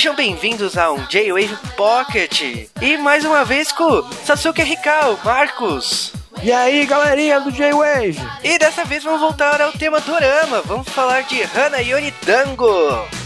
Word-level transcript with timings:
Sejam 0.00 0.16
bem-vindos 0.16 0.78
a 0.78 0.90
um 0.90 1.06
J-Wave 1.08 1.58
Pocket. 1.76 2.40
E 2.80 2.96
mais 2.96 3.22
uma 3.22 3.44
vez 3.44 3.70
com 3.70 4.02
Sasuke 4.24 4.62
Rikau, 4.62 5.20
Marcos. 5.22 6.14
E 6.42 6.50
aí, 6.50 6.86
galerinha 6.86 7.38
do 7.38 7.52
J-Wave? 7.52 8.16
E 8.42 8.58
dessa 8.58 8.82
vez 8.82 9.04
vamos 9.04 9.20
voltar 9.20 9.60
ao 9.60 9.72
tema 9.72 10.00
Dorama. 10.00 10.62
Vamos 10.62 10.88
falar 10.88 11.24
de 11.24 11.42
Hana 11.42 11.82
Yori 11.82 12.14
Dango. 12.24 13.19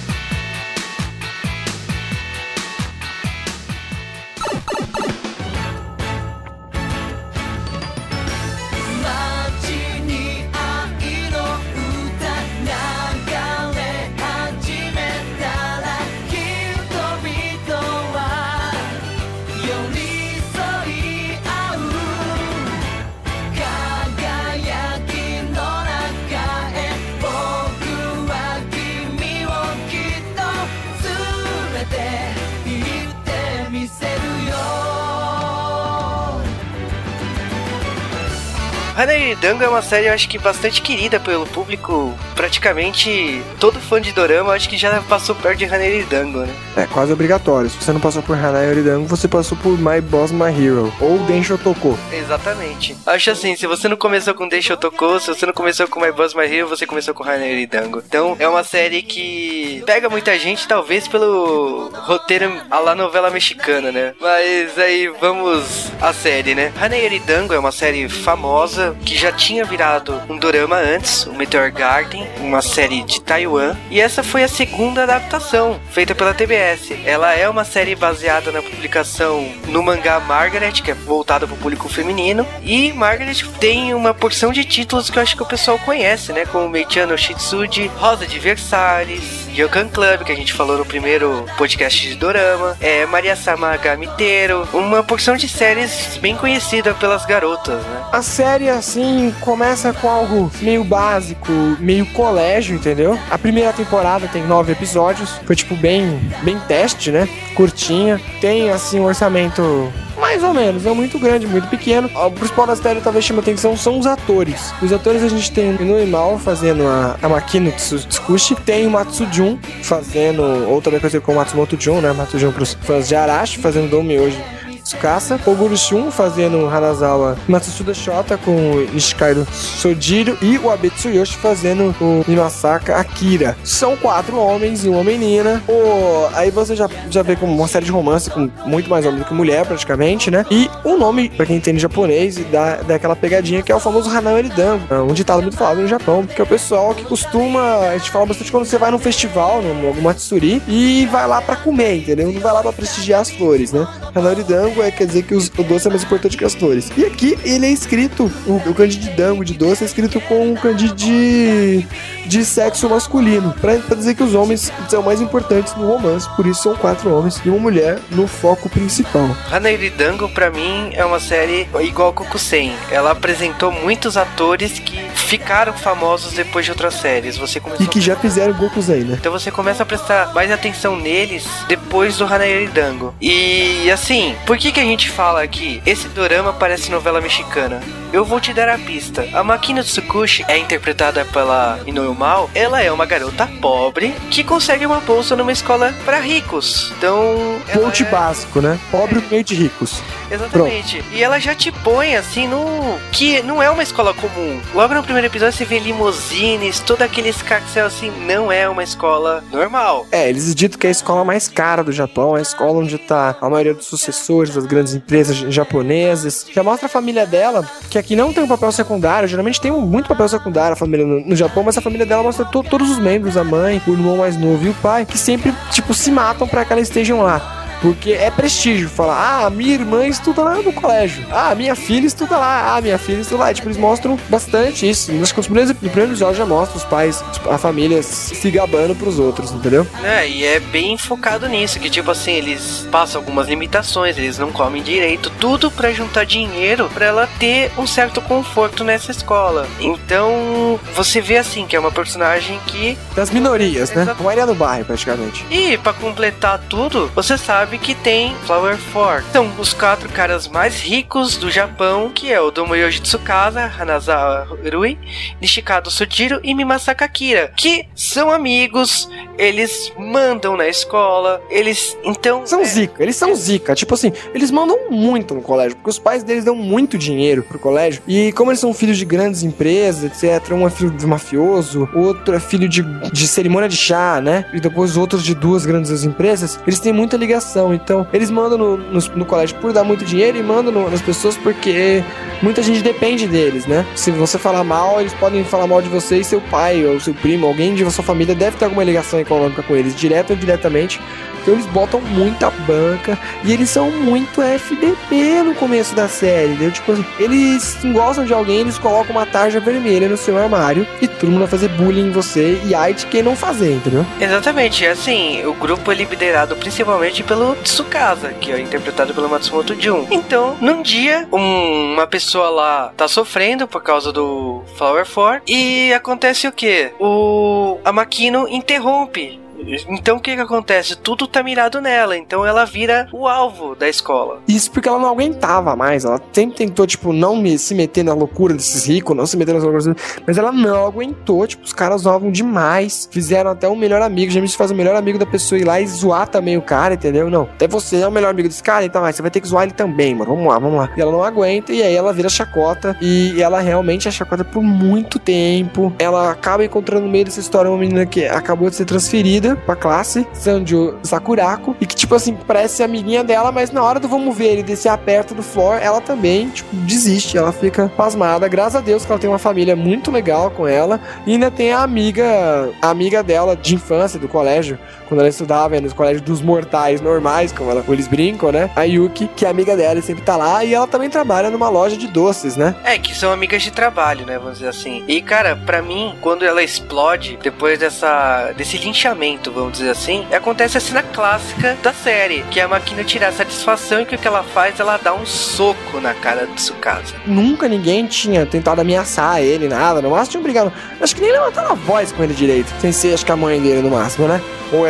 Hanayori 38.96 39.34
Dango 39.34 39.64
é 39.64 39.68
uma 39.68 39.82
série, 39.82 40.06
eu 40.06 40.12
acho 40.12 40.28
que 40.28 40.38
bastante 40.38 40.80
querida 40.80 41.18
pelo 41.18 41.44
público. 41.46 42.16
Praticamente 42.36 43.42
todo 43.58 43.80
fã 43.80 44.00
de 44.00 44.12
Dorama, 44.12 44.52
acho 44.52 44.68
que 44.68 44.76
já 44.76 45.00
passou 45.02 45.34
perto 45.34 45.58
de 45.58 45.64
Hanayori 45.64 46.04
Dango, 46.04 46.38
né? 46.38 46.54
É 46.76 46.86
quase 46.86 47.12
obrigatório. 47.12 47.68
Se 47.68 47.76
você 47.76 47.92
não 47.92 47.98
passou 48.00 48.22
por 48.22 48.36
Hanayori 48.36 48.82
Dango, 48.82 49.08
você 49.08 49.26
passou 49.26 49.58
por 49.58 49.76
My 49.76 50.00
Boss 50.00 50.30
My 50.30 50.50
Hero 50.50 50.92
ou 51.00 51.18
Densho 51.20 51.58
Toko. 51.58 51.98
Exatamente. 52.12 52.96
Acho 53.04 53.32
assim, 53.32 53.56
se 53.56 53.66
você 53.66 53.88
não 53.88 53.96
começou 53.96 54.32
com 54.32 54.46
Densho 54.46 54.76
Toko, 54.76 55.18
se 55.18 55.26
você 55.26 55.44
não 55.44 55.52
começou 55.52 55.88
com 55.88 56.00
My 56.00 56.12
Boss 56.12 56.32
My 56.32 56.44
Hero, 56.44 56.68
você 56.68 56.86
começou 56.86 57.14
com 57.14 57.24
Hanayori 57.24 57.66
Dango. 57.66 58.00
Então, 58.06 58.36
é 58.38 58.46
uma 58.46 58.62
série 58.62 59.02
que 59.02 59.82
pega 59.84 60.08
muita 60.08 60.38
gente, 60.38 60.68
talvez 60.68 61.08
pelo 61.08 61.90
roteiro 61.94 62.52
a 62.70 62.78
la 62.78 62.94
novela 62.94 63.28
mexicana, 63.28 63.90
né? 63.90 64.14
Mas 64.20 64.78
aí 64.78 65.08
vamos 65.20 65.90
à 66.00 66.12
série, 66.12 66.54
né? 66.54 66.72
Hanayori 66.80 67.18
Dango 67.18 67.52
é 67.52 67.58
uma 67.58 67.72
série 67.72 68.08
famosa 68.08 68.83
que 69.04 69.16
já 69.16 69.32
tinha 69.32 69.64
virado 69.64 70.20
um 70.28 70.36
dorama 70.36 70.76
antes, 70.76 71.26
o 71.26 71.32
Meteor 71.32 71.72
Garden, 71.72 72.26
uma 72.38 72.62
série 72.62 73.02
de 73.02 73.20
Taiwan, 73.20 73.76
e 73.90 74.00
essa 74.00 74.22
foi 74.22 74.42
a 74.42 74.48
segunda 74.48 75.04
adaptação 75.04 75.80
feita 75.90 76.14
pela 76.14 76.34
TBS. 76.34 76.92
Ela 77.04 77.34
é 77.34 77.48
uma 77.48 77.64
série 77.64 77.94
baseada 77.94 78.50
na 78.50 78.62
publicação 78.62 79.48
no 79.68 79.82
mangá 79.82 80.20
Margaret, 80.20 80.72
que 80.72 80.90
é 80.90 80.94
voltada 80.94 81.46
para 81.46 81.54
o 81.54 81.58
público 81.58 81.88
feminino, 81.88 82.46
e 82.62 82.92
Margaret 82.92 83.44
tem 83.58 83.94
uma 83.94 84.12
porção 84.12 84.52
de 84.52 84.64
títulos 84.64 85.10
que 85.10 85.18
eu 85.18 85.22
acho 85.22 85.36
que 85.36 85.42
o 85.42 85.46
pessoal 85.46 85.78
conhece, 85.78 86.32
né, 86.32 86.44
como 86.46 86.68
Meichano 86.68 87.16
Shitsuji, 87.16 87.90
Rosa 87.96 88.26
de 88.26 88.38
Versalhes, 88.38 89.43
Yokan 89.56 89.88
Club, 89.88 90.24
que 90.24 90.32
a 90.32 90.34
gente 90.34 90.52
falou 90.52 90.76
no 90.78 90.84
primeiro 90.84 91.44
podcast 91.56 92.08
de 92.08 92.14
Dorama, 92.16 92.76
é 92.80 93.06
Maria 93.06 93.36
Sama 93.36 93.76
Gamiteiro, 93.76 94.68
uma 94.72 95.02
porção 95.02 95.36
de 95.36 95.48
séries 95.48 96.18
bem 96.20 96.36
conhecida 96.36 96.92
pelas 96.94 97.24
garotas, 97.24 97.82
né? 97.82 98.04
A 98.12 98.20
série 98.20 98.68
assim, 98.68 99.32
começa 99.40 99.92
com 99.92 100.08
algo 100.08 100.50
meio 100.60 100.82
básico, 100.82 101.52
meio 101.78 102.04
colégio, 102.06 102.76
entendeu? 102.76 103.18
A 103.30 103.38
primeira 103.38 103.72
temporada 103.72 104.28
tem 104.28 104.42
nove 104.42 104.72
episódios, 104.72 105.30
foi 105.44 105.54
tipo 105.54 105.76
bem, 105.76 106.18
bem 106.42 106.58
teste, 106.66 107.10
né? 107.10 107.28
Curtinha. 107.54 108.20
Tem 108.40 108.70
assim 108.70 108.98
um 108.98 109.04
orçamento 109.04 109.92
mais 110.34 110.42
ou 110.42 110.52
menos, 110.52 110.82
não 110.82 110.96
muito 110.96 111.16
grande, 111.16 111.46
muito 111.46 111.68
pequeno. 111.68 112.10
O 112.12 112.30
principal 112.32 112.66
da 112.66 112.74
série 112.74 113.00
talvez 113.00 113.24
chama 113.24 113.40
atenção 113.40 113.76
são 113.76 114.00
os 114.00 114.06
atores. 114.06 114.74
Os 114.82 114.92
atores 114.92 115.22
a 115.22 115.28
gente 115.28 115.52
tem 115.52 115.70
o 115.70 115.78
Minui 115.80 116.06
Mal 116.06 116.40
fazendo 116.40 116.84
a, 116.88 117.16
a 117.22 117.28
Makino 117.28 117.70
Tsukushi, 117.70 118.56
tem 118.56 118.84
o 118.84 118.90
Matsujun 118.90 119.56
fazendo, 119.82 120.42
ou 120.42 120.82
também 120.82 120.98
conhecido 120.98 121.22
como 121.22 121.38
Matsumoto 121.38 121.76
Jun, 121.78 122.00
né? 122.00 122.12
Matsujun 122.12 122.50
pros 122.50 122.74
fãs 122.82 123.06
de 123.06 123.14
Arashi, 123.14 123.58
fazendo 123.58 123.88
Domi 123.88 124.18
hoje 124.18 124.36
Tsukasa, 124.84 125.40
Oguro 125.46 125.76
Shun 125.76 126.10
fazendo 126.10 126.66
Hanazawa 126.68 127.36
Matsuda 127.48 127.94
Shota 127.94 128.36
com 128.36 128.86
Ishikairo 128.94 129.46
Sojiro 129.50 130.36
e 130.42 130.58
o 130.58 130.70
Abe 130.70 130.90
Tsuyoshi 130.90 131.36
fazendo 131.36 131.94
o 132.00 132.24
Imasaka 132.28 132.96
Akira. 132.96 133.56
São 133.64 133.96
quatro 133.96 134.38
homens 134.38 134.84
e 134.84 134.88
uma 134.88 135.02
menina. 135.02 135.62
O... 135.66 136.28
Aí 136.34 136.50
você 136.50 136.76
já, 136.76 136.88
já 137.10 137.22
vê 137.22 137.34
como 137.34 137.54
uma 137.54 137.66
série 137.66 137.86
de 137.86 137.90
romance 137.90 138.30
com 138.30 138.50
muito 138.66 138.90
mais 138.90 139.06
homem 139.06 139.20
do 139.20 139.24
que 139.24 139.32
mulher, 139.32 139.64
praticamente, 139.64 140.30
né? 140.30 140.44
E 140.50 140.70
o 140.84 140.96
nome, 140.96 141.30
pra 141.30 141.46
quem 141.46 141.56
entende 141.56 141.80
japonês, 141.80 142.36
dá, 142.52 142.76
dá 142.76 142.96
aquela 142.96 143.16
pegadinha 143.16 143.62
que 143.62 143.72
é 143.72 143.74
o 143.74 143.80
famoso 143.80 144.10
Hanao 144.10 144.38
Eridango, 144.38 144.84
é 144.90 144.98
um 144.98 145.14
ditado 145.14 145.42
muito 145.42 145.56
falado 145.56 145.80
no 145.80 145.88
Japão, 145.88 146.26
que 146.26 146.40
é 146.40 146.44
o 146.44 146.46
pessoal 146.46 146.94
que 146.94 147.04
costuma, 147.04 147.78
a 147.78 147.96
gente 147.96 148.10
fala 148.10 148.26
bastante 148.26 148.50
quando 148.50 148.66
você 148.66 148.76
vai 148.76 148.90
num 148.90 148.98
festival, 148.98 149.62
algum 149.86 150.02
matsuri, 150.02 150.62
e 150.68 151.06
vai 151.10 151.26
lá 151.26 151.40
pra 151.40 151.56
comer, 151.56 151.96
entendeu? 151.96 152.30
Não 152.30 152.40
vai 152.40 152.52
lá 152.52 152.62
pra 152.62 152.72
prestigiar 152.72 153.20
as 153.20 153.30
flores, 153.30 153.72
né? 153.72 153.86
Hanao 154.14 154.32
Eridango 154.32 154.73
dango 154.74 154.82
é, 154.82 154.90
quer 154.90 155.06
dizer 155.06 155.22
que 155.22 155.34
os, 155.34 155.48
o 155.56 155.62
doce 155.62 155.86
é 155.86 155.90
mais 155.90 156.02
importante 156.02 156.36
que 156.36 156.44
as 156.44 156.54
flores. 156.54 156.90
E 156.96 157.04
aqui 157.04 157.38
ele 157.44 157.66
é 157.66 157.70
escrito, 157.70 158.30
o, 158.46 158.56
o 158.56 158.86
de 158.86 159.10
dango, 159.10 159.44
de 159.44 159.54
doce, 159.54 159.84
é 159.84 159.86
escrito 159.86 160.20
com 160.22 160.52
o 160.52 160.56
kanji 160.56 160.92
de, 160.92 161.86
de 162.26 162.44
sexo 162.44 162.88
masculino, 162.88 163.54
pra, 163.60 163.76
pra 163.76 163.96
dizer 163.96 164.14
que 164.14 164.22
os 164.22 164.34
homens 164.34 164.72
são 164.88 165.02
mais 165.02 165.20
importantes 165.20 165.74
no 165.76 165.86
romance, 165.86 166.28
por 166.36 166.46
isso 166.46 166.62
são 166.62 166.74
quatro 166.74 167.14
homens 167.14 167.40
e 167.44 167.48
uma 167.48 167.58
mulher 167.58 167.98
no 168.10 168.26
foco 168.26 168.68
principal. 168.68 169.28
Hanairi 169.50 169.90
Dango, 169.90 170.28
pra 170.28 170.50
mim, 170.50 170.90
é 170.92 171.04
uma 171.04 171.20
série 171.20 171.68
igual 171.80 172.12
Kokusen. 172.12 172.74
Ela 172.90 173.12
apresentou 173.12 173.70
muitos 173.70 174.16
atores 174.16 174.78
que 174.78 174.98
ficaram 175.14 175.72
famosos 175.72 176.32
depois 176.32 176.64
de 176.64 176.70
outras 176.70 176.94
séries. 176.94 177.36
Você 177.36 177.60
e 177.80 177.86
que 177.86 178.00
já 178.00 178.16
fizeram 178.16 178.52
Gokusen, 178.54 179.04
né? 179.04 179.16
Então 179.18 179.32
você 179.32 179.50
começa 179.50 179.82
a 179.82 179.86
prestar 179.86 180.32
mais 180.34 180.50
atenção 180.50 180.96
neles 180.96 181.46
depois 181.68 182.16
do 182.16 182.24
Hanairi 182.24 182.66
Dango. 182.68 183.14
E 183.20 183.90
assim, 183.90 184.34
por 184.46 184.56
que 184.64 184.72
que, 184.72 184.80
a 184.80 184.84
gente 184.84 185.10
fala 185.10 185.42
aqui? 185.42 185.82
Esse 185.84 186.08
dorama 186.08 186.50
parece 186.50 186.90
novela 186.90 187.20
mexicana. 187.20 187.82
Eu 188.14 188.24
vou 188.24 188.40
te 188.40 188.54
dar 188.54 188.68
a 188.70 188.78
pista. 188.78 189.28
A 189.34 189.44
Makina 189.44 189.82
Tsukushi 189.82 190.42
é 190.48 190.56
interpretada 190.56 191.22
pela 191.26 191.80
Inoue 191.86 192.14
Mal. 192.14 192.48
Ela 192.54 192.80
é 192.80 192.90
uma 192.90 193.04
garota 193.04 193.46
pobre 193.60 194.14
que 194.30 194.42
consegue 194.42 194.86
uma 194.86 195.00
bolsa 195.00 195.36
numa 195.36 195.52
escola 195.52 195.92
para 196.06 196.18
ricos. 196.18 196.92
Então. 196.96 197.60
Ponte 197.74 198.04
é... 198.04 198.06
básico, 198.06 198.62
né? 198.62 198.78
Pobre 198.90 199.16
no 199.16 199.28
meio 199.28 199.44
de 199.44 199.54
ricos. 199.54 200.00
Exatamente. 200.30 200.98
Pronto. 200.98 201.14
E 201.14 201.22
ela 201.22 201.38
já 201.38 201.54
te 201.54 201.70
põe 201.70 202.16
assim 202.16 202.48
no. 202.48 202.64
que 203.12 203.42
não 203.42 203.62
é 203.62 203.68
uma 203.68 203.82
escola 203.82 204.14
comum. 204.14 204.60
Logo 204.72 204.94
no 204.94 205.02
primeiro 205.02 205.26
episódio 205.26 205.58
você 205.58 205.64
vê 205.66 205.78
limousines, 205.78 206.80
todo 206.80 207.02
aquele 207.02 207.28
escarcel 207.28 207.86
assim. 207.86 208.10
Não 208.26 208.50
é 208.50 208.66
uma 208.66 208.82
escola 208.82 209.44
normal. 209.52 210.06
É, 210.10 210.28
eles 210.28 210.54
ditam 210.54 210.78
que 210.78 210.86
é 210.86 210.88
a 210.88 210.92
escola 210.92 211.24
mais 211.24 211.48
cara 211.48 211.84
do 211.84 211.92
Japão, 211.92 212.34
é 212.34 212.38
a 212.38 212.42
escola 212.42 212.78
onde 212.78 212.96
tá 212.96 213.36
a 213.40 213.50
maioria 213.50 213.74
dos 213.74 213.86
sucessores 213.86 214.53
das 214.54 214.66
grandes 214.66 214.94
empresas 214.94 215.36
japonesas. 215.36 216.46
Já 216.52 216.62
mostra 216.62 216.86
a 216.86 216.88
família 216.88 217.26
dela, 217.26 217.68
que 217.90 217.98
aqui 217.98 218.16
não 218.16 218.32
tem 218.32 218.44
um 218.44 218.48
papel 218.48 218.72
secundário, 218.72 219.28
geralmente 219.28 219.60
tem 219.60 219.70
muito 219.70 220.08
papel 220.08 220.28
secundário 220.28 220.72
a 220.72 220.76
família 220.76 221.06
no, 221.06 221.20
no 221.20 221.36
Japão, 221.36 221.62
mas 221.62 221.76
a 221.76 221.80
família 221.80 222.06
dela 222.06 222.22
mostra 222.22 222.44
to, 222.44 222.62
todos 222.62 222.90
os 222.90 222.98
membros, 222.98 223.36
a 223.36 223.44
mãe, 223.44 223.80
o 223.86 223.92
irmão 223.92 224.18
mais 224.18 224.36
novo 224.36 224.66
e 224.66 224.70
o 224.70 224.74
pai, 224.74 225.04
que 225.04 225.18
sempre, 225.18 225.52
tipo, 225.70 225.92
se 225.94 226.10
matam 226.10 226.46
para 226.46 226.64
que 226.64 226.72
elas 226.72 226.88
estejam 226.88 227.20
lá. 227.20 227.63
Porque 227.80 228.12
é 228.12 228.30
prestígio 228.30 228.88
falar, 228.88 229.44
ah, 229.44 229.50
minha 229.50 229.74
irmã 229.74 230.06
estuda 230.06 230.42
lá 230.42 230.54
no 230.56 230.72
colégio. 230.72 231.24
Ah, 231.30 231.54
minha 231.54 231.74
filha 231.74 232.06
estuda 232.06 232.36
lá. 232.36 232.76
Ah, 232.76 232.80
minha 232.80 232.98
filha 232.98 233.20
estuda 233.20 233.44
lá. 233.44 233.50
E, 233.50 233.54
tipo, 233.54 233.68
eles 233.68 233.78
mostram 233.78 234.18
bastante 234.28 234.88
isso. 234.88 235.12
Acho 235.22 235.34
que 235.34 235.40
os 235.40 235.46
primeiros, 235.46 235.70
no 235.70 235.76
primeiro 235.76 236.10
episódio 236.12 236.36
já 236.36 236.46
mostra 236.46 236.76
os 236.76 236.84
pais, 236.84 237.22
tipo, 237.32 237.50
a 237.50 237.58
família 237.58 238.02
se 238.02 238.50
gabando 238.50 238.94
pros 238.94 239.18
outros, 239.18 239.52
entendeu? 239.52 239.86
É, 240.02 240.28
e 240.28 240.44
é 240.44 240.60
bem 240.60 240.96
focado 240.96 241.48
nisso, 241.48 241.78
que 241.78 241.90
tipo 241.90 242.10
assim, 242.10 242.32
eles 242.32 242.86
passam 242.90 243.20
algumas 243.20 243.48
limitações, 243.48 244.16
eles 244.16 244.38
não 244.38 244.52
comem 244.52 244.82
direito, 244.82 245.30
tudo 245.40 245.70
para 245.70 245.92
juntar 245.92 246.24
dinheiro 246.24 246.90
para 246.92 247.06
ela 247.06 247.28
ter 247.38 247.70
um 247.78 247.86
certo 247.86 248.20
conforto 248.20 248.84
nessa 248.84 249.10
escola. 249.10 249.66
Então, 249.80 250.78
você 250.94 251.20
vê 251.20 251.38
assim 251.38 251.66
que 251.66 251.76
é 251.76 251.78
uma 251.78 251.90
personagem 251.90 252.58
que 252.66 252.96
das 253.14 253.30
minorias, 253.30 253.90
né? 253.90 254.02
Exato. 254.02 254.22
né? 254.22 254.24
Maria 254.24 254.46
do 254.46 254.54
bairro, 254.54 254.84
praticamente. 254.84 255.44
E 255.50 255.78
para 255.78 255.92
completar 255.92 256.58
tudo, 256.68 257.10
você 257.14 257.38
sabe 257.38 257.63
sabe 257.64 257.78
que 257.78 257.94
tem 257.94 258.34
Flower 258.44 258.76
Four. 258.76 259.24
São 259.32 259.50
os 259.58 259.72
quatro 259.72 260.06
caras 260.10 260.46
mais 260.46 260.82
ricos 260.82 261.38
do 261.38 261.50
Japão, 261.50 262.10
que 262.14 262.30
é 262.30 262.38
o 262.38 262.50
Domoyoshi 262.50 263.00
Tsukasa, 263.00 263.72
Hanazawa 263.78 264.46
Rui, 264.70 264.98
Nishikado 265.40 265.90
Sujiro 265.90 266.40
e 266.44 266.54
Mimasaka 266.54 267.08
Kira, 267.08 267.54
que 267.56 267.86
são 267.94 268.30
amigos, 268.30 269.08
eles 269.38 269.90
mandam 269.98 270.58
na 270.58 270.68
escola, 270.68 271.40
eles 271.48 271.96
então 272.04 272.46
São 272.46 272.60
é, 272.60 272.64
zica, 272.64 273.02
eles 273.02 273.16
são 273.16 273.34
zica. 273.34 273.74
Tipo 273.74 273.94
assim, 273.94 274.12
eles 274.34 274.50
mandam 274.50 274.90
muito 274.90 275.34
no 275.34 275.40
colégio, 275.40 275.76
porque 275.76 275.88
os 275.88 275.98
pais 275.98 276.22
deles 276.22 276.44
dão 276.44 276.54
muito 276.54 276.98
dinheiro 276.98 277.42
pro 277.44 277.58
colégio. 277.58 278.02
E 278.06 278.30
como 278.32 278.50
eles 278.50 278.60
são 278.60 278.74
filhos 278.74 278.98
de 278.98 279.06
grandes 279.06 279.42
empresas, 279.42 280.04
etc., 280.04 280.52
um 280.52 280.66
é 280.66 280.70
filho 280.70 280.90
de 280.90 281.06
mafioso, 281.06 281.88
outro 281.94 282.34
é 282.34 282.40
filho 282.40 282.68
de, 282.68 282.82
de 283.10 283.26
cerimônia 283.26 283.70
de 283.70 283.76
chá, 283.78 284.20
né? 284.20 284.44
E 284.52 284.60
depois 284.60 284.98
outros 284.98 285.24
de 285.24 285.34
duas 285.34 285.64
grandes 285.64 286.04
empresas, 286.04 286.60
eles 286.66 286.78
têm 286.78 286.92
muita 286.92 287.16
ligação. 287.16 287.53
Então, 287.74 288.06
eles 288.12 288.30
mandam 288.30 288.58
no, 288.58 288.76
no, 288.76 289.00
no 289.14 289.24
colégio 289.24 289.56
por 289.60 289.72
dar 289.72 289.84
muito 289.84 290.04
dinheiro 290.04 290.36
e 290.38 290.42
mandam 290.42 290.72
no- 290.72 290.90
nas 290.90 291.00
pessoas 291.02 291.36
porque 291.36 292.02
muita 292.42 292.62
gente 292.62 292.82
depende 292.82 293.26
deles, 293.28 293.66
né? 293.66 293.84
Se 293.94 294.10
você 294.10 294.38
falar 294.38 294.64
mal, 294.64 295.00
eles 295.00 295.12
podem 295.14 295.44
falar 295.44 295.66
mal 295.66 295.80
de 295.80 295.88
você 295.88 296.18
e 296.18 296.24
seu 296.24 296.40
pai 296.40 296.84
ou 296.84 296.98
seu 297.00 297.14
primo, 297.14 297.46
alguém 297.46 297.74
de 297.74 297.88
sua 297.90 298.02
família 298.04 298.34
deve 298.34 298.56
ter 298.56 298.64
alguma 298.64 298.82
ligação 298.84 299.20
econômica 299.20 299.62
com 299.62 299.76
eles, 299.76 299.94
direto 299.94 300.30
ou 300.30 300.36
indiretamente. 300.36 301.00
Então 301.42 301.52
eles 301.54 301.66
botam 301.66 302.00
muita 302.00 302.50
banca 302.66 303.18
e 303.44 303.52
eles 303.52 303.68
são 303.68 303.90
muito 303.90 304.40
FDP 304.40 305.42
no 305.42 305.54
começo 305.54 305.94
da 305.94 306.08
série, 306.08 306.52
entendeu? 306.52 306.70
Tipo 306.72 306.92
assim, 306.92 307.04
eles 307.18 307.76
gostam 307.92 308.24
de 308.24 308.32
alguém, 308.32 308.60
eles 308.60 308.78
colocam 308.78 309.14
uma 309.14 309.26
tarja 309.26 309.60
vermelha 309.60 310.08
no 310.08 310.16
seu 310.16 310.38
armário 310.38 310.86
e 311.02 311.06
todo 311.06 311.28
mundo 311.30 311.40
vai 311.40 311.48
fazer 311.48 311.68
bullying 311.68 312.06
em 312.06 312.10
você 312.10 312.58
e 312.64 312.74
ai 312.74 312.94
de 312.94 313.04
quem 313.06 313.22
não 313.22 313.36
fazer, 313.36 313.74
entendeu? 313.74 314.06
Exatamente, 314.18 314.86
assim, 314.86 315.44
o 315.44 315.52
grupo 315.52 315.92
é 315.92 315.94
liderado 315.94 316.56
principalmente 316.56 317.22
pelo 317.22 317.43
Tsukasa, 317.62 318.30
que 318.32 318.50
é 318.52 318.60
interpretado 318.60 319.12
pelo 319.12 319.28
Matsumoto 319.28 319.78
Jun. 319.80 320.06
Então, 320.10 320.56
num 320.60 320.80
dia, 320.82 321.28
um- 321.32 321.92
uma 321.94 322.06
pessoa 322.06 322.48
lá 322.48 322.92
tá 322.96 323.06
sofrendo 323.08 323.66
por 323.68 323.82
causa 323.82 324.12
do 324.12 324.62
Flower 324.76 325.04
Four 325.04 325.42
e 325.46 325.92
acontece 325.92 326.46
o 326.48 326.52
quê? 326.52 326.92
O 326.98 327.78
a 327.84 327.92
Makino 327.92 328.48
interrompe. 328.48 329.40
Então 329.88 330.16
o 330.16 330.20
que 330.20 330.34
que 330.34 330.40
acontece? 330.40 330.96
Tudo 330.96 331.26
tá 331.26 331.42
mirado 331.42 331.80
nela, 331.80 332.16
então 332.16 332.44
ela 332.44 332.64
vira 332.64 333.08
o 333.12 333.26
alvo 333.26 333.74
da 333.74 333.88
escola. 333.88 334.40
Isso 334.46 334.70
porque 334.70 334.88
ela 334.88 334.98
não 334.98 335.08
aguentava 335.08 335.74
mais. 335.76 336.04
Ela 336.04 336.20
sempre 336.32 336.56
tentou, 336.56 336.86
tipo, 336.86 337.12
não 337.12 337.36
me, 337.36 337.58
se 337.58 337.74
meter 337.74 338.04
na 338.04 338.14
loucura 338.14 338.54
desses 338.54 338.86
ricos, 338.86 339.16
não 339.16 339.26
se 339.26 339.36
meter 339.36 339.54
nas 339.54 339.62
loucuras. 339.62 339.86
Mas 340.26 340.38
ela 340.38 340.52
não 340.52 340.86
aguentou. 340.86 341.46
Tipo, 341.46 341.64
os 341.64 341.72
caras 341.72 342.02
zoavam 342.02 342.30
demais. 342.30 343.08
Fizeram 343.10 343.50
até 343.50 343.68
um 343.68 343.76
melhor 343.76 344.02
amigo. 344.02 344.30
Já 344.30 344.40
me 344.40 344.48
faz 344.48 344.70
o 344.70 344.74
melhor 344.74 344.94
amigo 344.94 345.18
da 345.18 345.26
pessoa 345.26 345.58
ir 345.58 345.64
lá 345.64 345.80
e 345.80 345.86
zoar 345.86 346.28
também 346.28 346.56
o 346.56 346.62
cara, 346.62 346.94
entendeu? 346.94 347.30
Não. 347.30 347.42
Até 347.42 347.66
você 347.66 347.96
é 348.00 348.08
o 348.08 348.12
melhor 348.12 348.30
amigo 348.30 348.48
desse 348.48 348.62
cara, 348.62 348.84
então 348.84 349.02
vai, 349.02 349.12
você 349.12 349.22
vai 349.22 349.30
ter 349.30 349.40
que 349.40 349.48
zoar 349.48 349.64
ele 349.64 349.72
também, 349.72 350.14
mano. 350.14 350.30
Vamos 350.34 350.46
lá, 350.46 350.58
vamos 350.58 350.78
lá. 350.78 350.90
E 350.96 351.00
ela 351.00 351.12
não 351.12 351.22
aguenta, 351.22 351.72
e 351.72 351.82
aí 351.82 351.94
ela 351.94 352.12
vira 352.12 352.28
chacota. 352.28 352.96
E 353.00 353.40
ela 353.40 353.60
realmente 353.60 354.08
é 354.08 354.10
chacota 354.10 354.44
por 354.44 354.62
muito 354.62 355.18
tempo. 355.18 355.92
Ela 355.98 356.30
acaba 356.30 356.64
encontrando 356.64 357.06
no 357.06 357.10
meio 357.10 357.24
dessa 357.24 357.40
história 357.40 357.70
uma 357.70 357.78
menina 357.78 358.06
que 358.06 358.26
acabou 358.26 358.70
de 358.70 358.76
ser 358.76 358.84
transferida 358.84 359.53
pra 359.56 359.76
classe, 359.76 360.26
Sanjo 360.32 360.96
Sakurako, 361.02 361.76
e 361.80 361.86
que, 361.86 361.94
tipo 361.94 362.14
assim, 362.14 362.36
parece 362.46 362.76
ser 362.76 362.82
amiguinha 362.84 363.22
dela, 363.22 363.52
mas 363.52 363.70
na 363.70 363.82
hora 363.82 364.00
do 364.00 364.08
vamos 364.08 364.36
ver 364.36 364.52
ele 364.52 364.62
descer 364.62 364.94
perto 364.98 365.34
do 365.34 365.42
floor, 365.42 365.78
ela 365.80 366.00
também, 366.00 366.48
tipo, 366.48 366.74
desiste. 366.76 367.36
Ela 367.36 367.52
fica 367.52 367.90
pasmada. 367.96 368.46
Graças 368.48 368.76
a 368.76 368.80
Deus 368.80 369.04
que 369.04 369.12
ela 369.12 369.20
tem 369.20 369.28
uma 369.28 369.38
família 369.38 369.74
muito 369.74 370.10
legal 370.10 370.50
com 370.50 370.66
ela. 370.66 371.00
E 371.26 371.32
ainda 371.32 371.50
tem 371.50 371.72
a 371.72 371.82
amiga, 371.82 372.70
a 372.80 372.90
amiga 372.90 373.22
dela 373.22 373.56
de 373.56 373.74
infância, 373.74 374.18
do 374.18 374.28
colégio, 374.28 374.78
quando 375.08 375.20
ela 375.20 375.28
estudava 375.28 375.80
no 375.80 375.94
colégio 375.94 376.22
dos 376.22 376.40
mortais 376.40 377.00
normais, 377.00 377.52
como 377.52 377.70
ela, 377.70 377.84
eles 377.88 378.08
brincam, 378.08 378.50
né? 378.50 378.70
A 378.74 378.82
Yuki, 378.84 379.28
que 379.34 379.44
é 379.44 379.48
amiga 379.48 379.76
dela 379.76 379.98
e 379.98 380.02
sempre 380.02 380.22
tá 380.22 380.36
lá, 380.36 380.64
e 380.64 380.74
ela 380.74 380.86
também 380.86 381.10
trabalha 381.10 381.50
numa 381.50 381.68
loja 381.68 381.96
de 381.96 382.06
doces, 382.06 382.56
né? 382.56 382.74
É, 382.84 382.98
que 382.98 383.14
são 383.14 383.32
amigas 383.32 383.62
de 383.62 383.70
trabalho, 383.70 384.26
né? 384.26 384.38
Vamos 384.38 384.54
dizer 384.54 384.68
assim. 384.68 385.04
E, 385.06 385.20
cara, 385.20 385.56
pra 385.56 385.82
mim, 385.82 386.14
quando 386.20 386.44
ela 386.44 386.62
explode, 386.62 387.38
depois 387.42 387.78
dessa 387.78 388.52
desse 388.56 388.78
linchamento, 388.78 389.50
vamos 389.50 389.78
dizer 389.78 389.90
assim, 389.90 390.26
acontece 390.32 390.78
a 390.78 390.80
cena 390.80 391.02
clássica 391.02 391.76
da 391.82 391.92
série, 391.92 392.42
que 392.50 392.60
é 392.60 392.64
a 392.64 392.68
máquina 392.68 393.04
tirar 393.04 393.32
satisfação 393.32 394.00
e 394.00 394.04
que 394.04 394.14
o 394.14 394.18
que 394.18 394.26
ela 394.26 394.42
faz, 394.42 394.78
ela 394.78 394.96
dá 394.96 395.14
um 395.14 395.26
soco 395.26 396.00
na 396.00 396.14
cara 396.14 396.46
do 396.46 396.54
Tsukasa. 396.54 397.14
Nunca 397.26 397.68
ninguém 397.68 398.06
tinha 398.06 398.46
tentado 398.46 398.80
ameaçar 398.80 399.40
ele, 399.42 399.68
nada. 399.68 400.00
No 400.00 400.10
máximo 400.10 400.32
tinham 400.32 400.42
brigado. 400.42 400.72
Acho 401.00 401.14
que 401.14 401.20
nem 401.20 401.32
levantaram 401.32 401.72
a 401.72 401.74
voz 401.74 402.12
com 402.12 402.22
ele 402.22 402.34
direito. 402.34 402.72
Sem 402.80 402.92
ser, 402.92 403.14
acho 403.14 403.24
que 403.24 403.32
a 403.32 403.36
mãe 403.36 403.60
dele 403.60 403.82
no 403.82 403.90
máximo, 403.90 404.26
né? 404.28 404.40
Ou 404.72 404.84
a 404.84 404.88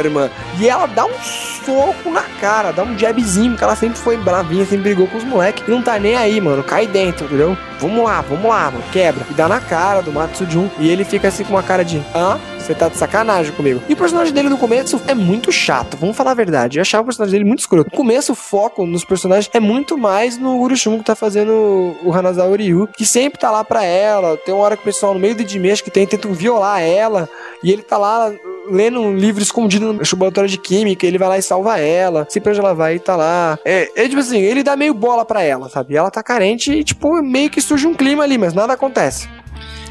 E 0.58 0.68
ela 0.68 0.86
dá 0.86 1.04
um 1.04 1.14
soco 1.22 2.10
na 2.10 2.22
cara, 2.40 2.72
dá 2.72 2.82
um 2.82 2.98
jabzinho, 2.98 3.52
porque 3.52 3.64
ela 3.64 3.76
sempre 3.76 3.98
foi 3.98 4.16
bravinha, 4.16 4.64
sempre 4.64 4.84
brigou 4.84 5.06
com 5.06 5.18
os 5.18 5.24
moleques. 5.24 5.66
E 5.66 5.70
não 5.70 5.82
tá 5.82 5.98
nem 5.98 6.16
aí, 6.16 6.40
mano. 6.40 6.62
Cai 6.62 6.86
dentro, 6.86 7.26
entendeu? 7.26 7.56
Vamos 7.78 8.04
lá, 8.04 8.20
vamos 8.20 8.48
lá, 8.48 8.70
mano. 8.70 8.84
Quebra. 8.92 9.26
E 9.30 9.34
dá 9.34 9.48
na 9.48 9.60
cara 9.60 10.00
do 10.00 10.12
Matsujun. 10.12 10.68
E 10.78 10.88
ele 10.88 11.04
fica 11.04 11.28
assim 11.28 11.44
com 11.44 11.54
uma 11.54 11.62
cara 11.62 11.84
de. 11.84 11.98
Hã? 12.14 12.38
Você 12.64 12.74
tá 12.74 12.88
de 12.88 12.96
sacanagem 12.96 13.52
comigo. 13.52 13.82
E 13.86 13.92
o 13.92 13.96
personagem 13.96 14.32
dele 14.32 14.48
no 14.48 14.56
começo 14.56 14.98
é 15.06 15.14
muito 15.14 15.52
chato, 15.52 15.98
vamos 15.98 16.16
falar 16.16 16.30
a 16.30 16.34
verdade. 16.34 16.78
Eu 16.78 16.80
achava 16.80 17.02
o 17.02 17.04
personagem 17.04 17.32
dele 17.32 17.44
muito 17.44 17.58
escroto. 17.58 17.90
No 17.90 17.96
começo, 17.96 18.32
o 18.32 18.34
foco 18.34 18.86
nos 18.86 19.04
personagens 19.04 19.50
é 19.52 19.60
muito 19.60 19.98
mais 19.98 20.38
no 20.38 20.58
Urushun 20.58 20.96
que 20.96 21.04
tá 21.04 21.14
fazendo 21.14 21.94
o 22.02 22.10
Hanazawa 22.10 22.56
Ryu, 22.56 22.88
que 22.96 23.04
sempre 23.04 23.38
tá 23.38 23.50
lá 23.50 23.62
pra 23.62 23.84
ela. 23.84 24.38
Tem 24.38 24.54
uma 24.54 24.64
hora 24.64 24.76
que 24.78 24.82
o 24.82 24.84
pessoal 24.86 25.12
no 25.12 25.20
meio 25.20 25.34
do 25.34 25.44
Dimesh 25.44 25.82
que 25.82 25.90
tem, 25.90 26.06
tentam 26.06 26.32
violar 26.32 26.80
ela, 26.80 27.28
e 27.62 27.70
ele 27.70 27.82
tá 27.82 27.98
lá 27.98 28.32
lendo 28.70 28.98
um 28.98 29.14
livro 29.14 29.42
escondido 29.42 29.92
no 29.92 30.00
laboratório 30.02 30.48
de 30.48 30.56
química, 30.56 31.06
ele 31.06 31.18
vai 31.18 31.28
lá 31.28 31.36
e 31.36 31.42
salva 31.42 31.78
ela. 31.78 32.26
Sempre 32.30 32.48
onde 32.48 32.60
ela 32.60 32.72
vai, 32.72 32.98
tá 32.98 33.14
lá. 33.14 33.58
É, 33.62 33.90
é 33.94 34.08
tipo 34.08 34.20
assim, 34.20 34.38
ele 34.38 34.62
dá 34.62 34.74
meio 34.74 34.94
bola 34.94 35.22
pra 35.26 35.42
ela, 35.42 35.68
sabe? 35.68 35.94
Ela 35.94 36.10
tá 36.10 36.22
carente 36.22 36.72
e, 36.72 36.82
tipo, 36.82 37.22
meio 37.22 37.50
que 37.50 37.60
surge 37.60 37.86
um 37.86 37.92
clima 37.92 38.24
ali, 38.24 38.38
mas 38.38 38.54
nada 38.54 38.72
acontece. 38.72 39.28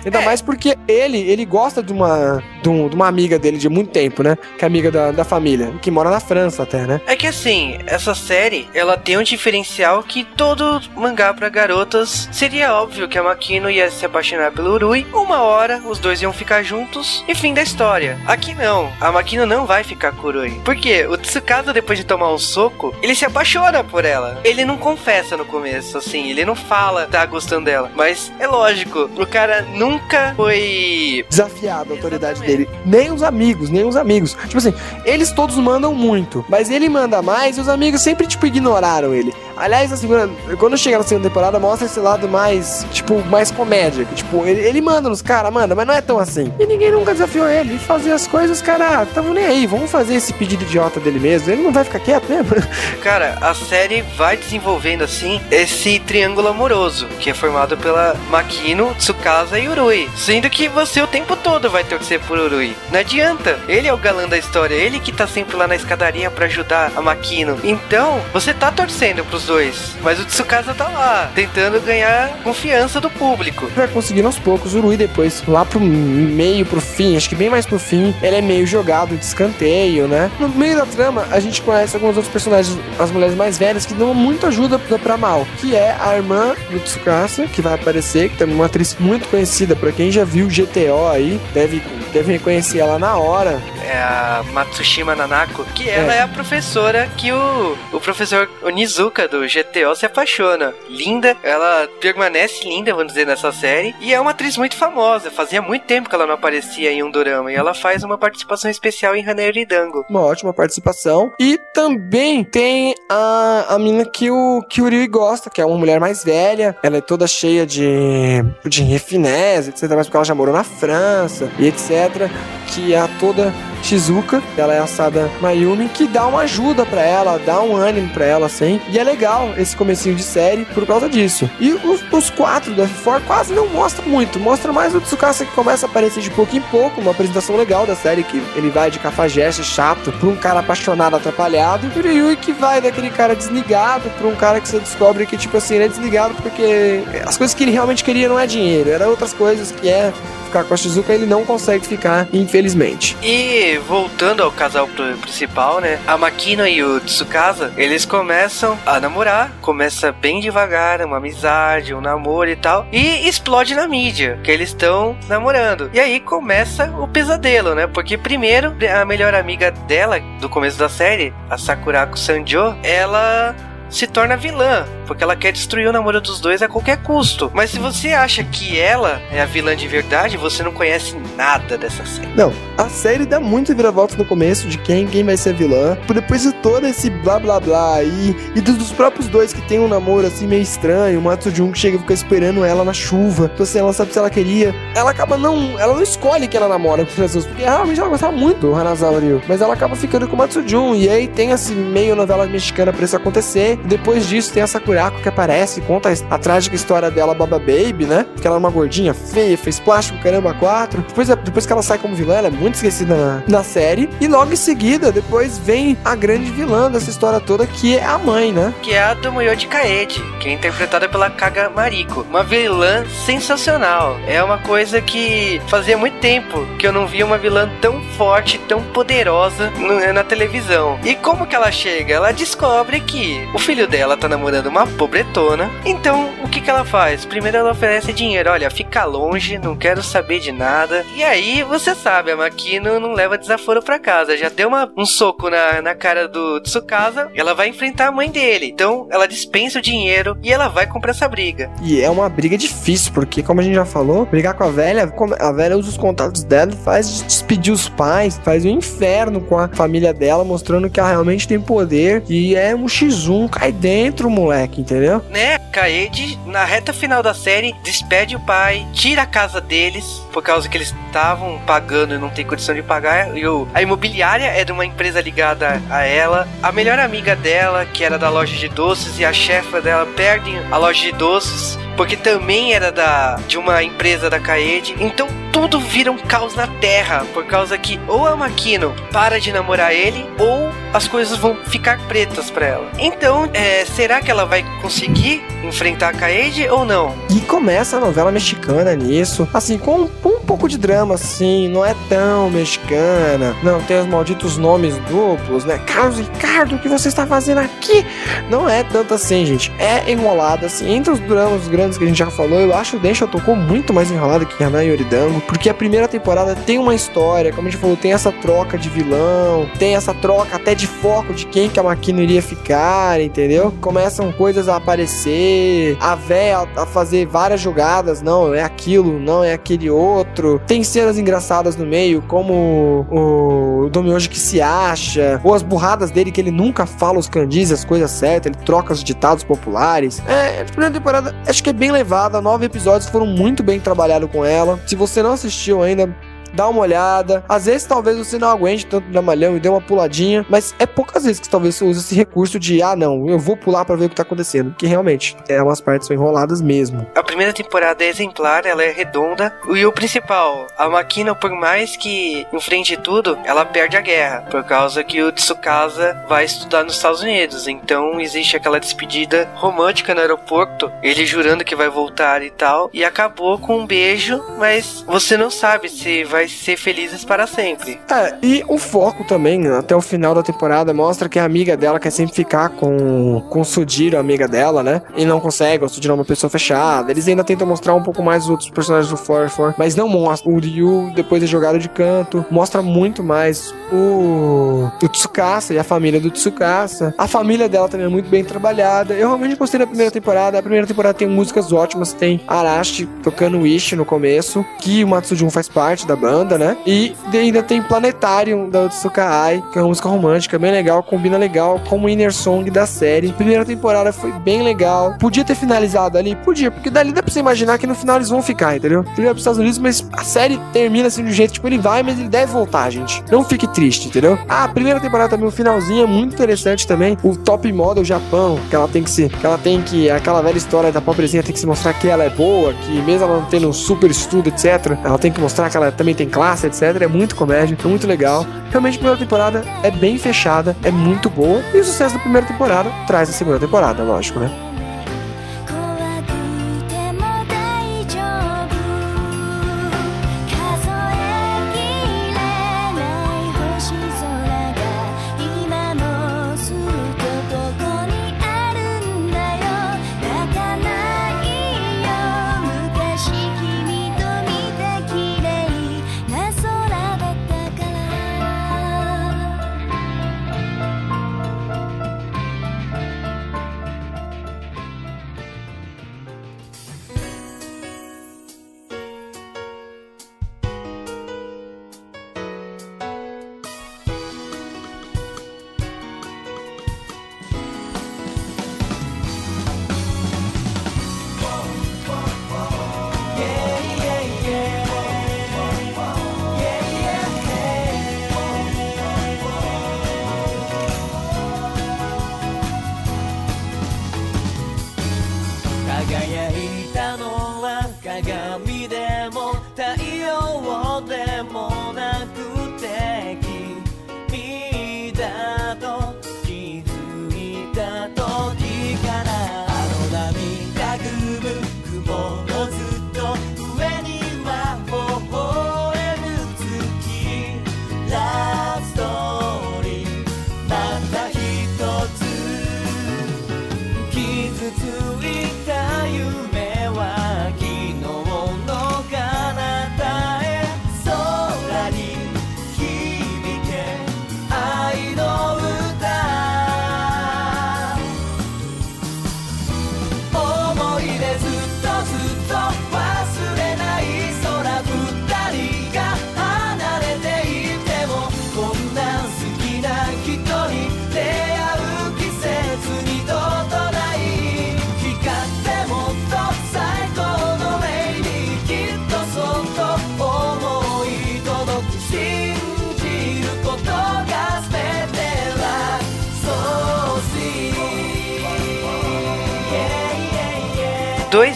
Ainda 0.06 0.22
É. 0.22 0.26
mais 0.26 0.42
porque 0.42 0.78
ele, 0.88 1.18
ele 1.18 1.46
gosta 1.46 1.82
de 1.82 1.92
uma, 1.94 2.44
de, 2.62 2.70
um- 2.70 2.88
de 2.90 2.96
uma 2.96 3.08
amiga 3.08 3.38
dele 3.40 3.58
de 3.58 3.70
muito 3.70 3.92
tempo, 3.92 4.24
né? 4.24 4.38
Que 4.58 4.66
é 4.66 4.68
amiga 4.68 4.92
da, 4.92 5.12
da 5.12 5.24
família, 5.24 5.74
que 5.82 5.90
mora 5.92 6.10
na 6.10 6.20
França 6.20 6.64
até, 6.64 6.86
né? 6.86 7.02
É 7.08 7.16
que 7.16 7.28
assim, 7.28 7.78
essa 7.86 8.14
série, 8.16 8.68
ela 8.74 8.98
tem 8.98 9.18
um 9.18 9.24
diferencial 9.24 10.04
que 10.04 10.24
todo 10.24 10.82
mangá 10.96 11.34
pra 11.34 11.50
garotas 11.50 12.28
seria 12.32 12.74
óbvio 12.74 13.08
que 13.08 13.18
a 13.18 13.24
Makino 13.24 13.70
ia 13.70 13.90
se 13.92 14.06
apaixonar 14.06 14.52
pelo 14.52 14.74
Urui, 14.74 15.06
uma 15.14 15.42
hora 15.42 15.82
os 15.86 16.00
dois 16.00 16.22
iam 16.22 16.34
ficar 16.34 16.64
juntos 16.64 17.24
e 17.28 17.36
fim 17.36 17.54
da 17.54 17.62
história. 17.62 18.18
Aqui 18.26 18.54
não, 18.56 18.92
a 19.00 19.12
Makino 19.12 19.46
não 19.46 19.66
vai 19.66 19.84
ficar 19.84 20.12
com 20.14 20.24
o 20.28 20.30
Urui. 20.30 20.60
Por 20.66 20.76
quê? 20.76 21.06
O 21.08 21.18
Tsukasa, 21.18 21.74
depois 21.74 21.98
de 22.00 22.06
tomar 22.06 22.32
um 22.34 22.38
soco, 22.38 22.94
ele 23.02 23.16
se 23.16 23.26
apaixona 23.26 23.84
por 23.84 24.06
ela. 24.06 24.40
Ele 24.44 24.66
não 24.66 24.78
confessa 24.78 25.38
no 25.38 25.46
começo, 25.46 25.98
assim, 25.98 26.30
ele 26.30 26.46
não 26.46 26.56
fala 26.56 27.08
tá 27.10 27.26
gostando 27.26 27.66
dela. 27.66 27.92
Mas 27.96 28.32
é 28.40 28.48
lógico, 28.48 29.10
o 29.16 29.26
cara 29.26 29.62
nunca 29.94 30.34
foi 30.36 31.26
Desafiado 31.30 31.94
a 31.94 31.96
autoridade 31.96 32.40
Exatamente. 32.40 32.68
dele. 32.68 32.80
Nem 32.86 33.12
os 33.12 33.24
amigos, 33.24 33.70
nem 33.70 33.86
os 33.86 33.96
amigos. 33.96 34.34
Tipo 34.46 34.58
assim, 34.58 34.74
eles 35.06 35.32
todos 35.32 35.56
mandam 35.58 35.94
muito, 35.94 36.46
mas 36.50 36.70
ele 36.70 36.90
manda 36.90 37.22
mais 37.22 37.58
e 37.58 37.62
os 37.62 37.70
amigos 37.70 38.02
sempre, 38.02 38.28
tipo, 38.28 38.46
ignoraram 38.46 39.14
ele. 39.14 39.34
Aliás, 39.56 39.92
na 39.92 39.98
segunda, 39.98 40.30
quando 40.58 40.78
chega 40.78 40.98
na 40.98 41.04
segunda 41.04 41.30
temporada, 41.30 41.60
mostra 41.60 41.86
esse 41.86 42.00
lado 42.00 42.28
mais, 42.28 42.86
tipo, 42.92 43.24
mais 43.26 43.52
comédia. 43.52 44.04
Que, 44.06 44.16
tipo, 44.16 44.46
ele, 44.46 44.62
ele 44.62 44.82
manda 44.82 45.10
nos 45.10 45.22
caras, 45.22 45.54
manda, 45.54 45.76
mas 45.76 45.86
não 45.86 45.94
é 45.94 46.02
tão 46.02 46.18
assim. 46.18 46.52
E 46.60 46.66
ninguém 46.66 46.92
nunca 46.92 47.14
desafiou 47.14 47.48
ele. 47.48 47.76
E 47.76 47.80
fazer 47.80 48.12
as 48.12 48.28
coisas, 48.28 48.62
cara, 48.62 49.04
estavam 49.04 49.34
nem 49.34 49.46
aí. 49.46 49.68
Vamos 49.68 49.92
fazer 49.92 50.16
esse 50.16 50.34
pedido 50.34 50.64
idiota 50.64 51.00
dele 51.00 51.20
mesmo. 51.20 51.52
Ele 51.52 51.62
não 51.62 51.72
vai 51.72 51.84
ficar 51.84 52.00
quieto 52.00 52.28
mesmo. 52.30 52.44
Cara, 53.02 53.38
a 53.42 53.54
série 53.54 54.02
vai 54.18 54.38
desenvolvendo 54.38 55.04
assim 55.04 55.40
esse 55.52 56.00
triângulo 56.00 56.48
amoroso, 56.48 57.08
que 57.20 57.30
é 57.30 57.34
formado 57.34 57.78
pela 57.78 58.16
Makino, 58.30 58.94
Tsukasa 58.96 59.60
e 59.60 59.68
Urui. 59.84 60.10
Sendo 60.16 60.50
que 60.50 60.70
você 60.70 61.02
o 61.02 61.08
tempo 61.08 61.36
todo 61.36 61.70
vai 61.70 61.84
torcer 61.84 62.20
por 62.22 62.40
Urui. 62.40 62.74
Não 62.92 63.00
adianta. 63.00 63.60
Ele 63.68 63.88
é 63.88 63.94
o 63.94 63.98
galã 63.98 64.28
da 64.28 64.38
história, 64.38 64.74
ele 64.74 65.00
que 65.00 65.12
tá 65.12 65.28
sempre 65.28 65.58
lá 65.58 65.68
na 65.68 65.76
escadaria 65.76 66.32
pra 66.32 66.46
ajudar 66.46 66.92
a 66.96 67.02
Makino. 67.02 67.60
Então, 67.64 68.22
você 68.32 68.54
tá 68.54 68.72
torcendo 68.72 69.26
pros 69.26 69.46
dois. 69.46 69.96
Mas 70.02 70.20
o 70.20 70.26
Tsukasa 70.26 70.74
tá 70.74 70.88
lá, 70.88 71.30
tentando 71.36 71.82
ganhar 71.82 72.30
confiança 72.44 73.02
do 73.02 73.10
público. 73.10 73.68
vai 73.76 73.88
conseguindo 73.88 74.28
aos 74.28 74.40
poucos. 74.40 74.74
Urui 74.74 74.96
depois, 74.96 75.44
lá 75.48 75.66
pro 75.66 75.80
meio, 75.80 76.66
pro 76.66 76.80
fim, 76.80 77.18
acho 77.18 77.28
que 77.28 77.36
bem 77.36 77.50
mais 77.50 77.66
pro 77.66 77.78
fim, 77.78 78.16
ele 78.22 78.38
é 78.38 78.42
meio 78.42 78.66
jogado 78.66 79.18
de 79.18 79.26
escanteio, 79.26 80.08
né? 80.08 80.32
No 80.40 80.48
meio 80.48 80.78
da 80.78 80.86
trama, 80.86 81.28
a 81.30 81.40
gente 81.40 81.62
conhece 81.62 81.96
alguns 81.96 82.16
outros 82.16 82.32
personagens, 82.32 82.78
as 82.98 83.12
mulheres 83.12 83.36
mais 83.36 83.58
velhas, 83.58 83.86
que 83.86 83.94
dão 83.94 84.14
muita 84.14 84.48
ajuda 84.48 84.80
pra, 84.80 84.98
pra 84.98 85.18
mal. 85.18 85.46
Que 85.60 85.76
é 85.76 85.96
a 86.00 86.16
irmã 86.16 86.56
do 86.72 86.80
Tsukasa, 86.80 87.48
que 87.48 87.62
vai 87.62 87.74
aparecer, 87.74 88.30
que 88.30 88.38
também 88.38 88.56
é 88.56 88.58
uma 88.60 88.66
atriz 88.66 88.96
muito 89.00 89.28
conhecida 89.28 89.73
pra 89.76 89.92
quem 89.92 90.12
já 90.12 90.24
viu 90.24 90.48
GTO 90.48 91.08
aí, 91.12 91.40
deve 91.54 91.82
deve 92.14 92.34
reconhecer 92.34 92.80
ela 92.80 93.00
na 93.00 93.18
hora. 93.18 93.60
É 93.84 93.98
a 93.98 94.44
Matsushima 94.54 95.16
Nanako, 95.16 95.66
que 95.76 95.90
ela 95.90 96.14
é, 96.14 96.18
é 96.18 96.22
a 96.22 96.28
professora 96.28 97.10
que 97.18 97.32
o, 97.32 97.78
o 97.92 98.00
professor 98.00 98.50
Onizuka 98.62 99.28
do 99.28 99.42
GTO 99.42 99.96
se 99.96 100.06
apaixona. 100.06 100.74
Linda, 100.88 101.36
ela 101.44 101.90
permanece 102.00 102.64
linda, 102.64 102.94
vamos 102.94 103.14
dizer, 103.14 103.26
nessa 103.26 103.52
série. 103.52 103.96
E 104.00 104.14
é 104.14 104.20
uma 104.20 104.32
atriz 104.32 104.58
muito 104.58 104.76
famosa. 104.76 105.32
Fazia 105.32 105.62
muito 105.62 105.86
tempo 105.86 106.08
que 106.08 106.16
ela 106.16 106.28
não 106.28 106.36
aparecia 106.36 106.92
em 106.92 107.04
um 107.04 107.10
dorama. 107.10 107.52
E 107.52 107.56
ela 107.56 107.74
faz 107.74 108.04
uma 108.04 108.18
participação 108.18 108.70
especial 108.70 109.16
em 109.16 109.28
Haneri 109.28 109.66
Dango. 109.66 110.06
Uma 110.08 110.22
ótima 110.22 110.54
participação. 110.54 111.34
E 111.40 111.60
também 111.74 112.44
tem 112.44 112.94
a, 113.10 113.66
a 113.70 113.80
mina 113.80 114.06
que 114.06 114.30
o, 114.30 114.62
que 114.70 114.82
o 114.82 114.88
Ryui 114.88 115.08
gosta, 115.08 115.50
que 115.50 115.60
é 115.60 115.66
uma 115.66 115.78
mulher 115.78 116.00
mais 116.00 116.24
velha. 116.24 116.78
Ela 116.84 116.98
é 116.98 117.02
toda 117.02 117.26
cheia 117.26 117.66
de, 117.66 118.44
de 118.66 118.84
refinés, 118.84 119.63
etc. 119.68 119.92
Mas 119.96 120.08
porque 120.08 120.18
ela 120.18 120.26
já 120.26 120.36
morou 120.36 120.54
na 120.54 120.64
França 120.64 121.50
e 121.58 121.68
etc. 121.68 122.30
Que 122.68 122.94
é 122.94 123.08
toda 123.20 123.54
Shizuka, 123.84 124.42
ela 124.58 124.74
é 124.74 124.80
a 124.80 124.88
Sada 124.88 125.30
Mayumi, 125.42 125.90
que 125.90 126.08
dá 126.08 126.26
uma 126.26 126.42
ajuda 126.42 126.86
para 126.86 127.02
ela, 127.02 127.38
dá 127.38 127.62
um 127.62 127.76
ânimo 127.76 128.10
para 128.10 128.26
ela, 128.26 128.46
assim. 128.46 128.80
E 128.90 128.98
é 128.98 129.04
legal 129.04 129.54
esse 129.58 129.76
comecinho 129.76 130.16
de 130.16 130.24
série 130.24 130.64
por 130.66 130.88
causa 130.88 131.10
disso. 131.10 131.50
E 131.60 131.74
os, 131.74 132.02
os 132.12 132.30
quatro 132.30 132.74
do 132.74 132.82
F4 132.82 133.22
quase 133.28 133.54
não 133.54 133.68
mostram 133.68 134.08
muito. 134.08 134.40
Mostra 134.40 134.72
mais 134.72 134.96
o 134.96 135.02
Tsukasa 135.02 135.46
que 135.46 135.52
começa 135.52 135.86
a 135.86 135.90
aparecer 135.90 136.22
de 136.24 136.32
pouco 136.32 136.56
em 136.56 136.62
pouco, 136.62 137.02
uma 137.02 137.12
apresentação 137.12 137.58
legal 137.58 137.86
da 137.86 137.96
série, 137.96 138.24
que 138.24 138.42
ele 138.56 138.70
vai 138.70 138.90
de 138.90 139.00
cafajeste 139.00 139.64
chato 139.64 140.14
pra 140.14 140.30
um 140.30 140.36
cara 140.36 140.62
apaixonado, 140.62 141.18
atrapalhado. 141.18 141.92
E 141.94 142.00
o 142.00 142.02
Ryui 142.02 142.38
que 142.38 142.54
vai 142.54 142.80
daquele 142.80 143.10
cara 143.10 143.36
desligado 143.36 144.10
pra 144.12 144.28
um 144.28 144.36
cara 144.36 144.62
que 144.62 144.68
você 144.70 144.80
descobre 144.80 145.26
que, 145.26 145.36
tipo 145.36 145.58
assim, 145.58 145.76
ele 145.76 145.86
é 145.86 145.88
desligado 145.90 146.34
porque 146.36 147.04
as 147.26 147.38
coisas 147.38 147.54
que 147.54 147.64
ele 147.64 147.72
realmente 147.72 148.04
queria 148.04 148.30
não 148.30 148.40
é 148.40 148.48
dinheiro, 148.48 148.90
eram 148.90 149.10
outras 149.10 149.34
coisas 149.34 149.53
que 149.72 149.90
é 149.90 150.12
ficar 150.54 150.64
com 150.66 150.74
a 150.76 150.78
Shizuka, 150.78 151.12
ele 151.12 151.26
não 151.26 151.44
consegue 151.44 151.88
ficar, 151.88 152.28
infelizmente. 152.32 153.18
E 153.24 153.80
voltando 153.88 154.44
ao 154.44 154.52
casal 154.52 154.88
principal, 154.88 155.82
né? 155.82 156.00
A 156.06 156.16
Makino 156.16 156.68
e 156.68 156.84
o 156.84 157.00
Tsukasa, 157.00 157.74
eles 157.76 158.06
começam 158.06 158.78
a 158.86 159.00
namorar, 159.00 159.52
começa 159.62 160.12
bem 160.12 160.40
devagar, 160.40 161.02
uma 161.02 161.18
amizade, 161.18 161.96
um 161.96 162.02
namoro 162.02 162.50
e 162.52 162.56
tal, 162.56 162.86
e 162.92 163.28
explode 163.28 163.74
na 163.74 163.88
mídia, 163.88 164.40
que 164.44 164.52
eles 164.52 164.70
estão 164.70 165.18
namorando. 165.28 165.90
E 165.92 166.00
aí 166.00 166.20
começa 166.20 166.86
o 167.00 167.08
pesadelo, 167.08 167.74
né? 167.74 167.88
Porque 167.88 168.16
primeiro, 168.16 168.76
a 168.96 169.04
melhor 169.06 169.34
amiga 169.34 169.72
dela 169.72 170.20
do 170.40 170.48
começo 170.48 170.78
da 170.78 170.90
série, 170.90 171.34
a 171.50 171.58
Sakurako 171.58 172.18
Sanjo, 172.18 172.76
ela 172.84 173.56
se 173.90 174.08
torna 174.08 174.36
vilã, 174.36 174.86
porque 175.04 175.24
ela 175.24 175.36
quer 175.36 175.52
destruir 175.52 175.88
o 175.88 175.92
namoro 175.92 176.22
dos 176.22 176.40
dois 176.40 176.62
a 176.62 176.68
qualquer 176.68 176.98
custo. 176.98 177.52
Mas 177.54 177.72
se 177.72 177.80
você 177.80 178.10
acha 178.10 178.44
que 178.44 178.80
ela 178.80 179.22
é 179.32 179.42
a 179.42 179.46
vilã 179.46 179.76
de 179.76 179.88
verdade, 179.88 180.38
você 180.38 180.64
não 180.64 180.72
conhece 180.72 181.16
nada 181.38 181.78
dessa 181.78 182.06
série. 182.06 182.34
Não, 182.36 182.54
a 182.78 182.90
série 182.90 183.26
dá 183.26 183.40
muito 183.40 183.76
viravolta 183.76 184.16
no 184.16 184.26
começo 184.26 184.68
de 184.68 184.78
quem, 184.78 185.08
quem 185.08 185.24
vai 185.24 185.38
ser 185.38 185.52
a 185.52 185.54
vilã. 185.54 185.98
Depois 186.14 186.44
de 186.44 186.52
todo 186.54 186.86
esse 186.86 187.10
blá 187.10 187.40
blá 187.40 187.60
blá 187.60 187.96
aí, 187.96 188.36
e 188.56 188.62
dos 188.62 188.92
próprios 188.92 189.28
dois 189.28 189.52
que 189.52 189.62
tem 189.64 189.80
um 189.80 189.88
namoro 189.88 190.28
assim 190.28 190.48
meio 190.48 190.62
estranho, 190.62 191.20
o 191.20 191.22
Matsu 191.22 191.50
Jun 191.52 191.72
que 191.72 191.80
chega 191.80 191.98
e 191.98 192.00
fica 192.00 192.14
esperando 192.14 192.64
ela 192.64 192.84
na 192.84 192.94
chuva. 192.94 193.50
Então 193.54 193.64
assim, 193.64 193.80
ela 193.80 193.94
sabe 193.94 194.14
se 194.14 194.20
ela 194.20 194.30
queria. 194.30 194.74
Ela 194.96 195.12
acaba 195.12 195.38
não. 195.38 195.80
Ela 195.80 195.94
não 195.94 196.04
escolhe 196.04 196.48
que 196.48 196.56
ela 196.56 196.68
namora 196.68 197.04
com 197.04 197.12
as 197.12 197.16
pessoas, 197.16 197.46
porque 197.46 197.64
realmente 197.64 198.00
ela 198.00 198.10
gostava 198.10 198.32
muito 198.32 198.60
do 198.60 198.76
Hanazawa 198.76 199.20
Ryu. 199.20 199.42
Mas 199.48 199.62
ela 199.62 199.74
acaba 199.74 199.96
ficando 199.96 200.28
com 200.28 200.36
o 200.36 200.38
Matsu 200.38 200.68
Jun. 200.68 200.96
E 200.96 201.10
aí 201.10 201.28
tem 201.28 201.52
assim, 201.52 201.76
meio 201.76 202.16
novela 202.16 202.46
mexicana 202.46 202.94
pra 202.94 203.04
isso 203.04 203.16
acontecer. 203.16 203.78
Depois 203.86 204.28
disso 204.28 204.54
tem 204.54 204.64
a 204.64 204.68
Sakurako 204.94 205.22
que 205.22 205.30
aparece 205.30 205.82
conta 205.82 206.14
a, 206.30 206.38
trágica 206.38 206.76
história 206.76 207.10
dela, 207.10 207.34
Baba 207.34 207.58
Baby, 207.58 208.06
né? 208.06 208.26
Que 208.40 208.46
ela 208.46 208.58
é 208.58 208.60
uma 208.60 208.70
gordinha 208.70 209.14
feia, 209.14 209.58
fez 209.58 209.80
plástico, 209.80 210.20
caramba, 210.20 210.54
quatro. 210.54 211.02
Depois, 211.02 211.28
depois 211.28 211.66
que 211.66 211.74
ela 211.74 211.82
sai 211.82 211.98
como 211.98 212.16
vilã, 212.16 212.36
ela 212.36 212.48
é 212.48 212.52
muito 212.52 212.76
esquecida 212.76 213.16
na, 213.16 213.44
na 213.48 213.64
série. 213.64 214.10
E 214.22 214.28
logo 214.28 214.54
em 214.54 214.56
seguida, 214.56 215.12
depois 215.12 215.58
vem 215.58 215.98
a 216.06 216.16
grande 216.16 216.52
vilã 216.52 216.92
dessa 216.92 217.10
história 217.10 217.40
toda, 217.40 217.66
que 217.66 217.98
é 217.98 218.04
a 218.04 218.18
mãe, 218.18 218.52
né? 218.52 218.74
Que 218.84 218.94
é 218.94 219.04
a 219.04 219.16
Tomoyoji 219.16 219.68
Kaede, 219.68 220.22
que 220.40 220.50
é 220.50 220.54
interpretada 220.54 221.10
pela 221.10 221.30
Kaga 221.30 221.70
Mariko. 221.70 222.22
Uma 222.30 222.44
vilã 222.44 223.04
sensacional. 223.26 224.18
É 224.28 224.44
uma 224.44 224.60
coisa 224.60 225.02
que 225.02 225.60
fazia 225.68 225.98
muito 225.98 226.20
tempo 226.20 226.66
que 226.78 226.86
eu 226.86 226.92
não 226.92 227.08
via 227.08 227.26
uma 227.26 227.38
vilã 227.38 227.70
tão 227.82 228.02
forte, 228.16 228.60
tão 228.60 228.84
poderosa 228.84 229.72
na 230.14 230.24
televisão. 230.24 231.00
E 231.04 231.16
como 231.16 231.48
que 231.48 231.56
ela 231.56 231.72
chega? 231.72 232.14
Ela 232.14 232.32
descobre 232.32 233.00
que 233.00 233.48
o 233.54 233.60
filho 233.60 233.88
dela 233.88 234.16
tá 234.16 234.28
namorando 234.28 234.68
uma 234.68 234.83
pobretona. 234.86 235.70
Então, 235.86 236.30
o 236.44 236.50
que 236.50 236.62
que 236.62 236.70
ela 236.70 236.86
faz? 236.86 237.26
Primeiro 237.26 237.58
ela 237.58 237.72
oferece 237.72 238.14
dinheiro. 238.14 238.50
Olha, 238.50 238.70
fica 238.70 239.06
longe, 239.06 239.58
não 239.58 239.76
quero 239.76 240.02
saber 240.04 240.40
de 240.40 240.52
nada. 240.52 241.06
E 241.16 241.24
aí, 241.24 241.64
você 241.64 241.96
sabe, 241.96 242.32
a 242.32 242.36
Makino 242.36 243.00
não 243.00 243.14
leva 243.14 243.38
desaforo 243.38 243.82
pra 243.82 244.00
casa. 244.00 244.38
Já 244.38 244.50
deu 244.50 244.68
uma, 244.68 244.92
um 244.98 245.06
soco 245.06 245.50
na, 245.50 245.82
na 245.82 245.96
cara 245.96 246.28
do 246.28 246.60
Tsukasa. 246.62 247.30
Ela 247.36 247.54
vai 247.54 247.70
enfrentar 247.70 248.08
a 248.08 248.12
mãe 248.12 248.30
dele. 248.30 248.68
Então, 248.68 249.08
ela 249.12 249.28
dispensa 249.28 249.80
o 249.80 249.82
dinheiro 249.82 250.38
e 250.44 250.52
ela 250.52 250.68
vai 250.68 250.88
comprar 250.88 251.12
essa 251.12 251.28
briga. 251.28 251.72
E 251.82 252.02
é 252.02 252.10
uma 252.10 252.30
briga 252.30 252.58
difícil, 252.58 253.12
porque, 253.14 253.44
como 253.44 253.62
a 253.62 253.64
gente 253.64 253.76
já 253.76 253.86
falou, 253.86 254.26
brigar 254.26 254.54
com 254.54 254.64
a 254.64 254.70
velha, 254.70 255.12
a 255.40 255.52
velha 255.52 255.78
usa 255.78 255.90
os 255.90 255.98
contatos 255.98 256.44
dela, 256.44 256.72
faz 256.72 257.22
despedir 257.24 257.74
os 257.74 257.90
pais, 257.90 258.40
faz 258.44 258.66
um 258.66 258.70
inferno 258.70 259.42
com 259.42 259.58
a 259.58 259.68
família 259.68 260.14
dela, 260.14 260.44
mostrando 260.44 260.90
que 260.90 261.00
ela 261.00 261.10
realmente 261.10 261.48
tem 261.48 261.60
poder. 261.60 262.24
E 262.30 262.56
é 262.56 262.76
um 262.76 262.86
X1, 262.86 263.50
cai 263.50 263.72
dentro, 263.72 264.30
moleque, 264.30 264.73
entendeu? 264.80 265.24
Né, 265.30 265.60
Kaede, 265.72 266.38
na 266.46 266.64
reta 266.64 266.94
final 266.94 267.24
da 267.24 267.34
série, 267.34 267.74
despede 267.84 268.36
o 268.36 268.40
pai, 268.40 268.86
tira 268.94 269.24
a 269.24 269.26
casa 269.26 269.60
deles, 269.60 270.06
por 270.32 270.44
causa 270.44 270.68
que 270.68 270.78
eles 270.78 270.94
estavam 271.08 271.60
pagando 271.66 272.14
e 272.16 272.18
não 272.18 272.30
tem 272.30 272.46
condição 272.46 272.74
de 272.74 272.82
pagar. 272.82 273.36
E 273.38 273.46
o, 273.46 273.68
a 273.74 273.82
imobiliária 273.82 274.46
é 274.46 274.64
de 274.64 274.72
uma 274.72 274.86
empresa 274.86 275.22
ligada 275.22 275.82
a 275.90 276.04
ela. 276.04 276.48
A 276.62 276.72
melhor 276.72 277.00
amiga 277.00 277.36
dela, 277.36 277.86
que 277.86 278.04
era 278.04 278.18
da 278.18 278.30
loja 278.30 278.56
de 278.56 278.70
doces, 278.70 279.20
e 279.20 279.26
a 279.26 279.34
chefa 279.34 279.82
dela 279.82 280.06
perdem 280.16 280.58
a 280.72 280.78
loja 280.78 281.02
de 281.02 281.12
doces 281.14 281.78
porque 281.96 282.16
também 282.16 282.74
era 282.74 282.92
da 282.92 283.36
de 283.48 283.58
uma 283.58 283.84
empresa 283.84 284.30
da 284.30 284.40
Kaede. 284.40 284.96
Então 285.00 285.28
tudo 285.54 285.80
vira 285.80 286.12
um 286.12 286.18
caos 286.18 286.56
na 286.56 286.66
Terra, 286.66 287.26
por 287.32 287.46
causa 287.46 287.78
que 287.78 288.00
ou 288.08 288.28
a 288.28 288.36
Makino 288.36 288.94
para 289.12 289.40
de 289.40 289.52
namorar 289.52 289.94
ele, 289.94 290.26
ou 290.40 290.72
as 290.92 291.08
coisas 291.08 291.38
vão 291.38 291.56
ficar 291.66 292.00
pretas 292.08 292.50
para 292.50 292.66
ela. 292.66 292.92
Então, 292.98 293.48
é, 293.54 293.86
será 293.86 294.20
que 294.20 294.32
ela 294.32 294.46
vai 294.46 294.66
conseguir 294.82 295.44
enfrentar 295.64 296.10
a 296.10 296.14
Kaede 296.14 296.68
ou 296.68 296.84
não? 296.84 297.14
E 297.30 297.40
começa 297.42 297.98
a 297.98 298.00
novela 298.00 298.32
mexicana 298.32 298.96
nisso, 298.96 299.48
assim, 299.54 299.78
com 299.78 300.02
um, 300.02 300.10
um 300.26 300.40
pouco 300.40 300.68
de 300.68 300.78
drama, 300.78 301.14
assim, 301.16 301.68
não 301.68 301.86
é 301.86 301.96
tão 302.10 302.50
mexicana. 302.50 303.56
Não, 303.62 303.80
tem 303.82 304.00
os 304.00 304.08
malditos 304.08 304.58
nomes 304.58 304.98
duplos, 305.10 305.66
né? 305.66 305.80
Carlos 305.86 306.18
Ricardo, 306.18 306.76
o 306.76 306.80
que 306.80 306.90
você 306.90 307.10
está 307.10 307.28
fazendo 307.28 307.60
aqui? 307.60 308.06
Não 308.50 308.68
é 308.68 308.84
tanto 308.84 309.14
assim, 309.14 309.46
gente. 309.46 309.72
É 309.78 310.12
enrolado, 310.12 310.66
assim, 310.66 310.92
entre 310.92 311.14
os 311.14 311.20
dramas 311.20 311.68
grandes 311.68 311.83
que 311.92 312.04
a 312.04 312.08
gente 312.08 312.18
já 312.18 312.30
falou, 312.30 312.60
eu 312.60 312.76
acho 312.76 312.98
o 312.98 313.00
Deixa 313.00 313.28
tocou 313.28 313.56
muito 313.56 313.94
mais 313.94 314.10
enrolado 314.10 314.46
que 314.46 314.64
Hanan 314.64 314.84
Yoridango, 314.84 315.42
porque 315.42 315.70
a 315.70 315.74
primeira 315.74 316.08
temporada 316.08 316.56
tem 316.56 316.80
uma 316.80 316.96
história, 316.96 317.52
como 317.52 317.68
a 317.68 317.72
gente 317.72 317.80
falou, 317.80 317.98
tem 317.98 318.14
essa 318.14 318.32
troca 318.32 318.78
de 318.78 318.90
vilão, 318.90 319.70
tem 319.78 319.96
essa 319.96 320.14
troca 320.14 320.56
até 320.56 320.74
de 320.74 320.88
foco 320.88 321.34
de 321.34 321.46
quem 321.46 321.70
que 321.70 321.80
a 321.80 321.84
Makino 321.84 322.22
iria 322.22 322.42
ficar, 322.42 323.20
entendeu? 323.20 323.74
Começam 323.82 324.32
coisas 324.32 324.70
a 324.70 324.78
aparecer, 324.78 325.98
a 326.00 326.16
véia 326.16 326.68
a 326.76 326.86
fazer 326.86 327.26
várias 327.26 327.60
jogadas, 327.60 328.22
não, 328.22 328.54
é 328.54 328.64
aquilo, 328.64 329.20
não 329.20 329.44
é 329.44 329.54
aquele 329.54 329.90
outro. 329.90 330.62
Tem 330.66 330.84
cenas 330.84 331.18
engraçadas 331.18 331.76
no 331.76 331.86
meio, 331.86 332.22
como 332.28 333.06
o, 333.10 333.86
o 333.86 333.90
Domioji 333.90 334.30
que 334.30 334.40
se 334.40 334.62
acha, 334.62 335.42
ou 335.44 335.54
as 335.54 335.62
burradas 335.62 336.12
dele 336.12 336.32
que 336.32 336.40
ele 336.40 336.52
nunca 336.52 336.86
fala 336.86 337.20
os 337.20 337.28
kanjis, 337.28 337.72
as 337.72 337.84
coisas 337.84 338.12
certas, 338.12 338.52
ele 338.52 338.66
troca 338.66 338.94
os 338.94 339.04
ditados 339.04 339.44
populares. 339.44 340.22
É, 340.28 340.62
a 340.62 340.66
primeira 340.66 340.94
temporada 340.94 341.36
acho 341.48 341.64
que 341.64 341.70
é 341.70 341.73
bem 341.74 341.92
levada, 341.92 342.42
nove 342.42 342.66
episódios 342.66 343.10
foram 343.10 343.26
muito 343.26 343.64
bem 343.64 343.80
trabalhados 343.80 344.30
com 344.32 344.46
ela. 344.46 344.80
Se 344.86 344.96
você 344.96 345.22
não 345.22 345.34
assistiu 345.34 345.82
ainda, 345.82 346.16
dá 346.54 346.68
uma 346.70 346.82
olhada. 346.82 347.44
Às 347.50 347.66
vezes 347.66 347.86
talvez 347.86 348.18
você 348.18 348.38
não 348.38 348.50
aguente 348.50 348.86
tanto 348.86 349.10
dramalhão 349.10 349.58
e 349.58 349.60
dê 349.60 349.70
uma 349.70 349.82
puladinha, 349.82 350.46
mas 350.50 350.74
é 350.80 350.86
poucas 350.86 351.24
vezes 351.24 351.40
que 351.40 351.50
talvez 351.50 351.76
você 351.76 351.86
use 351.86 352.00
esse 352.00 352.16
recurso 352.16 352.60
de 352.60 352.82
ah 352.82 352.96
não, 352.96 353.28
eu 353.28 353.40
vou 353.40 353.58
pular 353.58 353.86
para 353.86 353.96
ver 353.96 354.06
o 354.06 354.10
que 354.10 354.16
tá 354.16 354.24
acontecendo, 354.24 354.76
que 354.78 354.86
realmente 354.86 355.36
é 355.48 355.62
umas 355.62 355.82
partes 355.82 356.08
são 356.08 356.16
enroladas 356.16 356.62
mesmo. 356.62 357.06
A 357.16 357.24
primeira 357.24 357.54
temporada 357.54 358.04
é 358.04 358.08
exemplar, 358.08 358.66
ela 358.66 358.84
é 358.84 358.92
redonda 358.92 359.54
e 359.70 359.86
o 359.86 359.92
principal, 359.92 360.68
a 360.78 360.90
Makino 360.90 361.36
por 361.36 361.52
mais 361.52 361.98
que 361.98 362.46
enfrente 362.54 362.96
tudo, 362.98 363.38
ela 363.44 363.66
perde 363.66 363.98
a 363.98 364.02
guerra 364.02 364.46
por 364.50 364.64
causa 364.64 365.04
que 365.04 365.22
o 365.22 365.32
Tsukasa 365.32 366.24
vai 366.28 366.46
estudar 366.46 366.84
nos 366.84 366.96
Estados 366.96 367.22
Unidos, 367.22 367.68
então 367.68 368.20
existe 368.20 368.56
aquela 368.56 368.80
despedida 368.80 369.50
romântica 369.56 370.14
no 370.14 370.22
aeroporto, 370.22 370.92
ele 371.02 371.26
jurando 371.26 371.64
que 371.64 371.76
vai 371.76 371.90
voltar 371.90 372.44
e 372.44 372.52
tal, 372.52 372.90
e 372.94 373.04
acabou 373.04 373.58
com 373.58 373.80
um 373.80 373.86
beijo, 373.86 374.42
mas 374.58 375.04
você 375.08 375.38
não 375.38 375.50
sabe 375.50 375.90
se 375.90 376.24
vai 376.24 376.43
vai 376.44 376.48
ser 376.48 376.78
felizes 376.78 377.24
para 377.24 377.48
sempre. 377.48 378.00
É, 378.10 378.36
e 378.42 378.64
o 378.68 378.78
foco 378.78 379.24
também, 379.24 379.68
até 379.68 379.96
o 379.96 380.02
final 380.02 380.36
da 380.36 380.44
temporada, 380.44 380.94
mostra 380.94 381.30
que 381.30 381.40
a 381.40 381.46
amiga 381.46 381.78
dela 381.78 382.00
quer 382.00 382.12
sempre 382.12 382.36
ficar 382.36 382.70
com, 382.70 383.42
com 383.50 383.62
o 383.62 383.66
Sudiro, 383.66 384.18
a 384.18 384.20
amiga 384.20 384.48
dela, 384.48 384.84
né? 384.84 385.02
E 385.16 385.26
não 385.26 385.40
consegue, 385.40 385.86
o 385.86 385.90
Sudiro 385.90 386.12
é 386.12 386.16
uma 386.16 386.26
pessoa 386.26 386.50
fechada. 386.50 387.12
Eles 387.12 387.28
ainda 387.28 387.44
tentam 387.44 387.66
mostrar 387.66 387.96
um 387.96 388.04
pouco 388.04 388.22
mais 388.22 388.44
os 388.44 388.50
outros 388.50 388.70
personagens 388.70 389.10
do 389.10 389.18
For 389.18 389.50
For, 389.50 389.74
mas 389.78 389.96
não 389.96 390.10
mostra. 390.10 390.50
O 390.50 390.60
Ryu, 390.60 391.12
depois 391.16 391.42
é 391.42 391.48
jogado 391.48 391.80
de 391.80 391.88
canto, 391.88 392.46
mostra 392.52 392.82
muito 392.82 393.24
mais 393.24 393.74
o, 393.92 394.90
o 395.02 395.08
Tsukasa 395.08 395.74
e 395.74 395.80
a 395.80 395.84
família 395.84 396.20
do 396.20 396.30
Tsukasa. 396.30 397.14
A 397.18 397.28
família 397.28 397.70
dela 397.70 397.88
também 397.88 398.08
é 398.08 398.10
muito 398.10 398.30
bem 398.30 398.44
trabalhada. 398.44 399.14
Eu 399.14 399.28
realmente 399.28 399.56
gostei 399.56 399.80
da 399.80 399.88
primeira 399.88 400.12
temporada. 400.12 400.60
A 400.60 400.62
primeira 400.62 400.86
temporada 400.86 401.14
tem 401.14 401.28
músicas 401.28 401.72
ótimas, 401.72 402.12
tem 402.12 402.42
Arashi 402.48 403.06
tocando 403.24 403.60
Wish 403.60 403.96
no 403.96 404.04
começo, 404.04 404.66
que 404.80 405.04
o 405.04 405.08
Matsujun 405.08 405.50
faz 405.50 405.70
parte 405.70 406.06
da 406.06 406.16
banda, 406.16 406.33
né? 406.58 406.78
E 406.86 407.16
ainda 407.34 407.62
tem 407.62 407.82
Planetarium 407.82 408.70
da 408.70 408.82
Otsuka 408.82 409.24
Ai, 409.24 409.64
que 409.72 409.78
é 409.78 409.82
uma 409.82 409.90
música 409.90 410.10
romântica 410.10 410.58
bem 410.58 410.72
legal, 410.72 411.04
combina 411.04 411.38
legal 411.38 411.80
com 411.88 412.00
o 412.00 412.10
Inner 412.10 412.34
Song 412.34 412.70
da 412.72 412.86
série. 412.86 413.32
Primeira 413.34 413.64
temporada 413.64 414.12
foi 414.12 414.32
bem 414.32 414.64
legal. 414.64 415.16
Podia 415.20 415.44
ter 415.44 415.56
finalizado 415.56 416.18
ali? 416.18 416.36
Podia, 416.36 416.72
porque 416.72 416.90
dali 416.90 417.12
dá 417.12 417.22
pra 417.22 417.32
você 417.32 417.40
imaginar 417.40 417.78
que 417.78 417.86
no 417.86 417.96
final 417.96 418.16
eles 418.16 418.30
vão 418.30 418.42
ficar, 418.42 418.76
entendeu? 418.76 419.06
Ele 419.16 419.26
vai 419.26 419.28
pros 419.28 419.42
Estados 419.42 419.60
Unidos, 419.60 419.78
mas 419.78 420.08
a 420.12 420.24
série 420.24 420.60
termina 420.72 421.08
assim 421.08 421.24
de 421.24 421.30
um 421.30 421.34
jeito, 421.34 421.54
tipo, 421.54 421.68
ele 421.68 421.78
vai, 421.78 422.02
mas 422.04 422.20
ele 422.20 422.30
deve 422.30 422.52
voltar, 422.52 422.90
gente. 422.90 423.24
Não 423.32 423.44
fique 423.44 423.68
triste, 423.68 424.08
entendeu? 424.08 424.38
Ah, 424.48 424.64
a 424.64 424.68
primeira 424.68 425.00
temporada 425.00 425.30
também, 425.30 425.48
o 425.48 425.52
finalzinho 425.52 426.04
é 426.04 426.08
muito 426.08 426.34
interessante 426.34 426.88
também. 426.88 427.18
O 427.24 427.36
top 427.36 427.72
model 427.72 428.04
Japão, 428.04 428.60
que 428.70 428.76
ela 428.76 428.88
tem 428.88 429.04
que 429.04 429.10
se. 429.10 429.30
Que 429.30 429.46
ela 429.46 429.58
tem 429.58 429.82
que. 429.82 430.10
Aquela 430.10 430.42
velha 430.42 430.58
história 430.58 430.92
da 430.92 431.02
pobrezinha 431.02 431.44
tem 431.44 431.54
que 431.54 431.60
se 431.60 431.66
mostrar 431.66 431.94
que 431.94 432.08
ela 432.08 432.24
é 432.24 432.30
boa, 432.30 432.74
que 432.74 432.92
mesmo 433.02 433.26
ela 433.26 433.40
não 433.40 433.46
tendo 433.46 433.68
um 433.68 433.74
super 433.74 434.10
estudo, 434.10 434.50
etc., 434.50 434.98
ela 435.04 435.18
tem 435.18 435.32
que 435.32 435.40
mostrar 435.40 435.70
que 435.70 435.78
ela 435.78 435.92
também 435.92 436.16
tem 436.16 436.23
classe, 436.28 436.68
etc. 436.68 437.02
É 437.02 437.08
muito 437.08 437.36
comédia, 437.36 437.78
é 437.80 437.88
muito 437.88 438.08
legal. 438.08 438.46
Realmente 438.72 438.96
a 438.96 439.00
primeira 439.00 439.20
temporada 439.20 439.64
é 439.84 439.92
bem 439.92 440.18
fechada, 440.18 440.76
é 440.84 440.92
muito 440.92 441.30
boa. 441.30 441.62
E 441.74 441.78
o 441.78 441.84
sucesso 441.84 442.16
da 442.16 442.22
primeira 442.22 442.48
temporada 442.48 442.92
traz 443.08 443.30
a 443.30 443.34
segunda 443.34 443.60
temporada, 443.60 444.04
lógico, 444.04 444.40
né? 444.40 444.73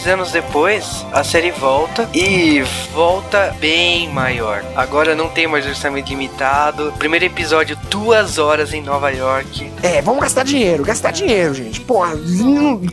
Anos 0.08 0.32
depois, 0.32 1.06
a 1.12 1.22
série 1.22 1.50
volta 1.50 2.08
e 2.14 2.62
volta 2.92 3.54
bem 3.60 4.08
maior. 4.08 4.64
Agora 4.74 5.14
não 5.14 5.28
tem 5.28 5.46
mais 5.46 5.66
orçamento 5.66 6.08
limitado. 6.08 6.92
Primeiro 6.98 7.26
episódio, 7.26 7.76
duas 7.90 8.38
horas 8.38 8.72
em 8.72 8.82
Nova 8.82 9.10
York. 9.10 9.67
É, 9.82 10.02
vamos 10.02 10.20
gastar 10.20 10.44
dinheiro, 10.44 10.84
gastar 10.84 11.10
dinheiro, 11.12 11.54
gente. 11.54 11.80
Porra, 11.80 12.12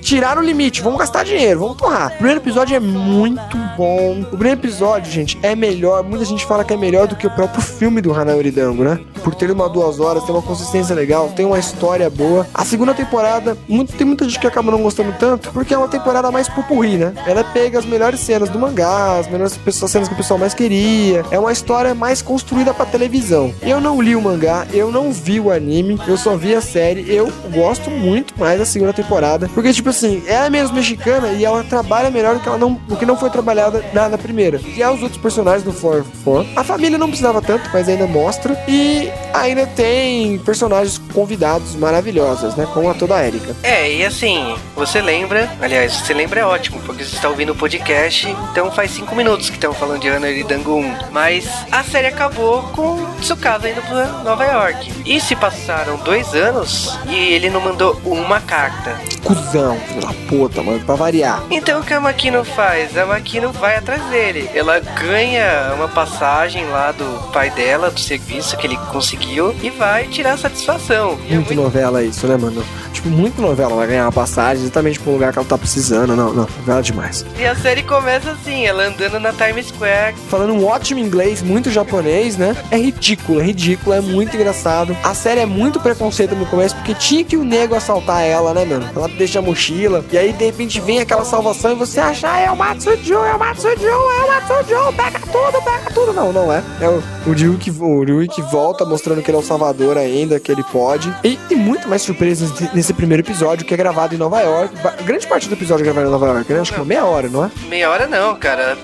tiraram 0.01 0.41
o 0.41 0.45
limite, 0.45 0.81
vamos 0.81 0.99
gastar 0.99 1.23
dinheiro, 1.23 1.59
vamos 1.59 1.77
torrar. 1.77 2.07
O 2.07 2.15
primeiro 2.17 2.39
episódio 2.39 2.75
é 2.75 2.79
muito 2.79 3.57
bom. 3.75 4.21
O 4.21 4.37
primeiro 4.37 4.59
episódio, 4.59 5.11
gente, 5.11 5.37
é 5.41 5.55
melhor. 5.55 6.03
Muita 6.03 6.25
gente 6.25 6.45
fala 6.45 6.63
que 6.63 6.73
é 6.73 6.77
melhor 6.77 7.07
do 7.07 7.15
que 7.15 7.25
o 7.25 7.31
próprio 7.31 7.61
filme 7.61 8.01
do 8.01 8.13
Hanao 8.13 8.41
Dango, 8.51 8.83
né? 8.83 8.99
Por 9.23 9.33
ter 9.33 9.49
uma 9.49 9.67
duas 9.67 9.99
horas, 9.99 10.23
tem 10.23 10.33
uma 10.35 10.41
consistência 10.41 10.93
legal, 10.95 11.29
tem 11.35 11.45
uma 11.45 11.57
história 11.57 12.09
boa. 12.09 12.45
A 12.53 12.63
segunda 12.63 12.93
temporada, 12.93 13.57
muito- 13.67 13.93
tem 13.93 14.05
muita 14.05 14.25
gente 14.25 14.39
que 14.39 14.45
acaba 14.47 14.71
não 14.71 14.81
gostando 14.83 15.13
tanto, 15.19 15.51
porque 15.51 15.73
é 15.73 15.77
uma 15.77 15.87
temporada 15.87 16.29
mais 16.31 16.47
pupurri, 16.47 16.97
né? 16.97 17.13
Ela 17.25 17.43
pega 17.43 17.79
as 17.79 17.85
melhores 17.85 18.19
cenas 18.19 18.49
do 18.49 18.59
mangá, 18.59 19.17
as 19.19 19.27
melhores 19.27 19.57
pessoas- 19.57 19.91
cenas 19.91 20.07
que 20.07 20.13
o 20.13 20.17
pessoal 20.17 20.39
mais 20.39 20.53
queria. 20.53 21.23
É 21.31 21.39
uma 21.39 21.51
história 21.51 21.95
mais 21.95 22.21
construída 22.21 22.73
pra 22.73 22.85
televisão. 22.85 23.53
Eu 23.63 23.81
não 23.81 23.99
li 24.01 24.15
o 24.15 24.21
mangá, 24.21 24.67
eu 24.71 24.91
não 24.91 25.11
vi 25.11 25.39
o 25.39 25.51
anime, 25.51 25.99
eu 26.07 26.17
só 26.17 26.35
vi 26.35 26.53
a 26.53 26.61
série. 26.75 27.05
Eu 27.07 27.31
gosto 27.53 27.89
muito 27.89 28.37
mais 28.37 28.59
da 28.59 28.65
segunda 28.65 28.91
temporada, 28.91 29.49
porque, 29.53 29.71
tipo 29.71 29.89
assim, 29.89 30.21
ela 30.27 30.47
é 30.47 30.49
mesmo 30.49 30.75
mexicana 30.75 31.29
e 31.29 31.45
ela 31.45 31.63
trabalha 31.63 32.11
melhor 32.11 32.35
do 32.35 32.41
que, 32.41 32.49
ela 32.49 32.57
não, 32.57 32.73
do 32.73 32.97
que 32.97 33.05
não 33.05 33.15
foi 33.15 33.29
trabalhada 33.29 33.81
na, 33.93 34.09
na 34.09 34.17
primeira. 34.17 34.59
E 34.75 34.83
há 34.83 34.91
os 34.91 35.01
outros 35.01 35.21
personagens 35.21 35.63
do 35.63 35.71
For 35.71 36.03
For. 36.23 36.45
A 36.53 36.63
família 36.65 36.97
não 36.97 37.07
precisava 37.07 37.41
tanto, 37.41 37.69
mas 37.71 37.87
ainda 37.87 38.05
mostra. 38.05 38.61
E 38.67 39.09
ainda 39.33 39.65
tem 39.67 40.37
personagens 40.39 40.97
convidados 41.13 41.75
maravilhosos, 41.75 42.55
né? 42.55 42.67
Como 42.73 42.89
a 42.89 42.93
toda 42.93 43.15
a 43.15 43.25
Erika. 43.25 43.55
É, 43.63 43.93
e 43.93 44.05
assim, 44.05 44.57
você 44.75 45.01
lembra, 45.01 45.49
aliás, 45.61 45.93
você 45.93 46.13
lembra 46.13 46.41
é 46.41 46.45
ótimo, 46.45 46.81
porque 46.81 47.05
você 47.05 47.15
está 47.15 47.29
ouvindo 47.29 47.53
o 47.53 47.55
podcast, 47.55 48.27
então 48.51 48.69
faz 48.69 48.91
cinco 48.91 49.15
minutos 49.15 49.49
que 49.49 49.55
estão 49.55 49.73
falando 49.73 50.01
de 50.01 50.09
Ana 50.09 50.29
e 50.29 50.43
Dango 50.43 50.75
1. 50.75 51.11
Mas 51.11 51.47
a 51.71 51.83
série 51.83 52.07
acabou 52.07 52.63
com 52.73 53.05
Tsukasa 53.21 53.69
indo 53.69 53.81
pra 53.83 54.07
Nova 54.23 54.43
York. 54.43 54.91
E 55.05 55.21
se 55.21 55.35
passaram 55.35 55.95
dois 55.97 56.33
anos 56.33 56.64
e 57.07 57.33
ele 57.33 57.49
não 57.49 57.61
mandou 57.61 57.99
uma 58.05 58.39
carta. 58.39 58.99
Cusão, 59.23 59.77
filho 59.87 60.01
da 60.01 60.13
puta, 60.27 60.61
mano, 60.61 60.79
pra 60.85 60.95
variar. 60.95 61.43
Então 61.49 61.79
o 61.79 61.83
que 61.83 61.93
a 61.93 61.99
Makino 61.99 62.43
faz? 62.43 62.97
A 62.97 63.05
Makino 63.05 63.51
vai 63.51 63.75
atrás 63.77 64.03
dele. 64.05 64.49
Ela 64.53 64.79
ganha 64.79 65.73
uma 65.75 65.87
passagem 65.87 66.65
lá 66.67 66.91
do 66.91 67.31
pai 67.31 67.49
dela, 67.49 67.89
do 67.89 67.99
serviço 67.99 68.55
que 68.57 68.67
ele 68.67 68.77
conseguiu 68.91 69.55
e 69.63 69.69
vai 69.69 70.07
tirar 70.07 70.37
satisfação. 70.37 71.17
E 71.27 71.33
é 71.33 71.35
Muito 71.35 71.53
novela 71.55 72.03
isso, 72.03 72.27
né, 72.27 72.37
mano? 72.37 72.63
Tipo, 72.93 73.09
muito 73.09 73.41
novela. 73.41 73.71
Ela 73.71 73.79
vai 73.79 73.87
ganhar 73.87 74.05
uma 74.05 74.11
passagem 74.11 74.63
exatamente 74.63 74.99
pro 74.99 75.11
lugar 75.11 75.33
que 75.33 75.39
ela 75.39 75.47
tá 75.47 75.57
precisando. 75.57 76.15
Não, 76.15 76.33
não. 76.33 76.47
Novela 76.59 76.81
demais. 76.81 77.25
E 77.39 77.45
a 77.45 77.55
série 77.55 77.83
começa 77.83 78.31
assim, 78.31 78.65
ela 78.65 78.87
andando 78.87 79.19
na 79.19 79.33
Times 79.33 79.67
Square. 79.67 80.15
Falando 80.29 80.53
um 80.53 80.65
ótimo 80.65 80.99
inglês, 80.99 81.41
muito 81.41 81.69
japonês, 81.71 82.37
né? 82.37 82.55
É 82.71 82.77
ridículo, 82.77 83.41
é 83.41 83.43
ridículo, 83.43 83.95
é 83.95 84.01
muito 84.01 84.35
engraçado. 84.35 84.95
A 85.03 85.13
série 85.13 85.39
é 85.41 85.45
muito 85.45 85.79
preconceito 85.79 86.35
no 86.35 86.45
começo, 86.55 86.75
porque 86.75 86.93
tinha 86.95 87.23
que 87.23 87.35
o 87.37 87.43
nego 87.43 87.75
assaltar 87.75 88.21
ela, 88.23 88.53
né, 88.53 88.65
mano? 88.65 88.89
Ela 88.95 89.07
deixa 89.09 89.39
a 89.39 89.41
mochila, 89.41 90.03
e 90.11 90.17
aí 90.17 90.31
de 90.33 90.45
repente 90.45 90.79
vem 90.79 90.99
aquela 90.99 91.25
salvação 91.25 91.71
e 91.71 91.75
você 91.75 91.99
acha, 91.99 92.31
ah, 92.31 92.39
é 92.39 92.49
o 92.51 92.55
Matsujo, 92.55 93.13
é 93.13 93.33
o 93.33 93.39
Matsujo, 93.39 93.85
é 93.85 93.95
o 94.23 94.27
Matsujo, 94.27 94.93
pega 94.95 95.19
tudo, 95.19 95.61
pega 95.63 95.91
tudo. 95.93 96.13
Não, 96.13 96.31
não 96.31 96.51
é. 96.53 96.63
É 96.81 96.87
o, 96.87 97.03
o 97.27 97.33
Ryu 97.33 97.57
que, 97.57 97.69
o 97.71 98.03
Ryu 98.03 98.27
que 98.29 98.41
volta 98.41 98.85
mostrando 98.85 99.21
que 99.21 99.29
ele 99.29 99.37
é 99.37 99.39
o 99.39 99.43
salvador 99.43 99.97
ainda, 99.97 100.39
que 100.39 100.51
ele 100.51 100.63
pode. 100.63 101.13
E 101.23 101.35
tem 101.49 101.57
muito 101.57 101.87
mais 101.89 102.01
surpresas 102.01 102.51
nesse- 102.73 102.93
primeiro 102.93 103.21
episódio, 103.23 103.65
que 103.65 103.73
é 103.73 103.77
gravado 103.77 104.15
em 104.15 104.17
Nova 104.17 104.39
York. 104.39 104.73
Grande 105.03 105.27
parte 105.27 105.49
do 105.49 105.53
episódio 105.55 105.83
é 105.83 105.85
gravado 105.85 106.07
em 106.07 106.11
Nova 106.11 106.27
York, 106.27 106.53
né? 106.53 106.59
Acho 106.61 106.71
que 106.73 106.79
uma 106.79 106.85
meia 106.85 107.03
hora, 107.05 107.27
não 107.27 107.43
é? 107.43 107.51
Meia 107.67 107.89
hora 107.89 108.07
não, 108.07 108.35
cara. 108.37 108.77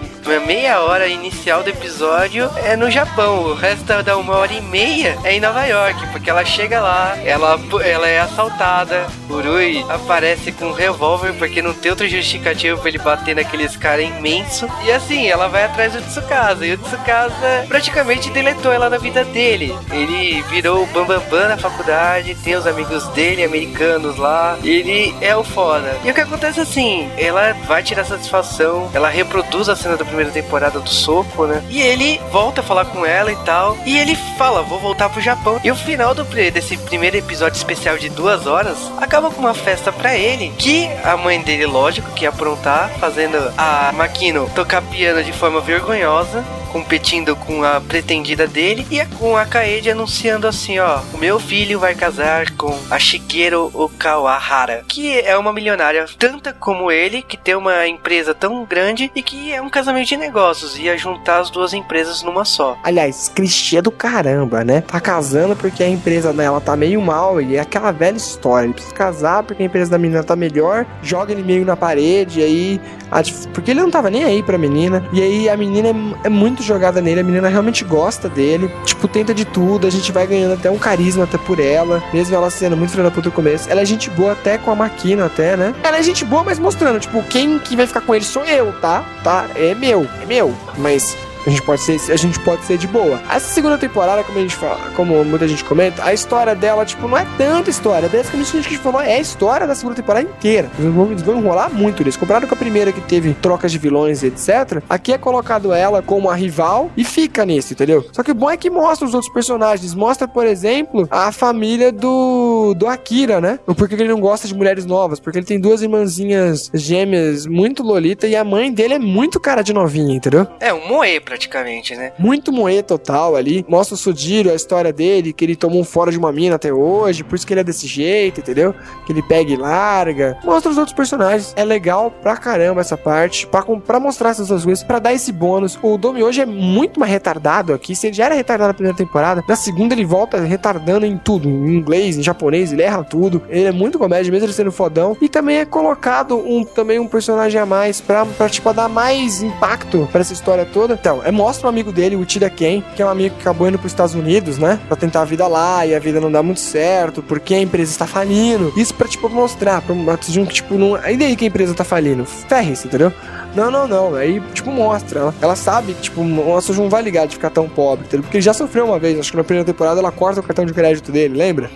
Meia 0.46 0.82
hora 0.82 1.08
inicial 1.08 1.64
do 1.64 1.70
episódio 1.70 2.50
é 2.66 2.76
no 2.76 2.92
Japão. 2.92 3.44
O 3.44 3.54
resto 3.56 3.86
da 4.04 4.18
uma 4.18 4.36
hora 4.36 4.52
e 4.54 4.62
meia 4.62 5.18
é 5.24 5.34
em 5.36 5.40
Nova 5.40 5.66
York. 5.66 6.08
Porque 6.12 6.30
ela 6.30 6.44
chega 6.44 6.82
lá, 6.82 7.18
ela, 7.24 7.58
ela 7.84 8.08
é 8.08 8.20
assaltada. 8.20 9.08
O 9.30 9.42
Rui 9.42 9.86
aparece 9.90 10.52
com 10.52 10.66
um 10.66 10.74
revólver 10.74 11.34
porque 11.34 11.62
não 11.62 11.74
tem 11.74 11.92
outro 11.92 12.08
justificativo 12.08 12.80
pra 12.80 12.90
ele 12.90 13.00
bater 13.00 13.36
naqueles 13.36 13.76
caras 13.76 14.06
imenso. 14.06 14.68
E 14.84 14.92
assim, 14.92 15.28
ela 15.28 15.48
vai 15.48 15.66
atrás 15.66 15.94
do 15.94 16.02
Tsukasa. 16.02 16.66
E 16.66 16.74
o 16.74 16.78
Tsukasa 16.78 17.66
praticamente 17.68 18.30
deletou 18.30 18.72
ela 18.72 18.90
na 18.90 18.98
vida 18.98 19.24
dele. 19.26 19.76
Ele 19.92 20.42
virou 20.44 20.84
o 20.84 20.88
Bambambam 20.88 21.50
na 21.50 21.58
faculdade, 21.58 22.36
tem 22.36 22.56
os 22.56 22.68
amigos 22.68 23.08
dele, 23.10 23.44
americanos 23.44 24.18
lá. 24.18 24.58
Ele 24.64 25.16
é 25.22 25.36
o 25.36 25.44
foda. 25.44 25.98
E 26.04 26.12
o 26.12 26.14
que 26.14 26.22
acontece 26.22 26.60
assim, 26.60 27.10
ela 27.18 27.54
vai 27.68 27.84
tirar 27.84 28.06
satisfação, 28.06 28.90
ela 28.94 29.10
reproduz 29.10 29.70
a 29.70 29.76
cena 29.76 29.98
da 29.98 30.06
primeira 30.06 30.32
temporada 30.32 30.80
do 30.80 30.90
soco, 30.90 31.46
né? 31.46 31.64
E 31.70 31.82
ele 31.82 32.20
volta 32.32 32.62
a 32.62 32.64
falar 32.64 32.86
com 32.86 33.06
ela 33.06 33.32
e 33.32 33.36
tal. 33.38 33.78
E 33.86 33.98
ele 33.98 34.16
fala, 34.38 34.62
vou 34.62 34.80
voltar 34.80 35.10
pro 35.10 35.22
Japão. 35.22 35.60
E 35.64 35.72
o 35.72 35.76
final 35.76 36.14
do, 36.14 36.24
desse 36.24 36.78
primeiro 36.78 37.18
episódio 37.18 37.51
especial 37.58 37.98
de 37.98 38.10
duas 38.10 38.48
horas 38.48 38.78
acaba 38.98 39.30
com 39.30 39.40
uma 39.40 39.54
festa 39.54 39.92
pra 39.92 40.16
ele. 40.16 40.54
Que 40.58 40.88
a 41.04 41.18
mãe 41.18 41.42
dele, 41.42 41.66
lógico, 41.66 42.12
que 42.12 42.24
ia 42.24 42.30
aprontar, 42.30 42.90
fazendo 43.00 43.38
a 43.58 43.92
Makino 43.94 44.50
tocar 44.56 44.82
piano 44.82 45.24
de 45.24 45.34
forma 45.34 45.62
vergonhosa 45.62 46.44
competindo 46.72 47.36
com 47.36 47.64
a 47.64 47.82
pretendida 47.82 48.48
dele 48.48 48.88
e 48.90 49.04
com 49.18 49.36
a 49.36 49.46
Kaede 49.46 49.92
anunciando 49.92 50.48
assim, 50.48 50.80
ó, 50.80 51.02
o 51.14 51.18
meu 51.18 51.40
filho 51.40 51.80
vai 51.80 51.94
casar 51.94 52.52
com 52.52 52.78
a 52.90 52.98
Shigeru 52.98 53.70
Okawahara, 53.74 54.84
que 54.88 55.20
é 55.20 55.38
uma 55.38 55.52
milionária 55.52 56.06
tanta 56.18 56.54
como 56.54 56.92
ele, 56.92 57.22
que 57.22 57.38
tem 57.38 57.56
uma 57.56 57.88
empresa 57.88 58.34
tão 58.34 58.64
grande 58.64 59.12
e 59.16 59.22
que 59.22 59.52
é 59.52 59.62
um 59.62 59.70
casamento 59.70 60.08
de 60.08 60.18
negócios, 60.18 60.78
ia 60.78 60.98
juntar 60.98 61.40
as 61.40 61.50
duas 61.50 61.74
empresas 61.74 62.24
numa 62.24 62.46
só. 62.46 62.78
Aliás, 62.84 63.30
clichê 63.30 63.82
do 63.82 63.92
caramba, 63.92 64.64
né? 64.64 64.82
Tá 64.82 65.00
casando 65.00 65.56
porque 65.56 65.84
a 65.84 65.90
empresa 65.90 66.32
dela 66.32 66.62
tá 66.62 66.76
meio 66.76 67.02
mal 67.02 67.42
e 67.42 67.56
é 67.56 67.60
aquela 67.60 67.92
velha 67.92 68.18
história. 68.18 68.66
Ele 68.66 68.74
precisa 68.74 68.96
casar 68.96 69.44
porque 69.44 69.64
a 69.64 69.66
empresa 69.66 69.92
da 69.92 69.98
menina 69.98 70.24
tá 70.24 70.36
melhor, 70.36 70.86
joga 71.02 71.32
ele 71.32 71.44
meio 71.44 71.66
na 71.66 71.76
parede, 71.76 72.40
e 72.40 72.44
aí. 72.44 72.82
a 73.12 73.22
Porque 73.54 73.72
ele 73.72 73.82
não 73.82 73.92
tava 73.92 74.10
nem 74.10 74.24
aí 74.24 74.42
pra 74.42 74.58
menina. 74.58 75.04
E 75.12 75.22
aí 75.22 75.50
a 75.50 75.58
menina 75.58 75.90
é, 75.90 76.28
é 76.28 76.30
muito 76.30 76.61
jogada 76.62 77.02
nele, 77.02 77.22
a 77.22 77.24
menina 77.24 77.48
realmente 77.48 77.84
gosta 77.84 78.30
dele. 78.30 78.72
Tipo, 78.86 79.08
tenta 79.08 79.34
de 79.34 79.46
tudo, 79.46 79.88
a 79.88 79.90
gente 79.90 80.12
vai 80.12 80.28
ganhando 80.28 80.54
até 80.54 80.70
um 80.70 80.78
carisma 80.78 81.24
até 81.24 81.38
por 81.38 81.60
ela. 81.60 82.04
Mesmo 82.14 82.36
ela 82.36 82.50
sendo 82.50 82.78
muito 82.78 82.92
filha 82.92 83.04
da 83.04 83.12
puta 83.12 83.30
no 83.30 83.36
começo. 83.36 83.70
Ela 83.70 83.82
é 83.82 83.86
gente 83.86 84.10
boa 84.10 84.34
até 84.34 84.58
com 84.58 84.72
a 84.72 84.76
Maquina, 84.76 85.26
até, 85.26 85.56
né? 85.56 85.74
Ela 85.84 85.98
é 85.98 86.04
gente 86.04 86.26
boa, 86.26 86.44
mas 86.44 86.60
mostrando, 86.60 87.00
tipo, 87.00 87.22
quem 87.24 87.60
que 87.60 87.76
vai 87.76 87.88
ficar 87.88 88.02
com 88.02 88.16
ele 88.16 88.26
sou 88.26 88.44
eu, 88.46 88.72
tá? 88.80 89.04
Tá? 89.24 89.48
É 89.56 89.74
meu, 89.76 90.08
é 90.22 90.26
meu. 90.26 90.56
Mas 90.78 91.16
a 91.46 91.50
gente 91.50 91.62
pode 91.62 91.82
ser, 91.82 92.00
a 92.12 92.16
gente 92.16 92.40
pode 92.40 92.64
ser 92.66 92.78
de 92.78 92.88
boa. 92.88 93.22
Essa 93.30 93.54
segunda 93.54 93.78
temporada, 93.78 94.24
como 94.24 94.38
a 94.38 94.42
gente 94.42 94.56
fala, 94.56 94.92
como 94.96 95.24
muita 95.24 95.48
gente 95.48 95.64
comenta, 95.64 96.04
a 96.04 96.14
história 96.14 96.56
dela, 96.56 96.86
tipo, 96.86 97.08
não 97.08 97.18
é 97.18 97.26
tanta 97.38 97.70
história. 97.70 98.08
Basicamente, 98.08 98.58
a 98.58 98.62
gente 98.62 98.78
falou 98.78 99.02
é 99.02 99.16
a 99.16 99.20
história 99.20 99.66
da 99.66 99.76
segunda 99.76 99.96
temporada 99.96 100.28
inteira. 100.28 100.70
Vão 100.78 101.12
enrolar 101.38 101.74
muito 101.74 102.04
nisso. 102.04 102.20
Comparado 102.20 102.48
com 102.48 102.54
a 102.54 102.58
primeira 102.58 102.92
que 102.92 103.02
teve 103.02 103.34
trocas 103.34 103.72
de 103.72 103.78
vilões 103.78 104.24
e 104.24 104.28
etc. 104.28 104.84
Aqui 104.90 105.14
é 105.14 105.18
colocado 105.18 105.74
ela 105.74 106.02
como 106.02 106.30
a 106.30 106.36
rival 106.36 106.92
e 106.96 107.04
fica 107.04 107.46
nisso, 107.46 107.74
entendeu? 107.74 108.06
Só 108.12 108.24
que 108.24 108.32
o 108.32 108.36
bom 108.36 108.50
é 108.50 108.58
que 108.58 108.70
mostra 108.70 109.08
os 109.08 109.14
outros 109.14 109.32
personagens. 109.32 109.94
Mostra, 109.94 110.28
por 110.28 110.46
exemplo, 110.46 111.08
a 111.10 111.32
família 111.32 111.92
do, 111.92 112.74
do 112.76 112.88
Akira, 112.88 113.42
né? 113.42 113.60
O 113.66 113.74
porquê 113.74 113.96
ele 113.96 114.08
não 114.08 114.20
gosta 114.20 114.48
de 114.48 114.54
mulheres 114.54 114.86
novas. 114.86 115.20
Porque 115.20 115.40
ele 115.40 115.46
tem 115.46 115.60
duas 115.60 115.82
irmãzinhas 115.82 116.70
gêmeas 116.74 117.46
muito 117.46 117.84
lolita 117.84 118.28
e 118.28 118.36
a 118.36 118.44
mãe 118.44 118.72
dele 118.72 118.96
é 118.96 119.00
muito 119.00 119.40
cara 119.40 119.62
de 119.62 119.74
novinha, 119.74 120.16
entendeu? 120.16 120.48
É 120.60 120.74
um 120.74 120.88
moe 120.88 121.20
praticamente, 121.32 121.96
né? 121.96 122.12
muito 122.20 122.52
moe 122.52 122.84
total 122.84 123.38
ali. 123.38 123.66
Mostra 123.70 123.96
o 123.96 123.98
Sudiro, 123.98 124.52
a 124.52 124.56
história 124.56 124.92
dele, 124.92 125.32
que 125.32 125.46
ele 125.46 125.56
tomou 125.56 125.80
um 125.80 125.84
fora 125.84 126.12
de 126.12 126.18
uma 126.18 126.32
mina 126.32 126.56
até 126.56 126.74
hoje, 126.74 127.24
por 127.24 127.36
isso 127.36 127.48
que 127.48 127.54
ele 127.54 127.62
é 127.62 127.64
desse 127.64 127.88
jeito, 127.88 128.42
entendeu? 128.42 128.76
Que 129.06 129.14
ele 129.14 129.22
pega 129.22 129.52
e 129.52 129.56
larga. 129.56 130.38
Mostra 130.44 130.72
os 130.72 130.78
outros 130.78 130.94
personagens. 130.94 131.54
É 131.56 131.64
legal 131.64 132.12
pra 132.12 132.36
caramba 132.36 132.82
essa 132.82 132.98
parte, 132.98 133.48
pra, 133.48 133.64
pra 133.64 134.00
mostrar 134.00 134.32
essas 134.32 134.50
duas 134.50 134.66
coisas, 134.66 134.84
pra 134.84 135.00
dar 135.00 135.14
esse 135.14 135.32
bônus. 135.32 135.80
O 135.82 135.98
Domi 135.98 136.22
hoje 136.22 136.42
é 136.42 136.46
muito 136.46 137.00
mais 137.00 137.12
retardado 137.12 137.74
aqui. 137.74 137.96
Se 137.96 138.08
ele 138.08 138.16
já 138.16 138.26
era 138.26 138.36
retardado 138.36 138.68
na 138.68 138.74
primeira 138.74 138.98
temporada, 138.98 139.42
na 139.48 139.56
segunda 139.56 139.94
ele 139.94 140.06
volta 140.06 140.42
retardando 140.42 141.06
em 141.06 141.18
tudo. 141.18 141.48
Em 141.48 141.78
inglês, 141.78 142.18
em 142.18 142.24
japonês, 142.24 142.74
ele 142.74 142.82
erra 142.82 143.04
tudo. 143.06 143.42
Ele 143.48 143.68
é 143.68 143.72
muito 143.72 143.98
comédia, 143.98 144.32
mesmo 144.32 144.48
ele 144.48 144.54
sendo 144.54 144.72
fodão. 144.72 145.16
E 145.22 145.30
também 145.30 145.60
é 145.60 145.66
colocado 145.66 146.38
um, 146.38 146.66
também 146.66 147.00
um 147.00 147.08
personagem 147.08 147.60
a 147.60 147.66
mais 147.66 148.02
pra, 148.02 148.26
pra 148.26 148.50
tipo, 148.50 148.74
dar 148.74 148.90
mais 148.90 149.42
impacto 149.42 150.08
pra 150.12 150.20
essa 150.20 150.34
história 150.34 150.66
toda. 150.66 150.96
Então, 150.96 151.21
é, 151.24 151.32
mostra 151.32 151.68
um 151.68 151.70
amigo 151.70 151.92
dele, 151.92 152.16
o 152.16 152.26
Tida 152.26 152.50
Ken, 152.50 152.84
que 152.96 153.02
é 153.02 153.06
um 153.06 153.10
amigo 153.10 153.36
que 153.36 153.42
acabou 153.42 153.68
indo 153.68 153.78
pros 153.78 153.92
Estados 153.92 154.16
Unidos, 154.16 154.58
né? 154.58 154.80
Pra 154.88 154.98
tentar 154.98 155.22
a 155.22 155.26
vida 155.26 155.48
lá 155.48 155.86
e 155.86 155.96
a 155.96 156.00
vida 156.00 156.20
não 156.20 156.32
dá 156.32 156.42
muito 156.42 156.60
certo, 156.60 157.22
porque 157.24 157.54
a 157.54 157.62
empresa 157.62 157.92
está 157.92 158.08
falindo. 158.08 158.74
Isso 158.76 158.94
pra, 158.94 159.08
tipo, 159.08 159.30
mostrar, 159.30 159.82
pra, 159.82 159.94
um 159.94 160.06
que, 160.46 160.54
tipo, 160.54 160.76
não. 160.76 160.98
E 160.98 161.18
daí 161.18 161.36
que 161.36 161.46
a 161.46 161.48
empresa 161.48 161.74
tá 161.74 161.84
falindo? 161.84 162.26
Ferre-se, 162.26 162.88
entendeu? 162.88 163.12
Não, 163.56 163.70
não, 163.70 163.88
não. 163.88 164.16
Aí, 164.16 164.42
tipo, 164.54 164.72
mostra. 164.72 165.20
Ela, 165.20 165.36
ela 165.42 165.56
sabe 165.56 165.94
que, 165.94 166.02
tipo, 166.04 166.22
o 166.22 166.58
Assujo 166.58 166.82
não 166.82 166.90
vai 166.90 167.02
ligar 167.02 167.28
de 167.28 167.36
ficar 167.36 167.50
tão 167.50 167.68
pobre, 167.68 168.06
entendeu? 168.06 168.24
Porque 168.24 168.38
ele 168.38 168.44
já 168.44 168.54
sofreu 168.54 168.86
uma 168.86 169.00
vez, 169.00 169.20
acho 169.20 169.32
que 169.32 169.38
na 169.38 169.44
primeira 169.44 169.66
temporada 169.66 170.00
ela 170.00 170.12
corta 170.12 170.40
o 170.40 170.44
cartão 170.44 170.66
de 170.66 170.74
crédito 170.74 171.12
dele, 171.12 171.38
lembra? 171.38 171.70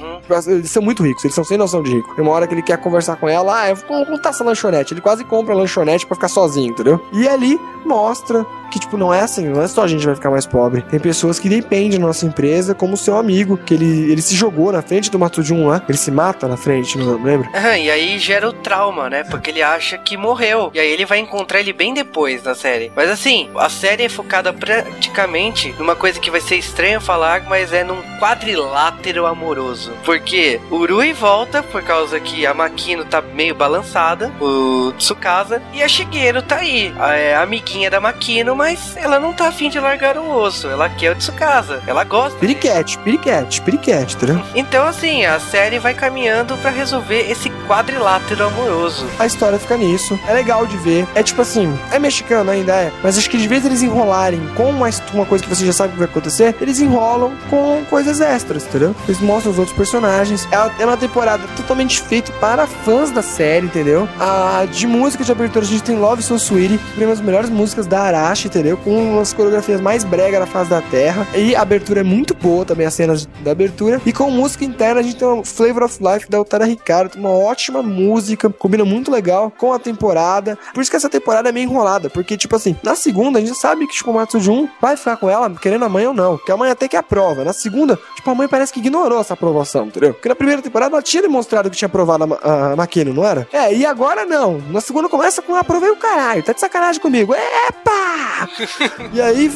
Eles 0.47 0.71
são 0.71 0.81
muito 0.81 1.03
ricos, 1.03 1.23
eles 1.23 1.35
são 1.35 1.43
sem 1.43 1.57
noção 1.57 1.83
de 1.83 1.91
rico. 1.91 2.15
Tem 2.15 2.23
uma 2.23 2.33
hora 2.33 2.47
que 2.47 2.53
ele 2.53 2.61
quer 2.63 2.77
conversar 2.77 3.15
com 3.17 3.29
ela, 3.29 3.61
ah, 3.61 3.69
eu 3.69 3.75
vou 3.75 4.05
contar 4.05 4.29
essa 4.29 4.43
lanchonete. 4.43 4.93
Ele 4.93 5.01
quase 5.01 5.23
compra 5.23 5.53
a 5.53 5.57
lanchonete 5.57 6.05
pra 6.05 6.15
ficar 6.15 6.27
sozinho, 6.27 6.71
entendeu? 6.71 6.99
E 7.13 7.27
ali 7.27 7.59
mostra 7.85 8.45
que, 8.71 8.79
tipo, 8.79 8.97
não 8.97 9.13
é 9.13 9.21
assim, 9.21 9.47
não 9.47 9.61
é 9.61 9.67
só 9.67 9.83
a 9.83 9.87
gente 9.87 10.05
vai 10.05 10.15
ficar 10.15 10.31
mais 10.31 10.45
pobre. 10.45 10.81
Tem 10.81 10.99
pessoas 10.99 11.39
que 11.39 11.47
dependem 11.47 11.99
da 11.99 12.07
nossa 12.07 12.25
empresa 12.25 12.73
como 12.73 12.97
seu 12.97 13.17
amigo, 13.17 13.57
que 13.57 13.73
ele, 13.73 14.11
ele 14.11 14.21
se 14.21 14.35
jogou 14.35 14.71
na 14.71 14.81
frente 14.81 15.11
do 15.11 15.19
Matsujun 15.19 15.67
lá, 15.67 15.81
ele 15.87 15.97
se 15.97 16.11
mata 16.11 16.47
na 16.47 16.57
frente, 16.57 16.97
não 16.97 17.21
lembra? 17.21 17.49
Aham, 17.53 17.77
e 17.77 17.89
aí 17.91 18.19
gera 18.19 18.49
o 18.49 18.53
trauma, 18.53 19.09
né? 19.09 19.23
Porque 19.23 19.51
ele 19.51 19.61
acha 19.61 19.97
que 19.97 20.17
morreu. 20.17 20.71
E 20.73 20.79
aí 20.79 20.91
ele 20.91 21.05
vai 21.05 21.19
encontrar 21.19 21.59
ele 21.65 21.73
bem 21.73 21.93
depois 21.93 22.43
na 22.43 22.53
série. 22.53 22.91
Mas 22.95 23.09
assim, 23.09 23.49
a 23.57 23.69
série 23.69 24.03
é 24.03 24.09
focada 24.09 24.53
praticamente 24.53 25.73
numa 25.79 25.95
coisa 25.95 26.19
que 26.19 26.29
vai 26.29 26.39
ser 26.39 26.57
estranho 26.57 27.01
falar, 27.01 27.43
mas 27.47 27.73
é 27.73 27.83
num 27.83 28.01
quadrilátero 28.19 29.25
amoroso. 29.25 29.91
Porque 30.03 30.59
o 30.69 30.85
Rui 30.85 31.13
volta 31.13 31.63
por 31.63 31.81
causa 31.81 32.19
que 32.19 32.45
a 32.45 32.53
Makino 32.53 33.05
tá 33.05 33.21
meio 33.21 33.55
balançada, 33.55 34.31
o 34.39 34.93
Tsukasa, 34.97 35.61
e 35.73 35.81
a 35.81 35.87
Shigeru 35.87 36.41
tá 36.41 36.57
aí. 36.57 36.93
A, 36.99 37.15
é 37.15 37.35
amiguinha 37.35 37.89
da 37.89 37.99
Makino, 37.99 38.55
mas 38.55 38.95
ela 38.97 39.19
não 39.19 39.33
tá 39.33 39.47
afim 39.47 39.69
de 39.69 39.79
largar 39.79 40.17
o 40.17 40.29
osso. 40.29 40.67
Ela 40.67 40.89
quer 40.89 41.11
o 41.11 41.15
Tsukasa. 41.15 41.81
Ela 41.87 42.03
gosta. 42.03 42.37
Piriquete, 42.39 42.97
piriquete, 42.99 43.61
piriquete, 43.61 44.15
entendeu? 44.15 44.41
Então, 44.53 44.85
assim, 44.85 45.25
a 45.25 45.39
série 45.39 45.79
vai 45.79 45.93
caminhando 45.93 46.57
pra 46.57 46.69
resolver 46.69 47.29
esse 47.31 47.49
quadrilátero 47.67 48.45
amoroso. 48.45 49.07
A 49.17 49.25
história 49.25 49.57
fica 49.57 49.77
nisso. 49.77 50.19
É 50.27 50.33
legal 50.33 50.65
de 50.67 50.77
ver. 50.77 51.07
É 51.15 51.23
tipo 51.23 51.41
assim, 51.41 51.54
é 51.91 51.99
mexicano 51.99 52.51
ainda, 52.51 52.73
é. 52.73 52.91
Mas 53.03 53.17
acho 53.17 53.29
que 53.29 53.37
de 53.37 53.47
vez 53.47 53.65
eles 53.65 53.81
enrolarem 53.81 54.41
com 54.55 54.69
uma, 54.69 54.89
uma 55.13 55.25
coisa 55.25 55.43
que 55.43 55.49
você 55.49 55.65
já 55.65 55.73
sabe 55.73 55.93
que 55.93 55.99
vai 55.99 56.07
acontecer, 56.07 56.55
eles 56.61 56.79
enrolam 56.79 57.31
com 57.49 57.83
coisas 57.89 58.21
extras, 58.21 58.63
entendeu? 58.65 58.95
Eles 59.07 59.19
mostram 59.21 59.51
os 59.51 59.59
outros 59.59 59.75
personagens. 59.75 60.47
É 60.51 60.85
uma- 60.85 60.93
é 60.93 60.97
temporada 60.97 61.43
totalmente 61.57 62.01
feita 62.01 62.31
para 62.39 62.65
fãs 62.65 63.11
da 63.11 63.21
série, 63.21 63.65
entendeu? 63.65 64.07
A, 64.19 64.65
de 64.71 64.87
música 64.87 65.23
de 65.23 65.31
abertura, 65.31 65.65
a 65.65 65.67
gente 65.67 65.83
tem 65.83 65.97
Love 65.97 66.23
So 66.23 66.35
Sweet, 66.35 66.77
que 66.77 66.99
uma 67.03 67.07
das 67.13 67.21
melhores 67.21 67.49
músicas 67.49 67.85
da 67.85 68.01
Arashi, 68.01 68.47
entendeu? 68.47 68.77
Com 68.77 69.13
umas 69.13 69.33
coreografias 69.33 69.81
mais 69.81 70.03
brega 70.03 70.39
da 70.39 70.45
face 70.45 70.69
da 70.69 70.81
terra. 70.81 71.27
E 71.35 71.55
a 71.55 71.61
abertura 71.61 71.99
é 71.99 72.03
muito 72.03 72.33
boa 72.33 72.65
também, 72.65 72.85
as 72.87 72.93
cenas 72.93 73.27
da 73.43 73.51
abertura. 73.51 74.01
E 74.05 74.13
com 74.13 74.29
música 74.31 74.63
interna, 74.63 74.99
a 75.01 75.03
gente 75.03 75.17
tem 75.17 75.27
o 75.27 75.43
Flavor 75.43 75.83
of 75.83 75.97
Life 76.01 76.29
da 76.29 76.39
Otara 76.39 76.65
Ricardo, 76.65 77.15
uma 77.15 77.29
ótima 77.29 77.81
música, 77.83 78.49
combina 78.49 78.85
muito 78.85 79.11
legal 79.11 79.51
com 79.57 79.73
a 79.73 79.79
temporada. 79.79 80.57
Por 80.73 80.81
isso 80.81 80.89
que 80.89 80.97
essa 80.97 81.09
temporada 81.09 81.44
temporada 81.45 81.49
é 81.49 81.51
meio 81.51 81.69
enrolada, 81.69 82.09
porque, 82.09 82.37
tipo 82.37 82.55
assim, 82.55 82.75
na 82.83 82.95
segunda 82.95 83.39
a 83.39 83.41
gente 83.41 83.57
sabe 83.57 83.85
que, 83.87 83.93
tipo, 83.93 84.11
o 84.11 84.13
Matsujun 84.13 84.67
vai 84.81 84.97
ficar 84.97 85.17
com 85.17 85.29
ela, 85.29 85.49
querendo 85.61 85.85
a 85.85 85.89
mãe 85.89 86.05
ou 86.07 86.13
não. 86.13 86.37
Que 86.37 86.51
a 86.51 86.57
mãe 86.57 86.71
até 86.71 86.87
que 86.87 86.95
aprova. 86.97 87.43
Na 87.43 87.53
segunda, 87.53 87.99
tipo, 88.15 88.29
a 88.29 88.35
mãe 88.35 88.47
parece 88.47 88.73
que 88.73 88.79
ignorou 88.79 89.19
essa 89.19 89.33
aprovação, 89.33 89.85
entendeu? 89.87 90.13
Porque 90.13 90.29
na 90.29 90.35
primeira 90.35 90.61
temporada 90.61 90.93
ela 90.95 91.01
tinha 91.01 91.21
demonstrado 91.21 91.69
que 91.69 91.77
tinha 91.77 91.87
aprovado 91.87 92.37
a, 92.41 92.71
a 92.71 92.75
Makino, 92.75 93.13
não 93.13 93.25
era? 93.25 93.47
É, 93.51 93.73
e 93.73 93.85
agora 93.85 94.25
não. 94.25 94.59
Na 94.69 94.81
segunda 94.81 95.07
começa 95.09 95.41
com 95.41 95.55
aprovei 95.55 95.89
o 95.89 95.95
caralho, 95.97 96.43
tá 96.43 96.53
de 96.53 96.59
sacanagem 96.59 97.01
comigo. 97.01 97.33
Epa! 97.33 98.49
e 99.13 99.21
aí, 99.21 99.51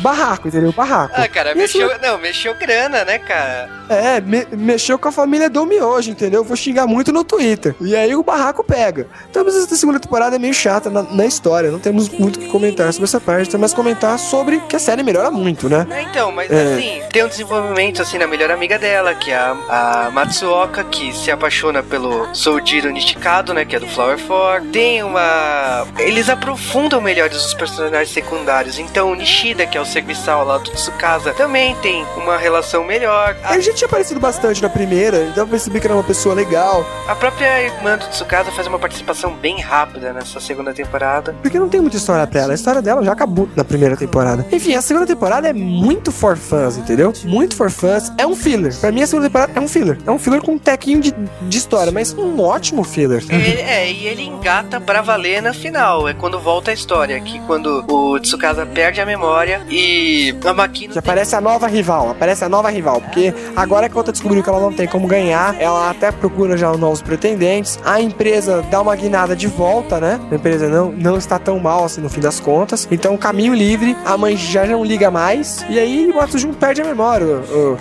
barraco, 0.00 0.48
entendeu? 0.48 0.72
Barraco. 0.72 1.14
Ah, 1.16 1.28
cara, 1.28 1.52
E 1.52 1.54
mexeu. 1.56 1.90
Não, 2.02 2.18
mexeu 2.18 2.54
grana, 2.54 3.04
né, 3.04 3.18
cara? 3.18 3.68
é, 3.88 4.20
me- 4.20 4.46
mexeu 4.52 4.98
com 4.98 5.08
a 5.08 5.12
família 5.12 5.48
do 5.50 5.64
Miojo, 5.66 6.10
entendeu? 6.10 6.42
Vou 6.44 6.56
xingar 6.56 6.86
muito 6.86 7.12
no 7.12 7.22
Twitter. 7.24 7.74
E 7.80 7.94
aí 7.94 8.14
o 8.16 8.22
barraco 8.22 8.64
pega. 8.64 9.06
Então, 9.30 9.44
mas 9.44 9.54
essa 9.56 9.74
segunda 9.76 10.00
temporada 10.00 10.36
é 10.36 10.38
meio 10.38 10.54
chata 10.54 10.90
na, 10.90 11.02
na 11.02 11.24
história. 11.34 11.70
Não 11.70 11.78
temos 11.78 12.08
muito 12.08 12.36
o 12.36 12.40
que 12.40 12.48
comentar 12.48 12.92
sobre 12.92 13.04
essa 13.04 13.20
parte. 13.20 13.56
Mais 13.56 13.74
comentar 13.74 14.18
sobre 14.18 14.58
que 14.68 14.76
a 14.76 14.78
série 14.78 15.02
melhora 15.02 15.30
muito, 15.30 15.68
né? 15.68 15.86
É, 15.90 16.02
então, 16.02 16.32
mas 16.32 16.50
É. 16.50 16.74
assim, 16.74 17.02
tem 17.12 17.24
um 17.24 17.28
desenvolvimento 17.28 18.02
assim 18.02 18.18
na 18.18 18.26
melhor 18.26 18.50
amiga 18.50 18.78
dela, 18.78 19.14
que 19.14 19.30
é 19.30 19.36
a, 19.36 20.06
a 20.06 20.10
Matsuoka, 20.10 20.82
que 20.84 21.12
se 21.12 21.30
apaixona 21.30 21.82
pelo 21.82 22.34
Soujiro 22.34 22.90
Nishikado, 22.90 23.52
né, 23.54 23.64
que 23.64 23.76
é 23.76 23.80
do 23.80 23.86
Flower 23.88 24.18
For. 24.18 24.60
Tem 24.72 25.02
uma... 25.02 25.86
Eles 25.98 26.28
aprofundam 26.28 27.00
melhor 27.00 27.30
os 27.30 27.54
personagens 27.54 28.10
secundários. 28.10 28.78
Então, 28.78 29.10
o 29.10 29.14
Nishida, 29.14 29.66
que 29.66 29.76
é 29.78 29.80
o 29.80 29.84
serviçal 29.86 30.44
lá 30.44 30.58
do 30.58 30.70
Tsukasa, 30.70 31.32
também 31.34 31.74
tem 31.76 32.04
uma 32.16 32.36
relação 32.36 32.84
melhor. 32.84 33.36
A, 33.44 33.54
Ele 33.54 33.62
já 33.62 33.72
tinha 33.72 33.86
aparecido 33.86 34.20
bastante 34.20 34.62
na 34.62 34.68
primeira, 34.68 35.18
então 35.30 35.44
eu 35.44 35.48
percebi 35.48 35.80
que 35.80 35.86
era 35.86 35.94
uma 35.94 36.02
pessoa 36.04 36.34
legal. 36.34 36.84
a 37.08 37.14
própria 37.14 37.62
irmã 37.62 37.96
do 37.96 38.06
Tsukasa 38.08 38.50
faz 38.50 38.66
uma 38.66 38.78
participação 38.78 39.32
bem 39.34 39.60
rápida 39.60 40.12
nessa 40.12 40.40
segunda 40.40 40.72
temporada. 40.72 41.23
Porque 41.32 41.58
não 41.58 41.68
tem 41.68 41.80
muita 41.80 41.96
história 41.96 42.26
pra 42.26 42.40
ela. 42.42 42.52
A 42.52 42.54
história 42.54 42.82
dela 42.82 43.02
já 43.04 43.12
acabou 43.12 43.48
na 43.56 43.64
primeira 43.64 43.96
temporada. 43.96 44.44
Enfim, 44.52 44.74
a 44.74 44.82
segunda 44.82 45.06
temporada 45.06 45.48
é 45.48 45.52
muito 45.52 46.10
for 46.12 46.36
fãs, 46.36 46.76
entendeu? 46.76 47.12
Muito 47.24 47.56
for 47.56 47.70
fãs. 47.70 48.12
É 48.18 48.26
um 48.26 48.34
filler. 48.36 48.74
Pra 48.80 48.90
mim, 48.92 49.02
a 49.02 49.06
segunda 49.06 49.28
temporada 49.28 49.52
é 49.54 49.60
um 49.60 49.68
filler. 49.68 49.98
É 50.06 50.10
um 50.10 50.18
filler 50.18 50.42
com 50.42 50.52
um 50.52 50.58
tequinho 50.58 51.00
de, 51.00 51.12
de 51.42 51.58
história, 51.58 51.90
mas 51.92 52.12
um 52.14 52.40
ótimo 52.40 52.84
filler. 52.84 53.24
Ele- 53.28 53.60
é, 53.60 53.90
e 53.90 54.06
ele 54.06 54.22
engata 54.22 54.80
pra 54.80 55.00
valer 55.02 55.42
na 55.42 55.52
final. 55.52 56.08
É 56.08 56.14
quando 56.14 56.38
volta 56.38 56.70
a 56.70 56.74
história. 56.74 57.20
Que 57.20 57.38
quando 57.46 57.84
o 57.88 58.18
Tsukasa 58.20 58.66
perde 58.66 59.00
a 59.00 59.06
memória 59.06 59.62
e 59.70 60.34
a 60.44 60.52
Makino. 60.52 60.92
Que 60.92 60.98
aparece 60.98 61.34
a 61.34 61.40
nova 61.40 61.66
rival, 61.66 62.10
aparece 62.10 62.44
a 62.44 62.48
nova 62.48 62.68
rival, 62.70 63.00
porque 63.00 63.32
agora 63.56 63.88
que 63.88 63.94
a 63.94 63.98
outra 63.98 64.12
descobriu 64.12 64.42
que 64.42 64.48
ela 64.48 64.60
não 64.60 64.72
tem 64.72 64.86
como 64.86 65.06
ganhar, 65.06 65.54
ela 65.60 65.90
até 65.90 66.10
procura 66.12 66.56
já 66.56 66.72
novos 66.76 67.02
pretendentes. 67.02 67.78
A 67.84 68.00
empresa 68.00 68.62
dá 68.70 68.80
uma 68.80 68.94
guinada 68.96 69.34
de 69.36 69.46
volta, 69.46 70.00
né? 70.00 70.20
A 70.30 70.34
empresa 70.34 70.68
não, 70.68 70.90
não 70.92 71.13
está 71.16 71.38
tão 71.38 71.58
mal 71.58 71.84
assim 71.84 72.00
no 72.00 72.08
fim 72.08 72.20
das 72.20 72.40
contas. 72.40 72.86
Então, 72.90 73.16
caminho 73.16 73.54
livre, 73.54 73.96
a 74.04 74.16
mãe 74.16 74.36
já 74.36 74.64
não 74.66 74.84
liga 74.84 75.10
mais. 75.10 75.64
E 75.68 75.78
aí 75.78 76.10
o 76.10 76.16
Matsujun 76.16 76.52
perde 76.52 76.82
a 76.82 76.84
memória. 76.84 77.26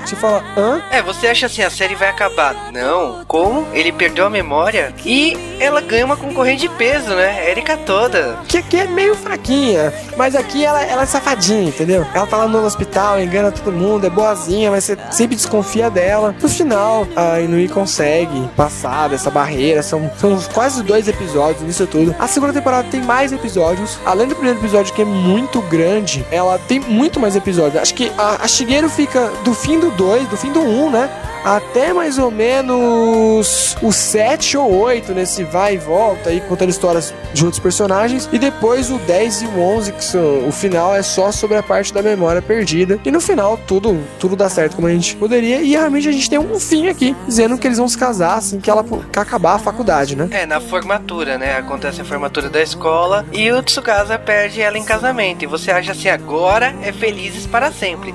Você 0.06 0.16
fala, 0.16 0.44
hã? 0.58 0.82
É, 0.92 1.02
você 1.02 1.28
acha 1.28 1.46
assim, 1.46 1.62
a 1.62 1.70
série 1.70 1.96
vai 1.96 2.10
acabar. 2.10 2.72
Não. 2.72 3.24
Como? 3.26 3.68
Ele 3.74 3.92
perdeu 3.92 4.26
a 4.26 4.30
memória 4.30 4.94
e 5.06 5.38
ela 5.60 5.82
ganha 5.82 6.06
uma 6.06 6.18
concorrente 6.18 6.62
de 6.62 6.70
peso, 6.70 7.10
né? 7.10 7.50
Erika 7.50 7.78
toda. 7.78 8.38
Que 8.48 8.58
aqui 8.58 8.78
é 8.78 8.88
meio 8.88 9.16
fraquinha, 9.16 9.94
mas 10.18 10.36
aqui 10.36 10.66
ela, 10.66 10.84
ela 10.84 11.04
é 11.04 11.06
safadinha, 11.06 11.70
entendeu? 11.70 12.06
Ela 12.14 12.28
tá 12.28 12.38
lá 12.38 12.48
no 12.48 12.64
hospital, 12.66 13.20
engana 13.20 13.52
todo 13.52 13.72
mundo, 13.72 14.06
é 14.06 14.10
boazinha, 14.10 14.72
mas 14.72 14.84
você 14.84 14.98
sempre 15.12 15.36
desconfia 15.36 15.90
dela. 15.90 16.36
No 16.42 16.50
final, 16.50 17.08
a 17.16 17.40
Inui 17.40 17.68
consegue 17.68 18.48
passar 18.56 19.10
dessa 19.10 19.30
barreira. 19.30 19.82
São, 19.82 20.10
são 20.18 20.38
quase 20.54 20.84
dois 20.84 21.08
episódios 21.08 21.62
nisso 21.64 21.88
tudo. 21.88 22.16
A 22.20 22.28
segunda 22.28 22.54
temporada 22.54 22.88
tem 22.90 23.02
mais 23.02 23.13
episódios. 23.32 24.00
Além 24.06 24.28
do 24.28 24.36
primeiro 24.36 24.60
episódio, 24.60 24.94
que 24.94 25.02
é 25.02 25.06
muito 25.06 25.62
grande, 25.62 26.26
ela 26.32 26.58
tem 26.58 26.80
muito 26.80 27.20
mais 27.20 27.36
episódios. 27.36 27.82
Acho 27.82 27.94
que 27.94 28.12
a, 28.18 28.44
a 28.44 28.48
Shigeru 28.48 28.90
fica 28.90 29.30
do 29.44 29.54
fim 29.54 29.80
do 29.80 29.92
2, 29.92 30.28
do 30.28 30.38
fim 30.38 30.52
do 30.52 30.62
1, 30.62 30.86
um, 30.86 30.90
né? 30.90 31.10
Até 31.44 31.94
mais 31.94 32.18
ou 32.18 32.32
menos 32.32 33.76
o 33.82 33.92
7 33.92 34.58
ou 34.58 34.72
8 34.82 35.14
nesse 35.14 35.44
vai 35.44 35.76
e 35.76 35.78
volta 35.78 36.30
aí 36.30 36.42
contando 36.42 36.70
histórias 36.70 37.14
de 37.34 37.44
outros 37.44 37.62
personagens 37.62 38.30
e 38.32 38.40
depois 38.40 38.90
o 38.90 38.98
10 39.00 39.42
e 39.44 39.46
o 39.48 39.60
11 39.60 39.92
que 39.94 40.04
são, 40.04 40.48
o 40.48 40.52
final 40.52 40.96
é 40.96 41.02
só 41.02 41.32
sobre 41.32 41.58
a 41.58 41.64
parte 41.64 41.94
da 41.94 42.02
memória 42.02 42.42
perdida 42.42 43.00
e 43.04 43.12
no 43.12 43.20
final 43.20 43.58
tudo 43.68 44.00
tudo 44.20 44.36
dá 44.36 44.50
certo 44.50 44.76
como 44.76 44.88
a 44.88 44.92
gente 44.92 45.16
poderia 45.16 45.62
e 45.62 45.72
realmente 45.72 46.08
a 46.08 46.12
gente 46.12 46.30
tem 46.30 46.40
um 46.40 46.60
fim 46.60 46.88
aqui 46.88 47.16
dizendo 47.28 47.58
que 47.58 47.68
eles 47.68 47.78
vão 47.78 47.88
se 47.88 47.98
casar 47.98 48.38
assim 48.38 48.60
que 48.60 48.70
ela 48.70 48.84
que 48.84 49.20
acabar 49.20 49.56
a 49.56 49.60
faculdade, 49.60 50.16
né? 50.16 50.28
É, 50.32 50.46
na 50.46 50.60
formatura, 50.62 51.38
né? 51.38 51.58
Acontece 51.58 52.02
a 52.02 52.06
formatura 52.06 52.50
da 52.50 52.62
escola 52.62 53.26
e 53.32 53.52
o 53.52 53.62
Tsukasa 53.64 54.18
perde 54.18 54.62
ela 54.62 54.78
em 54.78 54.84
casamento. 54.84 55.44
E 55.44 55.48
você 55.48 55.72
acha 55.72 55.92
assim, 55.94 56.10
agora 56.10 56.74
é 56.84 56.92
felizes 56.92 57.46
para 57.46 57.72
sempre. 57.72 58.14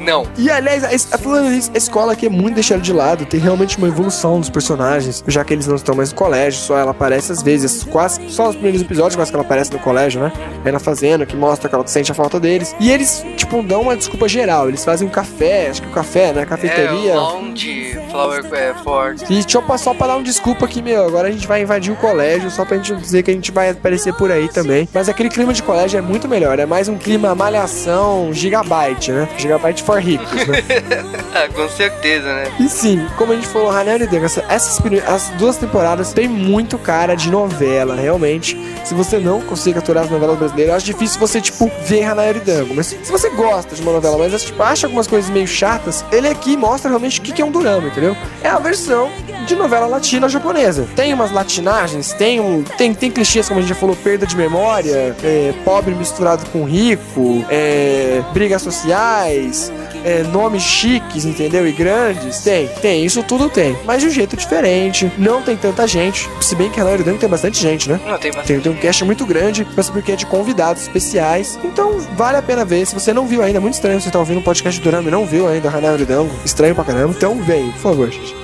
Não. 0.00 0.26
E 0.36 0.50
aliás, 0.50 0.84
a- 1.12 1.18
falando 1.18 1.50
nisso, 1.50 1.70
a 1.74 1.78
escola 1.78 2.12
aqui 2.12 2.26
é 2.26 2.30
muito 2.30 2.53
deixada 2.54 2.80
de 2.80 2.92
lado, 2.92 3.26
tem 3.26 3.40
realmente 3.40 3.76
uma 3.78 3.88
evolução 3.88 4.40
dos 4.40 4.50
personagens, 4.50 5.22
já 5.26 5.44
que 5.44 5.52
eles 5.52 5.66
não 5.66 5.76
estão 5.76 5.94
mais 5.94 6.10
no 6.10 6.16
colégio, 6.16 6.60
só 6.60 6.78
ela 6.78 6.92
aparece 6.92 7.32
às 7.32 7.42
vezes, 7.42 7.84
quase 7.84 8.28
só 8.30 8.46
nos 8.46 8.54
primeiros 8.54 8.80
episódios, 8.80 9.16
quase 9.16 9.30
que 9.30 9.36
ela 9.36 9.44
aparece 9.44 9.72
no 9.72 9.78
colégio, 9.78 10.20
né? 10.20 10.32
Aí 10.64 10.72
na 10.72 10.78
fazenda, 10.78 11.26
que 11.26 11.36
mostra 11.36 11.68
que 11.68 11.74
ela 11.74 11.86
sente 11.86 12.10
a 12.10 12.14
falta 12.14 12.40
deles. 12.40 12.74
E 12.80 12.90
eles, 12.90 13.24
tipo, 13.36 13.62
dão 13.62 13.82
uma 13.82 13.96
desculpa 13.96 14.28
geral. 14.28 14.68
Eles 14.68 14.84
fazem 14.84 15.06
um 15.06 15.10
café, 15.10 15.68
acho 15.68 15.82
que 15.82 15.88
o 15.88 15.92
café, 15.92 16.32
né? 16.32 16.44
Cafeteria. 16.46 17.12
É, 17.12 17.16
Lounge, 17.16 17.98
Flower 18.10 18.44
é, 18.52 18.74
Ford. 18.82 19.22
E 19.28 19.44
tipo, 19.44 19.78
só 19.78 19.94
pra 19.94 20.06
dar 20.06 20.16
um 20.16 20.22
desculpa 20.22 20.66
que, 20.66 20.80
meu, 20.80 21.04
agora 21.04 21.28
a 21.28 21.30
gente 21.30 21.46
vai 21.46 21.62
invadir 21.62 21.92
o 21.92 21.96
colégio, 21.96 22.50
só 22.50 22.64
pra 22.64 22.76
gente 22.76 22.94
dizer 22.96 23.22
que 23.22 23.30
a 23.30 23.34
gente 23.34 23.50
vai 23.50 23.70
aparecer 23.70 24.14
por 24.14 24.30
aí 24.30 24.48
também. 24.48 24.88
Mas 24.92 25.08
aquele 25.08 25.28
clima 25.28 25.52
de 25.52 25.62
colégio 25.62 25.98
é 25.98 26.02
muito 26.02 26.28
melhor, 26.28 26.58
é 26.58 26.66
mais 26.66 26.88
um 26.88 26.96
clima 26.96 27.34
malhação 27.34 28.32
gigabyte, 28.32 29.12
né? 29.12 29.28
Gigabyte 29.36 29.82
for 29.82 30.00
ricos, 30.00 30.46
né? 30.46 30.62
Ah, 31.34 31.48
com 31.52 31.68
certeza, 31.68 32.32
né? 32.32 32.43
E 32.58 32.68
sim, 32.68 33.06
como 33.16 33.32
a 33.32 33.34
gente 33.36 33.48
falou, 33.48 33.70
Hanel 33.70 33.98
e 33.98 34.16
essas 34.48 34.80
as 35.06 35.30
duas 35.38 35.56
temporadas 35.56 36.12
tem 36.12 36.28
muito 36.28 36.78
cara 36.78 37.14
de 37.14 37.30
novela, 37.30 37.94
realmente. 37.94 38.58
Se 38.84 38.94
você 38.94 39.18
não 39.18 39.40
consegue 39.40 39.78
aturar 39.78 40.04
as 40.04 40.10
novelas 40.10 40.38
brasileiras, 40.38 40.70
eu 40.70 40.76
acho 40.76 40.86
difícil 40.86 41.20
você, 41.20 41.40
tipo, 41.40 41.70
ver 41.86 42.04
e 42.04 42.40
Dango. 42.40 42.74
Mas 42.74 42.86
se 42.86 43.10
você 43.10 43.30
gosta 43.30 43.74
de 43.74 43.82
uma 43.82 43.92
novela, 43.92 44.18
mas 44.18 44.42
tipo, 44.42 44.62
acha 44.62 44.86
algumas 44.86 45.06
coisas 45.06 45.30
meio 45.30 45.46
chatas, 45.46 46.04
ele 46.12 46.28
aqui 46.28 46.56
mostra 46.56 46.88
realmente 46.88 47.20
o 47.20 47.22
que 47.22 47.32
que 47.32 47.42
é 47.42 47.44
um 47.44 47.50
drama, 47.50 47.88
entendeu? 47.88 48.16
É 48.42 48.48
a 48.48 48.58
versão 48.58 49.10
de 49.46 49.54
novela 49.54 49.86
latina 49.86 50.28
japonesa. 50.28 50.86
Tem 50.94 51.12
umas 51.12 51.32
latinagens, 51.32 52.12
tem, 52.12 52.40
um, 52.40 52.62
tem, 52.62 52.94
tem 52.94 53.10
clichês, 53.10 53.48
como 53.48 53.58
a 53.58 53.62
gente 53.62 53.70
já 53.70 53.74
falou, 53.74 53.96
perda 53.96 54.26
de 54.26 54.36
memória, 54.36 55.14
é, 55.22 55.54
pobre 55.64 55.94
misturado 55.94 56.44
com 56.50 56.64
rico, 56.64 57.44
é, 57.48 58.22
brigas 58.32 58.62
sociais, 58.62 59.72
é, 60.04 60.22
nomes 60.22 60.62
chiques, 60.62 61.24
entendeu? 61.24 61.66
E 61.66 61.72
grandes. 61.72 62.40
Tem, 62.40 62.68
tem, 62.80 63.04
isso 63.04 63.22
tudo 63.22 63.48
tem. 63.48 63.76
Mas 63.84 64.02
de 64.02 64.08
um 64.08 64.10
jeito 64.10 64.36
diferente. 64.36 65.10
Não 65.18 65.42
tem 65.42 65.56
tanta 65.56 65.86
gente. 65.86 66.28
Se 66.40 66.54
bem 66.54 66.70
que 66.70 66.80
a 66.80 66.84
Dunk 66.84 67.18
tem 67.18 67.28
bastante 67.28 67.60
gente, 67.60 67.88
né? 67.88 67.98
Não, 68.04 68.18
tem 68.18 68.30
bastante. 68.30 68.46
Tem, 68.46 68.60
tem 68.60 68.72
um 68.72 68.76
cast 68.76 69.04
muito 69.04 69.24
grande, 69.26 69.66
mas 69.76 69.88
porque 69.88 70.12
é 70.12 70.16
de 70.16 70.26
convidados 70.26 70.82
especiais. 70.82 71.58
Então 71.64 71.98
vale 72.16 72.36
a 72.36 72.42
pena 72.42 72.64
ver. 72.64 72.86
Se 72.86 72.94
você 72.94 73.12
não 73.12 73.26
viu 73.26 73.42
ainda, 73.42 73.58
é 73.58 73.60
muito 73.60 73.74
estranho 73.74 74.00
você 74.00 74.10
tá 74.10 74.18
ouvindo 74.18 74.38
um 74.38 74.42
podcast 74.42 74.78
do 74.80 74.84
Dorama 74.84 75.08
e 75.08 75.10
não 75.10 75.24
viu 75.24 75.48
ainda 75.48 75.68
Hanel 75.68 75.98
e 75.98 76.04
Dango. 76.04 76.30
Estranho 76.44 76.74
pra 76.74 76.84
caramba. 76.84 77.14
Então 77.16 77.42
vem, 77.42 77.70
por 77.72 77.80
favor, 77.80 78.10
gente. 78.10 78.43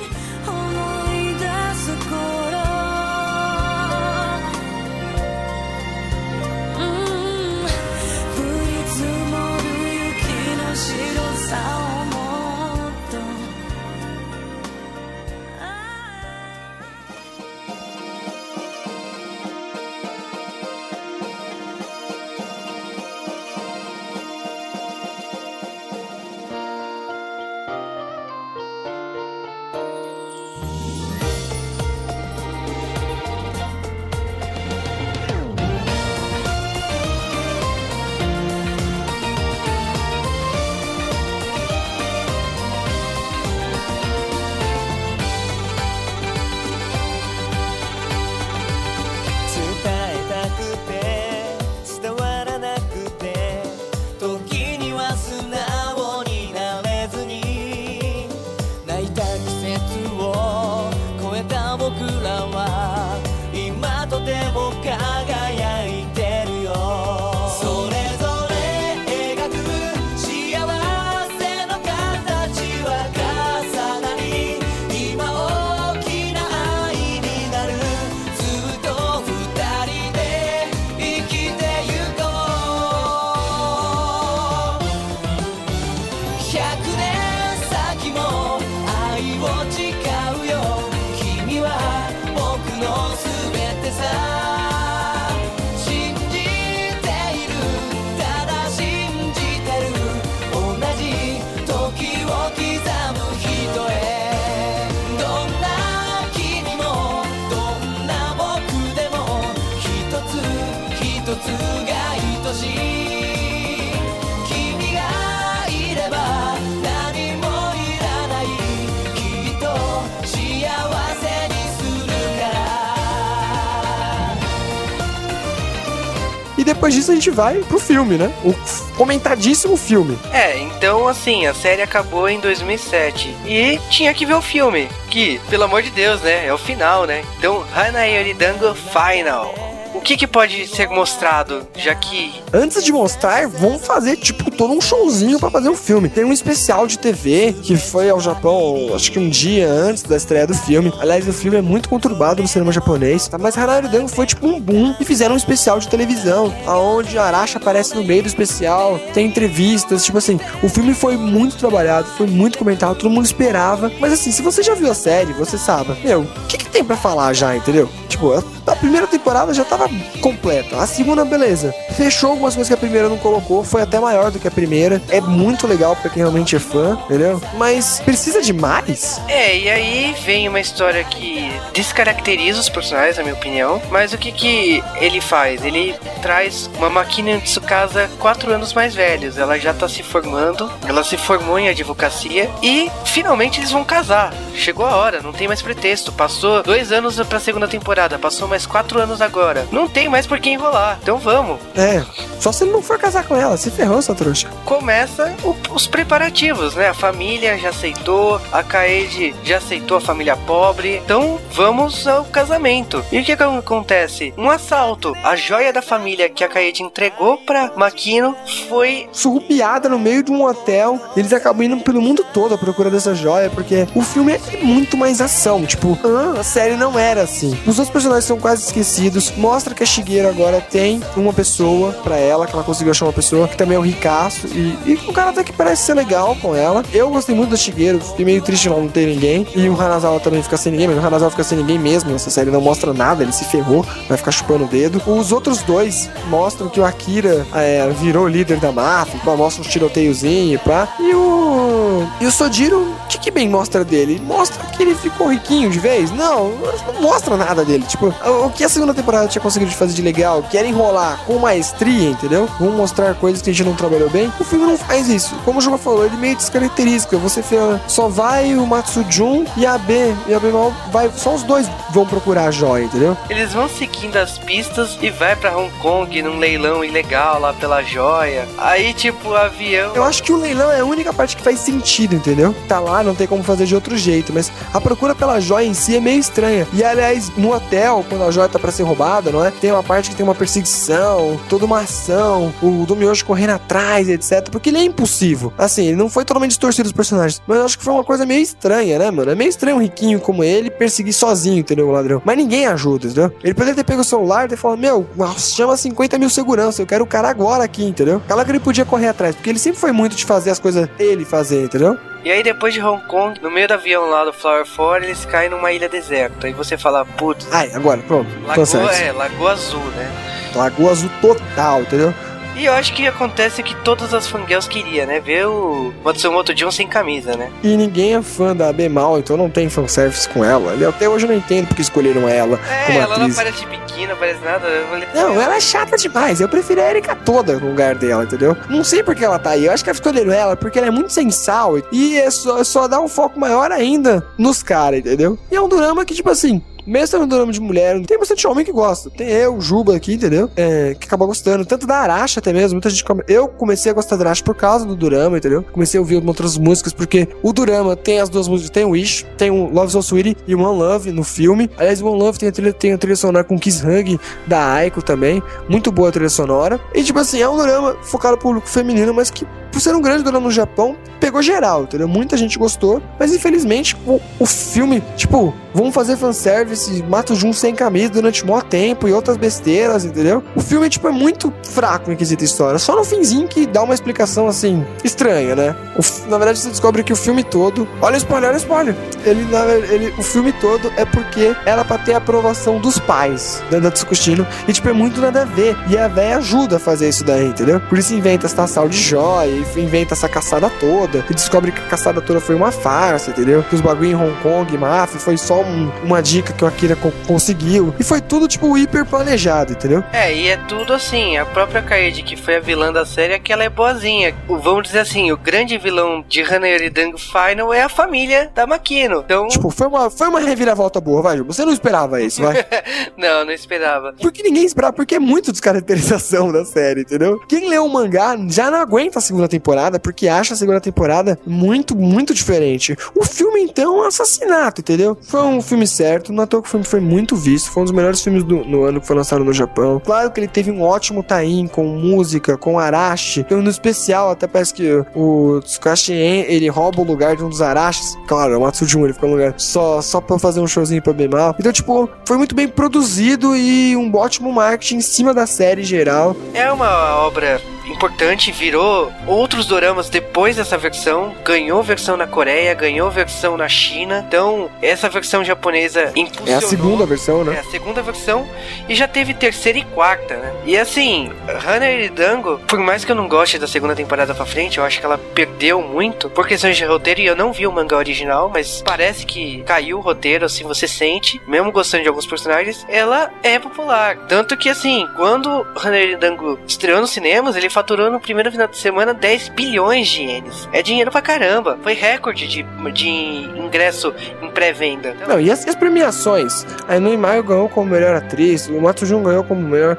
Depois 126.73 126.95
disso 126.95 127.11
a 127.11 127.15
gente 127.15 127.31
vai 127.31 127.57
pro 127.59 127.79
filme, 127.79 128.17
né? 128.17 128.33
O 128.45 128.55
comentadíssimo 128.97 129.77
filme. 129.77 130.19
É, 130.33 130.59
então 130.59 131.09
assim, 131.09 131.47
a 131.47 131.55
série 131.55 131.83
acabou 131.83 132.29
em 132.29 132.39
2007 132.41 133.35
e 133.47 133.79
tinha 133.91 134.15
que 134.15 134.25
ver 134.25 134.35
o 134.35 134.43
filme, 134.43 134.89
que, 135.11 135.41
pelo 135.51 135.65
amor 135.65 135.83
de 135.83 135.91
Deus, 135.91 136.21
né, 136.23 136.47
é 136.47 136.53
o 136.53 136.59
final, 136.59 137.07
né? 137.07 137.25
Então, 137.39 137.65
Hana 137.75 138.07
Yoridango 138.07 138.75
Final. 138.75 139.70
O 140.01 140.03
que 140.03 140.17
que 140.17 140.27
pode 140.27 140.67
ser 140.67 140.89
mostrado, 140.89 141.69
já 141.77 141.95
que 141.95 142.33
Antes 142.55 142.83
de 142.83 142.91
mostrar, 142.91 143.47
vamos 143.47 143.87
fazer, 143.87 144.17
tipo, 144.17 144.51
todo 144.51 144.73
um 144.73 144.81
showzinho 144.81 145.39
pra 145.39 145.51
fazer 145.51 145.69
o 145.69 145.77
filme. 145.77 146.09
Tem 146.09 146.25
um 146.25 146.33
especial 146.33 146.87
de 146.87 146.99
TV 146.99 147.55
que 147.63 147.77
foi 147.77 148.09
ao 148.09 148.19
Japão, 148.19 148.93
acho 148.95 149.13
que 149.13 149.19
um 149.19 149.29
dia 149.29 149.71
antes 149.71 150.03
da 150.03 150.17
estreia 150.17 150.47
do 150.47 150.55
filme. 150.55 150.91
Aliás, 150.99 151.29
o 151.29 151.33
filme 151.35 151.59
é 151.59 151.63
muito 151.63 151.89
conturbado 151.89 152.41
no 152.41 152.49
cinema 152.49 152.73
japonês, 152.73 153.29
tá? 153.29 153.37
mas 153.37 153.59
Hanari 153.59 153.89
Dango 153.89 154.09
foi 154.09 154.25
tipo 154.25 154.47
um 154.47 154.59
boom 154.59 154.95
e 154.99 155.05
fizeram 155.05 155.35
um 155.35 155.39
especial 155.39 155.79
de 155.79 155.87
televisão, 155.87 156.53
aonde 156.67 157.19
Arashi 157.19 157.59
aparece 157.59 157.95
no 157.95 158.03
meio 158.03 158.23
do 158.23 158.29
especial, 158.29 158.99
tem 159.13 159.27
entrevistas, 159.27 160.03
tipo 160.03 160.17
assim, 160.17 160.41
o 160.63 160.69
filme 160.69 160.95
foi 160.95 161.19
muito 161.19 161.57
trabalhado, 161.57 162.09
foi 162.17 162.27
muito 162.27 162.57
comentado, 162.57 162.97
todo 162.97 163.11
mundo 163.11 163.27
esperava. 163.27 163.93
Mas 164.01 164.15
assim, 164.15 164.33
se 164.33 164.41
você 164.41 164.63
já 164.63 164.75
viu 164.75 164.91
a 164.91 164.95
série, 164.95 165.35
você 165.35 165.59
sabe, 165.59 165.95
meu, 166.03 166.23
o 166.23 166.47
que, 166.49 166.57
que 166.57 166.71
tem 166.71 166.83
pra 166.83 166.97
falar 166.97 167.35
já, 167.35 167.55
entendeu? 167.55 167.89
Tipo, 168.09 168.33
a 168.67 168.77
primeira 168.77 169.07
temporada 169.07 169.55
já 169.55 169.65
tava 169.65 169.89
completa, 170.21 170.77
a 170.77 170.87
segunda, 170.87 171.25
beleza. 171.25 171.75
Fechou 171.97 172.31
algumas 172.31 172.55
coisas 172.55 172.69
que 172.69 172.75
a 172.75 172.77
primeira 172.77 173.09
não 173.09 173.19
colocou, 173.19 173.65
foi 173.65 173.83
até 173.83 173.99
maior 173.99 174.31
do 174.31 174.39
que 174.39 174.49
a 174.49 174.51
primeira. 174.51 175.01
É 175.09 175.21
muito 175.21 175.67
legal 175.67 175.97
pra 175.97 176.11
quem 176.11 176.23
realmente 176.23 176.57
é 176.57 176.59
fã, 176.59 176.99
entendeu? 177.05 177.41
Mas 177.57 178.01
precisa 178.05 178.41
de 178.41 178.53
mais? 178.53 179.21
É, 179.29 179.57
e 179.57 179.69
aí 179.69 180.15
vem 180.25 180.49
uma 180.49 180.61
história 180.61 181.03
que 181.05 181.51
descaracteriza 181.73 182.61
os 182.61 182.69
personagens, 182.69 183.17
na 183.17 183.23
minha 183.23 183.35
opinião. 183.35 183.81
Mas 183.91 184.13
o 184.13 184.19
que 184.19 184.33
que 184.33 184.83
ele 185.01 185.21
faz? 185.21 185.65
Ele 185.65 185.95
traz 186.23 186.71
uma 186.77 186.91
Makina 186.91 187.39
Tsukasa 187.41 188.11
quatro 188.19 188.53
anos 188.53 188.73
mais 188.73 188.95
velhos. 188.95 189.39
Ela 189.39 189.59
já 189.59 189.73
tá 189.73 189.89
se 189.89 190.03
formando, 190.03 190.71
ela 190.87 191.03
se 191.05 191.17
formou 191.17 191.59
em 191.59 191.69
advocacia 191.69 192.51
e 192.63 192.91
finalmente 193.05 193.61
eles 193.61 193.71
vão 193.71 193.85
casar. 193.85 194.33
Chegou 194.55 194.85
a 194.87 194.97
hora, 194.97 195.23
não 195.23 195.33
tem 195.33 195.49
mais 195.49 195.63
pretexto. 195.63 196.13
Passou 196.13 196.63
dois 196.63 196.93
anos 196.93 197.21
pra 197.21 197.41
segunda 197.41 197.69
temporada, 197.69 198.19
passou 198.19 198.49
mais 198.49 198.67
quatro 198.67 199.01
anos 199.01 199.21
agora. 199.21 199.67
Não 199.73 199.80
tem 199.89 200.09
mais 200.09 200.27
por 200.27 200.39
que 200.39 200.51
enrolar. 200.51 200.99
Então 201.03 201.19
vamos. 201.19 201.59
É, 201.77 202.03
só 202.39 202.53
se 202.53 202.65
ele 202.65 202.73
não 202.73 202.83
for 202.83 202.99
casar 202.99 203.25
com 203.25 203.37
ela, 203.37 203.57
se 203.57 203.71
ferrou, 203.71 204.01
sua 204.03 204.15
trouxa. 204.15 204.49
começa 204.65 205.35
o- 205.45 205.55
os 205.75 205.87
preparativos, 205.87 206.75
né? 206.75 206.89
A 206.89 206.95
família 206.95 207.57
já 207.59 207.71
aceitou, 207.71 208.41
a 208.53 208.63
Kaede 208.63 209.35
já 209.45 209.59
aceitou 209.59 209.97
a 209.97 210.01
família 210.01 210.37
pobre. 210.37 210.97
Então 211.05 211.39
vamos 211.53 212.07
ao 212.07 212.25
casamento. 212.25 213.05
E 213.13 213.19
o 213.21 213.25
que, 213.25 213.37
que 213.37 213.43
acontece? 213.43 214.33
Um 214.37 214.49
assalto. 214.51 215.15
A 215.25 215.37
joia 215.37 215.73
da 215.73 215.83
família 215.83 216.29
que 216.29 216.43
a 216.45 216.49
Kaede 216.49 216.83
entregou 216.83 217.37
pra 217.39 217.73
Makino 217.77 218.35
foi. 218.69 219.09
surrupiada 219.13 219.89
no 219.89 219.99
meio 219.99 220.23
de 220.23 220.31
um 220.31 220.45
hotel. 220.45 220.99
Eles 221.17 221.33
acabam 221.33 221.63
indo 221.65 221.77
pelo 221.79 222.01
mundo 222.01 222.25
todo 222.33 222.55
à 222.55 222.59
procura 222.59 222.91
dessa 222.91 223.15
joia, 223.15 223.51
porque 223.51 223.87
o 223.95 224.03
filme 224.03 224.33
é 224.33 224.57
muito 224.63 224.97
mais 224.97 225.21
ação. 225.21 225.65
Tipo, 225.67 225.99
ah, 226.05 226.41
a 226.41 226.45
série 226.45 226.75
não 226.77 226.99
era 226.99 227.23
assim. 227.23 227.51
Os 227.67 227.79
outros 227.79 227.91
personagens 227.91 228.25
são 228.25 228.39
quase 228.39 228.65
esquecidos. 228.65 229.31
Mostra 229.37 229.70
que 229.75 229.83
a 229.83 229.87
Shigeru 229.87 230.29
agora 230.29 230.61
tem 230.61 231.01
uma 231.17 231.33
pessoa 231.33 231.93
pra 231.93 232.17
ela, 232.17 232.47
que 232.47 232.53
ela 232.53 232.63
conseguiu 232.63 232.91
achar 232.91 233.07
uma 233.07 233.13
pessoa, 233.13 233.49
que 233.49 233.57
também 233.57 233.77
é 233.77 233.79
o 233.79 233.83
ricaço. 233.83 234.47
E, 234.49 234.77
e 234.87 235.01
o 235.09 235.13
cara 235.13 235.31
até 235.31 235.45
que 235.45 235.53
parece 235.53 235.83
ser 235.83 235.95
legal 235.95 236.37
com 236.41 236.55
ela. 236.55 236.85
Eu 236.93 237.11
gostei 237.11 237.35
muito 237.35 237.51
da 237.51 237.57
Shigeru, 237.57 238.01
fiquei 238.01 238.25
meio 238.25 238.43
triste 238.43 238.69
não 238.69 238.89
ter 238.89 239.07
ninguém. 239.07 239.47
E 239.55 239.69
o 239.69 239.81
Hanazawa 239.81 240.21
também 240.21 240.43
fica 240.43 240.57
sem 240.57 240.73
ninguém, 240.73 240.89
mas 240.89 240.97
o 240.97 241.07
Hanazawa 241.07 241.31
fica 241.31 241.45
sem 241.45 241.59
ninguém 241.59 241.79
mesmo. 241.79 242.15
Essa 242.15 242.31
série 242.31 242.51
não 242.51 242.61
mostra 242.61 242.93
nada, 242.93 243.23
ele 243.23 243.33
se 243.33 243.45
ferrou, 243.45 243.85
vai 244.09 244.17
ficar 244.17 244.31
chupando 244.31 244.65
o 244.65 244.69
dedo. 244.69 245.03
Os 245.07 245.33
outros 245.33 245.63
dois 245.63 246.09
mostram 246.29 246.69
que 246.69 246.81
o 246.81 246.85
Akira 246.85 247.47
é, 247.55 247.89
virou 247.91 248.27
líder 248.27 248.59
da 248.59 248.73
máfia, 248.73 249.19
mostra 249.37 249.63
uns 249.63 249.69
tiroteiozinhos, 249.69 250.61
pá. 250.63 250.89
E 250.99 251.15
o. 251.15 252.07
E 252.21 252.27
o 252.27 252.31
Sojiro, 252.31 252.83
o 252.83 253.09
que, 253.09 253.19
que 253.19 253.31
bem 253.31 253.49
mostra 253.49 253.85
dele? 253.85 254.21
Mostra 254.25 254.65
que 254.67 254.83
ele 254.83 254.95
ficou 254.95 255.29
riquinho 255.29 255.71
de 255.71 255.79
vez? 255.79 256.11
Não, 256.11 256.51
não 256.51 257.03
mostra 257.03 257.37
nada 257.37 257.65
dele. 257.65 257.85
Tipo, 257.87 258.15
o 258.47 258.51
que 258.51 258.65
a 258.65 258.69
segunda 258.69 258.95
temporada 258.95 259.29
tinha 259.29 259.43
conseguido 259.43 259.60
fazer 259.67 259.95
de 259.95 260.03
legal, 260.03 260.43
que 260.43 260.57
era 260.57 260.67
enrolar 260.67 261.21
com 261.27 261.39
maestria, 261.39 262.11
entendeu? 262.11 262.49
Vamos 262.59 262.75
mostrar 262.75 263.15
coisas 263.15 263.43
que 263.43 263.51
a 263.51 263.53
gente 263.53 263.67
não 263.67 263.75
trabalhou 263.75 264.11
bem. 264.11 264.33
O 264.39 264.45
filme 264.45 264.67
não 264.67 264.79
faz 264.79 265.09
isso. 265.09 265.35
Como 265.45 265.59
o 265.59 265.63
Juba 265.63 265.79
falou, 265.79 266.05
ele 266.07 266.17
meio 266.17 266.37
descaracteriza. 266.37 267.09
Você 267.11 267.43
fala, 267.43 267.81
só 267.87 268.09
vai 268.09 268.55
o 268.55 268.67
Matsujun 268.67 269.45
e 269.57 269.67
a 269.67 269.79
B. 269.79 270.15
E 270.27 270.35
a 270.35 270.41
B 270.41 270.51
mal 270.51 270.73
vai. 270.91 271.11
Só 271.17 271.35
os 271.35 271.43
dois 271.43 271.69
vão 271.91 272.07
procurar 272.07 272.47
a 272.47 272.51
joia, 272.51 272.85
entendeu? 272.85 273.17
Eles 273.29 273.53
vão 273.53 273.69
seguindo 273.69 274.17
as 274.17 274.39
pistas 274.39 274.99
e 275.01 275.11
vai 275.11 275.37
pra 275.37 275.57
Hong 275.57 275.71
Kong 275.79 276.23
num 276.23 276.39
leilão 276.39 276.85
ilegal 276.85 277.41
lá 277.41 277.53
pela 277.53 277.83
joia. 277.83 278.47
Aí, 278.59 278.93
tipo, 278.95 279.31
o 279.31 279.35
avião. 279.35 279.95
Eu 279.95 280.05
acho 280.05 280.23
que 280.23 280.33
o 280.33 280.37
leilão 280.37 280.71
é 280.71 280.81
a 280.81 280.85
única 280.85 281.13
parte 281.13 281.37
que 281.37 281.43
faz 281.43 281.61
sentido, 281.61 282.15
entendeu? 282.15 282.55
Tá 282.69 282.79
lá, 282.79 283.03
não 283.03 283.15
tem 283.15 283.27
como 283.27 283.43
fazer 283.43 283.67
de 283.67 283.75
outro 283.75 283.97
jeito, 283.97 284.33
mas 284.33 284.51
a 284.73 284.81
procura 284.81 285.15
pela 285.15 285.41
joia 285.41 285.67
em 285.67 285.75
si 285.75 285.97
é 285.97 286.01
meio 286.01 286.19
estranha. 286.21 286.67
E 286.73 286.83
aliás, 286.83 287.31
no 287.37 287.55
hotel, 287.55 288.05
quando 288.09 288.25
a 288.25 288.31
joia 288.31 288.49
tá 288.49 288.59
pra 288.59 288.73
ser 288.73 288.83
roubada, 288.83 289.31
não 289.31 289.45
é? 289.45 289.50
Tem 289.51 289.73
uma 289.73 289.83
parte 289.83 290.11
que 290.11 290.17
tem 290.17 290.25
uma 290.25 290.35
perseguição, 290.35 291.39
toda 291.49 291.65
uma 291.65 291.81
ação, 291.81 292.53
o 292.63 292.85
Domioshi 292.87 293.25
correndo 293.25 293.51
atrás, 293.51 294.09
etc. 294.09 294.49
Porque 294.51 294.71
ele 294.71 294.79
é 294.79 294.85
impulsivo. 294.85 295.53
Assim, 295.59 295.87
ele 295.87 295.97
não 295.97 296.09
foi 296.09 296.25
totalmente 296.25 296.51
distorcido 296.51 296.87
os 296.87 296.93
personagens, 296.93 297.43
mas 297.47 297.59
eu 297.59 297.65
acho 297.65 297.79
que 297.79 297.85
foi 297.85 297.93
uma 297.93 298.05
coisa 298.05 298.27
meio 298.27 298.43
estranha, 298.43 298.99
né, 298.99 299.11
mano? 299.11 299.31
É 299.31 299.35
meio 299.35 299.49
estranho 299.49 299.77
um 299.77 299.81
riquinho 299.81 300.21
como 300.21 300.45
ele 300.45 300.71
perseguir 300.71 301.13
sozinho, 301.13 301.59
entendeu, 301.59 301.89
o 301.89 301.93
ladrão? 301.93 302.23
Mas 302.25 302.37
ninguém 302.37 302.67
ajuda, 302.67 303.07
entendeu? 303.07 303.33
Ele 303.43 303.55
poderia 303.55 303.75
ter 303.75 303.85
pego 303.85 304.01
o 304.01 304.05
celular 304.05 304.51
e 304.51 304.57
falado, 304.57 304.79
meu, 304.79 305.07
chama 305.39 305.77
50 305.77 306.19
mil 306.19 306.31
segurança, 306.31 306.83
eu 306.83 306.87
quero 306.87 307.05
o 307.05 307.07
cara 307.07 307.29
agora 307.29 307.65
aqui, 307.65 307.85
entendeu? 307.85 308.17
Aquela 308.25 308.45
que 308.45 308.51
ele 308.51 308.61
podia 308.61 308.85
correr 308.85 309.09
atrás, 309.09 309.35
porque 309.35 309.51
ele 309.51 309.59
sempre 309.59 309.81
foi 309.81 309.93
muito 309.93 310.17
de 310.17 310.25
fazer 310.25 310.51
as 310.51 310.59
coisas 310.59 310.89
ele 310.99 311.25
fazer, 311.25 311.65
entendeu? 311.65 311.99
E 312.23 312.31
aí, 312.31 312.43
depois 312.43 312.75
de 312.75 312.83
Hong 312.83 313.03
Kong, 313.07 313.41
no 313.41 313.51
meio 313.51 313.67
do 313.67 313.73
avião 313.73 314.11
lá 314.11 314.27
do 314.27 314.33
Flower 314.33 314.67
Four, 314.67 314.99
eles 314.99 315.25
caem 315.25 315.49
numa 315.49 315.73
ilha 315.73 315.89
deserta. 315.89 316.47
Aí 316.47 316.53
você 316.53 316.77
fala, 316.77 317.03
putz, 317.03 317.49
Ai, 317.51 317.73
agora, 317.73 318.03
pronto. 318.03 318.29
Lagoa, 318.47 318.95
é, 318.95 319.11
Lagoa 319.11 319.40
Azul, 319.49 319.81
né? 319.97 320.11
Lagoa 320.55 320.91
Azul 320.91 321.11
total, 321.21 321.83
entendeu? 321.83 322.13
E 322.57 322.67
eu 322.67 322.75
acho 322.75 322.93
que 322.93 323.07
acontece 323.07 323.63
o 323.63 323.65
que 323.65 323.75
todas 323.77 324.13
as 324.13 324.27
fangirls 324.29 324.69
queriam, 324.69 325.07
né? 325.07 325.19
Ver 325.19 325.47
o 325.47 325.95
Matsumoto 326.05 326.55
Jun 326.55 326.71
sem 326.71 326.87
camisa, 326.87 327.35
né? 327.35 327.49
E 327.63 327.75
ninguém 327.75 328.17
é 328.17 328.21
fã 328.23 328.55
da 328.55 328.71
B 328.71 328.87
mal, 328.87 329.19
então 329.19 329.35
não 329.35 329.49
tem 329.49 329.71
fanservice 329.71 330.29
com 330.29 330.45
ela. 330.45 330.75
E 330.75 330.85
Até 330.85 331.09
hoje 331.09 331.25
eu 331.25 331.31
não 331.31 331.37
entendo 331.39 331.69
porque 331.69 331.81
escolheram 331.81 332.29
ela 332.29 332.59
É, 332.71 332.87
como 332.87 332.99
ela 332.99 333.17
não 333.17 333.23
atriz. 333.27 333.39
aparece 333.39 333.61
de 333.61 333.67
biquíni, 333.67 334.07
não 334.09 334.15
aparece 334.15 334.45
nada. 334.45 334.67
Eu 334.67 334.87
falei, 334.89 335.09
Não, 335.15 335.41
ela 335.41 335.55
é 335.57 335.61
chata 335.61 335.97
demais. 335.97 336.39
Eu 336.41 336.49
prefiro 336.51 336.83
a 336.83 336.91
Erika 336.91 337.15
toda 337.17 337.55
no 337.59 337.69
lugar 337.71 337.95
dela, 337.95 338.25
entendeu? 338.25 338.55
Não 338.69 338.85
sei 338.85 339.03
por 339.03 339.15
que 339.15 339.25
ela 339.25 339.39
tá 339.39 339.51
aí. 339.51 339.65
Eu 339.65 339.73
acho 339.73 339.83
que 339.85 339.91
escolheram 339.91 340.33
ela 340.33 340.55
porque 340.55 340.77
ela 340.79 340.89
é 340.89 340.91
muito 340.91 341.13
sensal 341.13 341.79
e 341.91 342.19
é 342.19 342.31
só, 342.31 342.63
só 342.63 342.87
dar 342.87 343.01
um 343.01 343.09
foco 343.09 343.41
maior 343.41 343.73
ainda 343.73 344.23
nos 344.37 344.63
caras, 344.63 344.99
entendeu? 345.01 345.39
E 345.51 345.57
é 345.57 345.61
um 345.61 345.69
drama 345.69 346.05
que, 346.05 346.15
tipo 346.15 346.29
assim. 346.29 346.61
Mesmo 346.91 347.07
sendo 347.07 347.27
drama 347.29 347.53
de 347.53 347.61
mulher, 347.61 348.05
tem 348.05 348.19
bastante 348.19 348.45
homem 348.49 348.65
que 348.65 348.73
gosta. 348.73 349.09
Tem 349.11 349.29
eu, 349.29 349.61
Juba 349.61 349.95
aqui, 349.95 350.15
entendeu? 350.15 350.51
É, 350.57 350.97
que 350.99 351.07
acabou 351.07 351.29
gostando. 351.29 351.65
Tanto 351.65 351.87
da 351.87 351.99
Arashi 351.99 352.41
até 352.41 352.53
mesmo. 352.53 352.75
Muita 352.75 352.91
gente 352.91 353.05
come... 353.05 353.23
Eu 353.29 353.47
comecei 353.47 353.93
a 353.93 353.95
gostar 353.95 354.17
da 354.17 354.25
Arashi 354.25 354.43
por 354.43 354.57
causa 354.57 354.85
do 354.85 354.97
Durama, 354.97 355.39
entendeu? 355.39 355.63
Comecei 355.63 355.99
a 355.99 356.01
ouvir 356.01 356.17
outras 356.17 356.59
músicas, 356.59 356.93
porque 356.93 357.29
o 357.45 357.53
Durama 357.53 357.95
tem 357.95 358.19
as 358.19 358.29
duas 358.29 358.49
músicas. 358.49 358.71
Tem 358.71 358.85
o 358.85 358.91
Wish, 358.91 359.25
tem 359.39 359.53
o 359.53 359.73
Love 359.73 359.93
So 359.93 360.01
Sweet 360.01 360.37
e 360.49 360.55
One 360.57 360.79
Love 360.81 361.13
no 361.13 361.23
filme. 361.23 361.71
Aliás, 361.79 362.03
One 362.03 362.19
Love 362.19 362.41
tem 362.41 362.49
a 362.49 362.53
trilha, 362.53 362.73
tem 362.73 362.93
a 362.93 362.99
trilha 362.99 363.15
sonora 363.15 363.45
com 363.45 363.57
Kiss 363.57 363.87
Hug 363.87 364.19
da 364.49 364.73
Aiko 364.73 365.01
também. 365.01 365.41
Muito 365.69 365.93
boa 365.93 366.09
a 366.09 366.13
trilha 366.13 366.29
sonora. 366.29 366.81
E, 366.93 367.05
tipo 367.05 367.21
assim, 367.21 367.41
é 367.41 367.49
um 367.49 367.57
Durama 367.57 367.97
focado 368.03 368.37
pro 368.37 368.49
público 368.49 368.69
feminino, 368.69 369.15
mas 369.15 369.31
que, 369.31 369.47
por 369.71 369.81
ser 369.81 369.95
um 369.95 370.01
grande 370.01 370.23
Durama 370.23 370.47
no 370.47 370.51
Japão, 370.51 370.97
pegou 371.19 371.43
geral, 371.43 371.85
entendeu? 371.85 372.09
Muita 372.09 372.37
gente 372.37 372.59
gostou. 372.59 373.03
Mas, 373.19 373.33
infelizmente, 373.35 373.97
o, 374.07 374.21
o 374.39 374.47
filme, 374.47 375.03
tipo, 375.17 375.55
vamos 375.75 375.95
fazer 375.95 376.17
fanservice, 376.17 377.03
mata 377.05 377.33
o 377.33 377.37
Jun 377.37 377.53
sem 377.53 377.75
camisa 377.75 378.11
durante 378.11 378.45
maior 378.45 378.63
tempo 378.63 379.07
e 379.07 379.13
outras 379.13 379.37
besteiras, 379.37 380.05
entendeu? 380.05 380.43
O 380.55 380.61
filme, 380.61 380.89
tipo, 380.89 381.07
é 381.09 381.13
muito 381.13 381.53
fraco 381.63 382.11
em 382.11 382.17
quesito 382.17 382.45
história. 382.45 382.79
Só 382.79 382.97
no 382.97 383.05
finzinho 383.05 383.47
que 383.47 383.67
dá 383.67 383.83
uma 383.83 383.95
explicação, 383.95 384.49
assim, 384.49 384.85
estranha, 385.05 385.55
né? 385.55 385.77
O 385.97 386.21
na 386.31 386.39
verdade, 386.39 386.61
você 386.61 386.69
descobre 386.69 387.03
que 387.03 387.13
o 387.13 387.17
filme 387.17 387.43
todo... 387.43 387.89
Olha 388.01 388.17
spoiler, 388.17 388.55
spoiler. 388.57 388.95
Ele, 389.25 389.45
na 389.51 389.65
ele, 389.65 390.15
o 390.17 390.23
filme 390.23 390.53
todo 390.53 390.91
é 390.97 391.05
porque 391.05 391.55
era 391.67 391.85
pra 391.85 391.99
ter 391.99 392.15
a 392.15 392.19
aprovação 392.19 392.81
dos 392.81 392.99
pais 392.99 393.63
da, 393.71 393.79
da 393.79 393.91
Tsukishino. 393.91 394.47
E, 394.69 394.73
tipo, 394.73 394.89
é 394.89 394.93
muito 394.93 395.21
nada 395.21 395.43
a 395.43 395.45
ver. 395.45 395.77
E 395.89 395.99
a 395.99 396.07
véia 396.09 396.37
ajuda 396.37 396.77
a 396.77 396.79
fazer 396.79 397.09
isso 397.09 397.25
daí, 397.25 397.47
entendeu? 397.47 397.81
Por 397.81 397.99
isso 397.99 398.15
inventa 398.15 398.47
essa 398.47 398.67
sal 398.67 398.89
de 398.89 398.97
joia 398.97 399.51
e 399.77 399.81
inventa 399.81 400.15
essa 400.15 400.29
caçada 400.29 400.69
toda. 400.81 401.25
E 401.31 401.35
descobre 401.35 401.73
que 401.73 401.81
a 401.81 401.85
caçada 401.87 402.21
toda 402.21 402.41
foi 402.41 402.55
uma 402.55 402.71
farsa, 402.73 403.31
entendeu? 403.31 403.63
Que 403.63 403.75
os 403.75 403.81
bagulho 403.81 404.11
em 404.11 404.15
Hong 404.15 404.35
Kong, 404.43 404.77
máfia, 404.79 405.19
foi 405.21 405.37
só 405.37 405.63
um- 405.63 405.91
uma 406.03 406.23
dica 406.23 406.53
que 406.53 406.65
o 406.65 406.67
Akira 406.67 406.97
co- 406.97 407.13
conseguiu. 407.27 407.95
E 407.99 408.05
foi 408.05 408.21
tudo, 408.21 408.47
tipo, 408.49 408.77
hiper 408.77 409.05
planejado, 409.07 409.73
entendeu? 409.73 410.03
É, 410.13 410.33
e 410.35 410.49
é 410.49 410.57
tudo 410.57 410.93
assim, 410.93 411.37
a 411.37 411.45
própria 411.45 411.83
Kaede, 411.83 412.23
que 412.23 412.37
foi 412.37 412.57
a 412.57 412.61
vilã 412.61 412.93
da 412.93 413.05
série, 413.05 413.35
é 413.35 413.39
que 413.39 413.53
ela 413.53 413.65
é 413.65 413.69
boazinha. 413.69 414.35
O- 414.49 414.59
Vamos 414.59 414.85
dizer 414.89 415.01
assim, 415.01 415.33
o 415.33 415.37
grande 415.37 415.77
vilão 415.79 416.25
de 416.29 416.43
Hana 416.43 416.69
Yoridango 416.69 417.17
Final 417.19 417.73
é 417.73 417.83
a 417.83 417.89
família 417.89 418.51
da 418.55 418.67
Makino. 418.67 419.21
Então, 419.25 419.49
Tipo, 419.49 419.71
foi 419.71 419.87
uma, 419.87 420.11
foi 420.11 420.29
uma 420.29 420.39
reviravolta 420.41 421.01
boa, 421.01 421.23
vai, 421.23 421.37
Ju. 421.39 421.45
Você 421.45 421.65
não 421.65 421.73
esperava 421.73 422.21
isso, 422.23 422.43
vai. 422.43 422.55
não, 423.17 423.45
não 423.45 423.53
esperava. 423.53 424.13
Porque 424.21 424.43
ninguém 424.43 424.65
esperava, 424.65 424.93
porque 424.93 425.15
é 425.15 425.19
muito 425.19 425.51
descaracterização 425.51 426.53
da 426.53 426.65
série, 426.65 427.01
entendeu? 427.03 427.41
Quem 427.49 427.69
leu 427.69 427.85
o 427.85 427.89
mangá 427.93 428.37
já 428.49 428.71
não 428.71 428.79
aguenta 428.81 429.19
a 429.19 429.23
segunda 429.23 429.49
temporada, 429.51 429.99
porque 429.99 430.29
acha 430.29 430.55
a 430.55 430.57
segunda 430.57 430.81
temporada 430.81 431.39
muito, 431.47 431.97
muito 431.97 432.33
diferente. 432.33 432.97
O 433.15 433.25
filme, 433.25 433.61
então, 433.61 433.99
é 433.99 434.01
um 434.03 434.07
assassinato, 434.07 434.81
entendeu? 434.81 435.17
Foi 435.21 435.43
um 435.43 435.61
filme 435.61 435.87
certo, 435.87 436.33
não 436.33 436.45
é 436.45 436.47
que 436.47 436.57
o 436.57 436.63
filme 436.63 436.85
foi 436.85 437.01
muito 437.01 437.37
visto, 437.37 437.71
foi 437.71 437.83
um 437.83 437.85
dos 437.85 437.95
melhores 437.95 438.23
filmes 438.23 438.45
do 438.45 438.65
no 438.65 438.85
ano 438.85 439.01
que 439.01 439.07
foi 439.07 439.17
lançado 439.17 439.45
no 439.45 439.53
Japão. 439.53 440.01
Claro 440.05 440.31
que 440.31 440.41
ele 440.41 440.49
teve 440.49 440.71
um 440.71 440.83
ótimo 440.83 441.23
tie 441.23 441.69
com 441.69 441.85
música, 441.85 442.57
com 442.57 442.79
Arashi. 442.79 443.41
Então, 443.41 443.61
no 443.61 443.71
especial, 443.71 444.31
até 444.31 444.47
parece 444.47 444.73
que 444.75 445.05
o 445.15 445.61
Tsukashi 445.61 446.13
En, 446.13 446.45
ele 446.49 446.69
rouba 446.69 447.01
o 447.01 447.05
lugar 447.05 447.37
de 447.37 447.45
um 447.45 447.49
dos 447.49 447.61
Arashis. 447.61 448.17
Claro, 448.27 448.55
é 448.55 448.57
o 448.57 448.61
Matsujun, 448.61 449.05
ele 449.05 449.13
ficou 449.13 449.29
no 449.29 449.37
lugar 449.37 449.55
só, 449.59 450.01
só 450.01 450.21
pra 450.21 450.39
fazer 450.39 450.61
um 450.61 450.67
showzinho 450.67 451.03
pra 451.03 451.13
bem 451.13 451.29
mal. 451.29 451.55
Então, 451.59 451.73
tipo, 451.73 452.09
foi 452.25 452.37
muito 452.37 452.55
bem 452.55 452.69
produzido 452.69 453.57
e 453.57 453.97
um 453.97 454.15
ótimo 454.15 454.53
marketing 454.53 454.97
em 454.97 455.01
cima 455.01 455.35
da 455.35 455.47
série 455.47 455.83
geral. 455.83 456.37
É 456.55 456.71
uma 456.71 457.17
obra 457.17 457.61
importante, 457.91 458.53
virou 458.53 459.13
outros 459.27 459.67
doramas 459.67 460.09
depois 460.09 460.57
dessa 460.57 460.77
versão, 460.79 461.35
ganhou 461.45 461.83
versão 461.83 462.17
na 462.17 462.27
Coreia, 462.27 462.75
ganhou 462.75 463.11
versão 463.11 463.57
na 463.57 463.69
China. 463.69 464.25
Então, 464.27 464.71
essa 464.81 465.09
versão 465.09 465.45
japonesa 465.45 466.13
impulsionou. 466.17 466.53
É 466.55 466.57
a 466.57 466.61
segunda 466.69 467.07
versão, 467.07 467.41
É 467.43 467.45
né? 467.45 467.61
a 467.61 467.71
segunda 467.71 468.03
versão 468.03 468.49
e 468.89 468.95
já 468.95 469.07
teve 469.09 469.35
terceira 469.35 469.79
e 469.79 469.85
quarta, 469.85 470.37
né? 470.37 470.53
E 470.65 470.77
assim, 470.77 471.31
Hana 471.49 471.87
Dango, 472.15 472.59
por 472.67 472.79
mais 472.79 473.05
que 473.05 473.13
eu 473.13 473.17
não 473.17 473.29
goste 473.29 473.59
da 473.59 473.67
segunda 473.67 473.95
temporada 473.95 474.35
pra 474.35 474.47
frente, 474.47 474.79
eu 474.79 474.85
acho 474.85 474.99
que 475.01 475.05
ela 475.07 475.19
perdeu 475.19 475.81
muito 475.83 476.29
por 476.31 476.47
questões 476.47 476.77
de 476.77 476.85
roteiro 476.85 477.21
e 477.21 477.27
eu 477.27 477.37
não 477.37 477.53
vi 477.53 477.67
o 477.67 477.73
mangá 477.73 477.97
original, 477.97 478.51
mas 478.53 478.83
parece 478.83 479.25
que 479.27 479.63
caiu 479.63 479.99
o 479.99 480.01
roteiro, 480.01 480.45
assim, 480.45 480.65
você 480.65 480.87
sente, 480.89 481.41
mesmo 481.47 481.73
gostando 481.73 482.03
de 482.03 482.09
alguns 482.09 482.27
personagens, 482.27 482.85
ela 482.89 483.31
é 483.43 483.59
popular. 483.59 484.17
Tanto 484.29 484.57
que 484.57 484.69
assim, 484.69 485.07
quando 485.17 485.67
Hana 485.77 486.17
Dango 486.19 486.59
estreou 486.67 487.01
nos 487.01 487.11
cinemas, 487.11 487.57
ele 487.57 487.69
faturou 487.81 488.11
no 488.11 488.21
primeiro 488.21 488.53
final 488.53 488.69
de 488.69 488.77
semana 488.77 489.15
10 489.15 489.49
bilhões 489.51 490.07
de 490.09 490.23
ienes. 490.23 490.69
É 490.71 490.83
dinheiro 490.83 491.11
pra 491.11 491.23
caramba. 491.23 491.79
Foi 491.83 491.95
recorde 491.95 492.47
de, 492.47 492.63
de 492.93 493.09
ingresso 493.09 494.13
em 494.43 494.51
pré-venda. 494.51 495.17
Não, 495.27 495.41
e 495.41 495.51
as, 495.51 495.67
as 495.67 495.75
premiações? 495.75 496.67
A 496.87 497.01
Maio 497.01 497.43
ganhou 497.43 497.69
como 497.69 497.91
melhor 497.91 498.15
atriz, 498.15 498.69
o 498.69 498.81
Matsujun 498.81 499.23
ganhou 499.23 499.45
como 499.45 499.63
melhor 499.63 499.97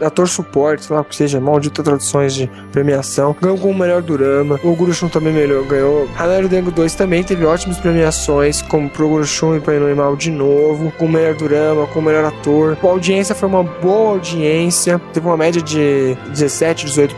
ator 0.00 0.28
suporte, 0.28 0.84
sei 0.84 0.94
lá 0.94 1.02
o 1.02 1.04
que 1.04 1.16
seja, 1.16 1.40
maldita 1.40 1.82
traduções 1.82 2.34
de 2.34 2.48
premiação. 2.70 3.34
Ganhou 3.40 3.58
como 3.58 3.74
melhor 3.74 4.02
durama. 4.02 4.60
O 4.62 4.76
Gurushun 4.76 5.08
também 5.08 5.32
melhor, 5.32 5.64
ganhou. 5.64 6.08
Hanaru 6.16 6.48
Dengo 6.48 6.70
2 6.70 6.94
também 6.94 7.24
teve 7.24 7.44
ótimas 7.44 7.78
premiações, 7.78 8.62
como 8.62 8.88
pro 8.88 9.08
Gurushun 9.08 9.56
e 9.56 9.60
pra 9.60 9.74
Maio 9.74 10.16
de 10.16 10.30
novo, 10.30 10.92
com 10.92 11.08
melhor 11.08 11.34
durama, 11.34 11.86
com 11.88 12.00
melhor 12.00 12.24
ator. 12.24 12.78
A 12.82 12.86
audiência 12.86 13.34
foi 13.34 13.48
uma 13.48 13.64
boa 13.64 14.10
audiência, 14.10 15.00
teve 15.12 15.26
uma 15.26 15.36
média 15.36 15.60
de 15.60 16.16
17, 16.28 16.86
18%. 16.86 17.15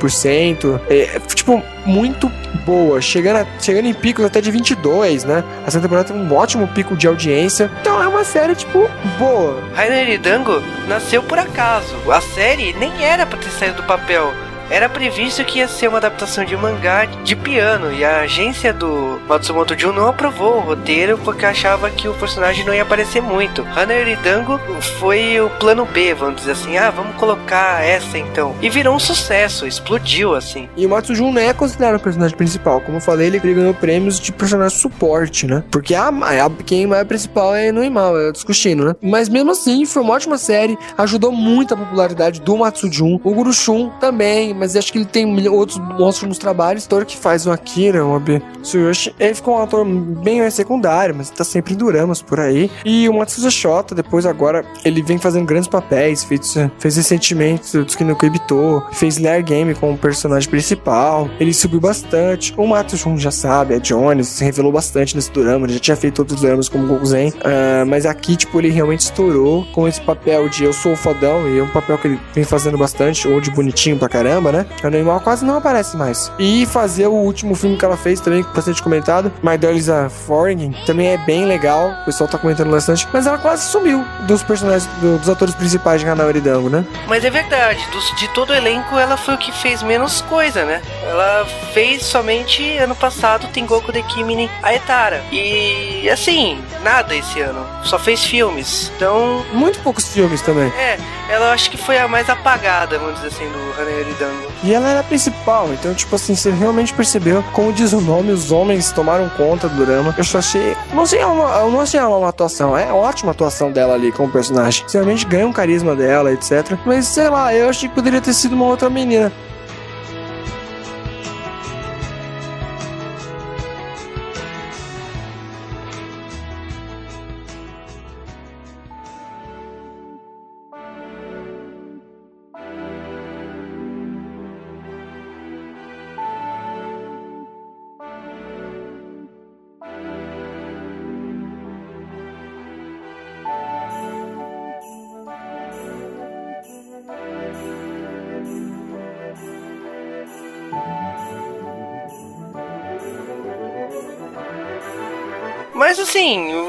É, 0.88 1.18
tipo, 1.34 1.62
muito 1.84 2.30
boa, 2.64 3.00
chegando, 3.00 3.38
a- 3.38 3.46
chegando 3.60 3.86
em 3.86 3.94
picos 3.94 4.24
até 4.24 4.40
de 4.40 4.50
22, 4.50 5.24
né? 5.24 5.42
A 5.66 5.70
segunda 5.70 5.88
temporada 5.88 6.08
teve 6.08 6.18
um 6.20 6.34
ótimo 6.36 6.66
pico 6.68 6.96
de 6.96 7.06
audiência. 7.06 7.70
Então 7.80 8.02
é 8.02 8.06
uma 8.06 8.24
série, 8.24 8.54
tipo, 8.54 8.88
boa. 9.18 9.62
Rainer 9.74 10.18
Dango 10.20 10.62
nasceu 10.86 11.22
por 11.22 11.38
acaso. 11.38 11.94
A 12.10 12.20
série 12.20 12.72
nem 12.74 13.04
era 13.04 13.26
pra 13.26 13.38
ter 13.38 13.50
saído 13.50 13.76
do 13.76 13.82
papel. 13.84 14.32
Era 14.70 14.88
previsto 14.88 15.44
que 15.44 15.58
ia 15.58 15.68
ser 15.68 15.88
uma 15.88 15.98
adaptação 15.98 16.44
de 16.44 16.56
mangá 16.56 17.06
de 17.06 17.34
piano 17.34 17.92
e 17.92 18.04
a 18.04 18.20
agência 18.20 18.72
do 18.72 19.20
Matsumoto 19.28 19.78
Jun 19.78 19.92
não 19.92 20.08
aprovou 20.08 20.56
o 20.56 20.60
roteiro 20.60 21.18
porque 21.18 21.46
achava 21.46 21.90
que 21.90 22.08
o 22.08 22.14
personagem 22.14 22.64
não 22.64 22.74
ia 22.74 22.82
aparecer 22.82 23.22
muito. 23.22 23.62
Hanner 23.76 24.18
Dango 24.20 24.58
foi 24.98 25.40
o 25.40 25.48
plano 25.50 25.84
B, 25.86 26.14
vamos 26.14 26.36
dizer 26.36 26.52
assim, 26.52 26.76
ah, 26.76 26.90
vamos 26.90 27.16
colocar 27.16 27.82
essa 27.82 28.18
então. 28.18 28.54
E 28.60 28.68
virou 28.68 28.94
um 28.94 28.98
sucesso, 28.98 29.66
explodiu 29.66 30.34
assim. 30.34 30.68
E 30.76 30.86
o 30.86 30.88
Matsujun 30.88 31.32
não 31.32 31.40
é 31.40 31.52
considerado 31.52 31.96
o 31.96 32.00
personagem 32.00 32.36
principal. 32.36 32.80
Como 32.80 32.98
eu 32.98 33.00
falei, 33.00 33.28
ele 33.28 33.38
ganhou 33.38 33.74
prêmios 33.74 34.20
de 34.20 34.32
personagem 34.32 34.78
suporte, 34.78 35.46
né? 35.46 35.62
Porque 35.70 35.94
a, 35.94 36.08
a, 36.08 36.50
quem 36.64 36.92
é 36.92 37.04
principal 37.04 37.54
é 37.54 37.68
Inuimal, 37.68 38.18
é 38.18 38.28
o 38.28 38.32
Tsukushino, 38.32 38.84
né? 38.84 38.96
Mas 39.02 39.28
mesmo 39.28 39.50
assim, 39.50 39.84
foi 39.84 40.02
uma 40.02 40.14
ótima 40.14 40.38
série. 40.38 40.78
Ajudou 40.96 41.32
muito 41.32 41.74
a 41.74 41.76
popularidade 41.76 42.40
do 42.40 42.56
Matsujun. 42.56 43.20
O 43.24 43.34
Gurushun 43.34 43.90
também, 44.00 44.54
mas 44.58 44.76
acho 44.76 44.92
que 44.92 44.98
ele 44.98 45.06
tem 45.06 45.48
outros 45.48 45.80
ótimos 45.98 46.38
trabalhos. 46.38 46.84
O 46.84 46.86
ator 46.86 47.04
que 47.04 47.16
faz 47.16 47.46
o 47.46 47.52
Akira, 47.52 48.04
o 48.04 48.14
Abe 48.14 48.42
Tsuyoshi, 48.62 49.14
ele 49.18 49.34
ficou 49.34 49.56
um 49.56 49.62
ator 49.62 49.84
bem 49.84 50.40
mais 50.40 50.54
secundário, 50.54 51.14
mas 51.14 51.30
tá 51.30 51.44
sempre 51.44 51.74
em 51.74 51.76
duramas 51.76 52.20
por 52.22 52.40
aí. 52.40 52.70
E 52.84 53.08
o 53.08 53.14
Matsuza 53.14 53.50
Shota, 53.50 53.94
depois 53.94 54.26
agora, 54.26 54.64
ele 54.84 55.02
vem 55.02 55.18
fazendo 55.18 55.46
grandes 55.46 55.68
papéis. 55.68 56.24
Fez, 56.24 56.54
fez 56.78 56.96
recentemente 56.96 57.78
o 57.78 57.84
Tsukinoko 57.84 58.26
Ibito, 58.26 58.82
fez 58.92 59.18
Lair 59.18 59.44
Game 59.44 59.74
como 59.74 59.96
personagem 59.96 60.48
principal. 60.48 61.28
Ele 61.38 61.52
subiu 61.54 61.80
bastante. 61.80 62.54
O 62.56 62.66
Matsushun 62.66 63.16
já 63.16 63.30
sabe, 63.30 63.74
é 63.74 63.78
Jones, 63.78 64.28
se 64.28 64.44
revelou 64.44 64.72
bastante 64.72 65.14
nesse 65.14 65.30
drama. 65.30 65.66
Ele 65.66 65.74
já 65.74 65.80
tinha 65.80 65.96
feito 65.96 66.18
outros 66.20 66.40
dramas 66.40 66.68
como 66.68 66.86
Gokuzen. 66.86 67.32
Ah, 67.44 67.84
mas 67.86 68.06
aqui, 68.06 68.36
tipo, 68.36 68.58
ele 68.58 68.70
realmente 68.70 69.00
estourou 69.00 69.64
com 69.72 69.86
esse 69.86 70.00
papel 70.00 70.48
de 70.48 70.64
eu 70.64 70.72
sou 70.72 70.92
o 70.92 70.96
fodão. 70.96 71.48
E 71.48 71.58
é 71.58 71.62
um 71.62 71.68
papel 71.68 71.98
que 71.98 72.08
ele 72.08 72.20
vem 72.34 72.44
fazendo 72.44 72.76
bastante, 72.76 73.28
ou 73.28 73.40
de 73.40 73.50
bonitinho 73.50 73.98
pra 73.98 74.08
caramba, 74.08 74.47
né? 74.52 74.66
A 74.82 74.90
Neymar 74.90 75.20
quase 75.20 75.44
não 75.44 75.56
aparece 75.56 75.96
mais. 75.96 76.30
E 76.38 76.66
fazer 76.66 77.06
o 77.06 77.12
último 77.12 77.54
filme 77.54 77.76
que 77.76 77.84
ela 77.84 77.96
fez 77.96 78.20
também, 78.20 78.44
bastante 78.54 78.82
comentado, 78.82 79.32
My 79.42 79.56
Dolly's 79.56 79.88
a 79.88 80.08
Foreign, 80.08 80.74
também 80.86 81.08
é 81.08 81.18
bem 81.18 81.44
legal. 81.44 81.90
O 82.02 82.04
pessoal 82.06 82.28
tá 82.28 82.38
comentando 82.38 82.70
bastante. 82.70 83.06
Mas 83.12 83.26
ela 83.26 83.38
quase 83.38 83.64
sumiu 83.70 84.04
dos 84.26 84.42
personagens, 84.42 84.88
do- 85.00 85.18
dos 85.18 85.28
atores 85.28 85.54
principais 85.54 86.00
de 86.00 86.08
Hanao 86.08 86.32
Dango, 86.32 86.68
né? 86.68 86.84
Mas 87.06 87.24
é 87.24 87.30
verdade, 87.30 87.78
dos- 87.90 88.16
de 88.16 88.28
todo 88.28 88.50
o 88.50 88.54
elenco, 88.54 88.96
ela 88.98 89.16
foi 89.16 89.34
o 89.34 89.38
que 89.38 89.50
fez 89.52 89.82
menos 89.82 90.20
coisa, 90.22 90.64
né? 90.64 90.80
Ela 91.08 91.46
fez 91.72 92.02
somente 92.04 92.76
ano 92.76 92.94
passado 92.94 93.48
Tengoku 93.48 93.92
de 93.92 94.02
Kimini 94.02 94.50
Aetara. 94.62 95.22
E 95.32 96.08
assim, 96.10 96.58
nada 96.82 97.14
esse 97.16 97.40
ano. 97.40 97.64
Só 97.82 97.98
fez 97.98 98.22
filmes. 98.24 98.92
Então, 98.96 99.44
Muito 99.52 99.78
poucos 99.80 100.06
filmes 100.08 100.42
também. 100.42 100.68
é, 100.76 100.98
ela 101.30 101.52
acho 101.52 101.70
que 101.70 101.76
foi 101.76 101.98
a 101.98 102.06
mais 102.06 102.28
apagada, 102.28 102.98
vamos 102.98 103.14
dizer 103.16 103.28
assim, 103.28 103.48
do 103.48 103.80
Hanayori 103.80 104.12
Dango. 104.18 104.48
E 104.62 104.74
ela 104.74 104.88
era 104.88 105.00
a 105.00 105.04
principal, 105.04 105.68
então, 105.72 105.94
tipo 105.94 106.14
assim, 106.14 106.34
você 106.34 106.50
realmente 106.50 106.92
percebeu, 106.92 107.42
como 107.52 107.72
diz 107.72 107.92
o 107.92 108.00
nome, 108.00 108.30
os 108.32 108.50
homens 108.52 108.92
tomaram 108.92 109.28
conta 109.30 109.68
do 109.68 109.84
drama. 109.86 110.14
Eu 110.16 110.24
só 110.24 110.38
achei. 110.38 110.76
Não 110.92 111.06
sei, 111.06 111.24
uma, 111.24 111.58
eu 111.60 111.70
não 111.70 111.80
achei 111.80 111.98
ela 111.98 112.16
uma 112.16 112.28
atuação. 112.28 112.76
É 112.76 112.92
ótima 112.92 113.30
a 113.30 113.32
atuação 113.32 113.70
dela 113.72 113.94
ali 113.94 114.12
como 114.12 114.30
personagem. 114.30 114.84
Você 114.86 114.98
realmente 114.98 115.24
ganha 115.24 115.46
um 115.46 115.52
carisma 115.52 115.94
dela, 115.96 116.32
etc. 116.32 116.76
Mas 116.84 117.06
sei 117.06 117.28
lá, 117.28 117.54
eu 117.54 117.68
achei 117.68 117.88
que 117.88 117.94
poderia 117.94 118.20
ter 118.20 118.34
sido 118.34 118.54
uma 118.54 118.66
outra 118.66 118.90
menina. 118.90 119.32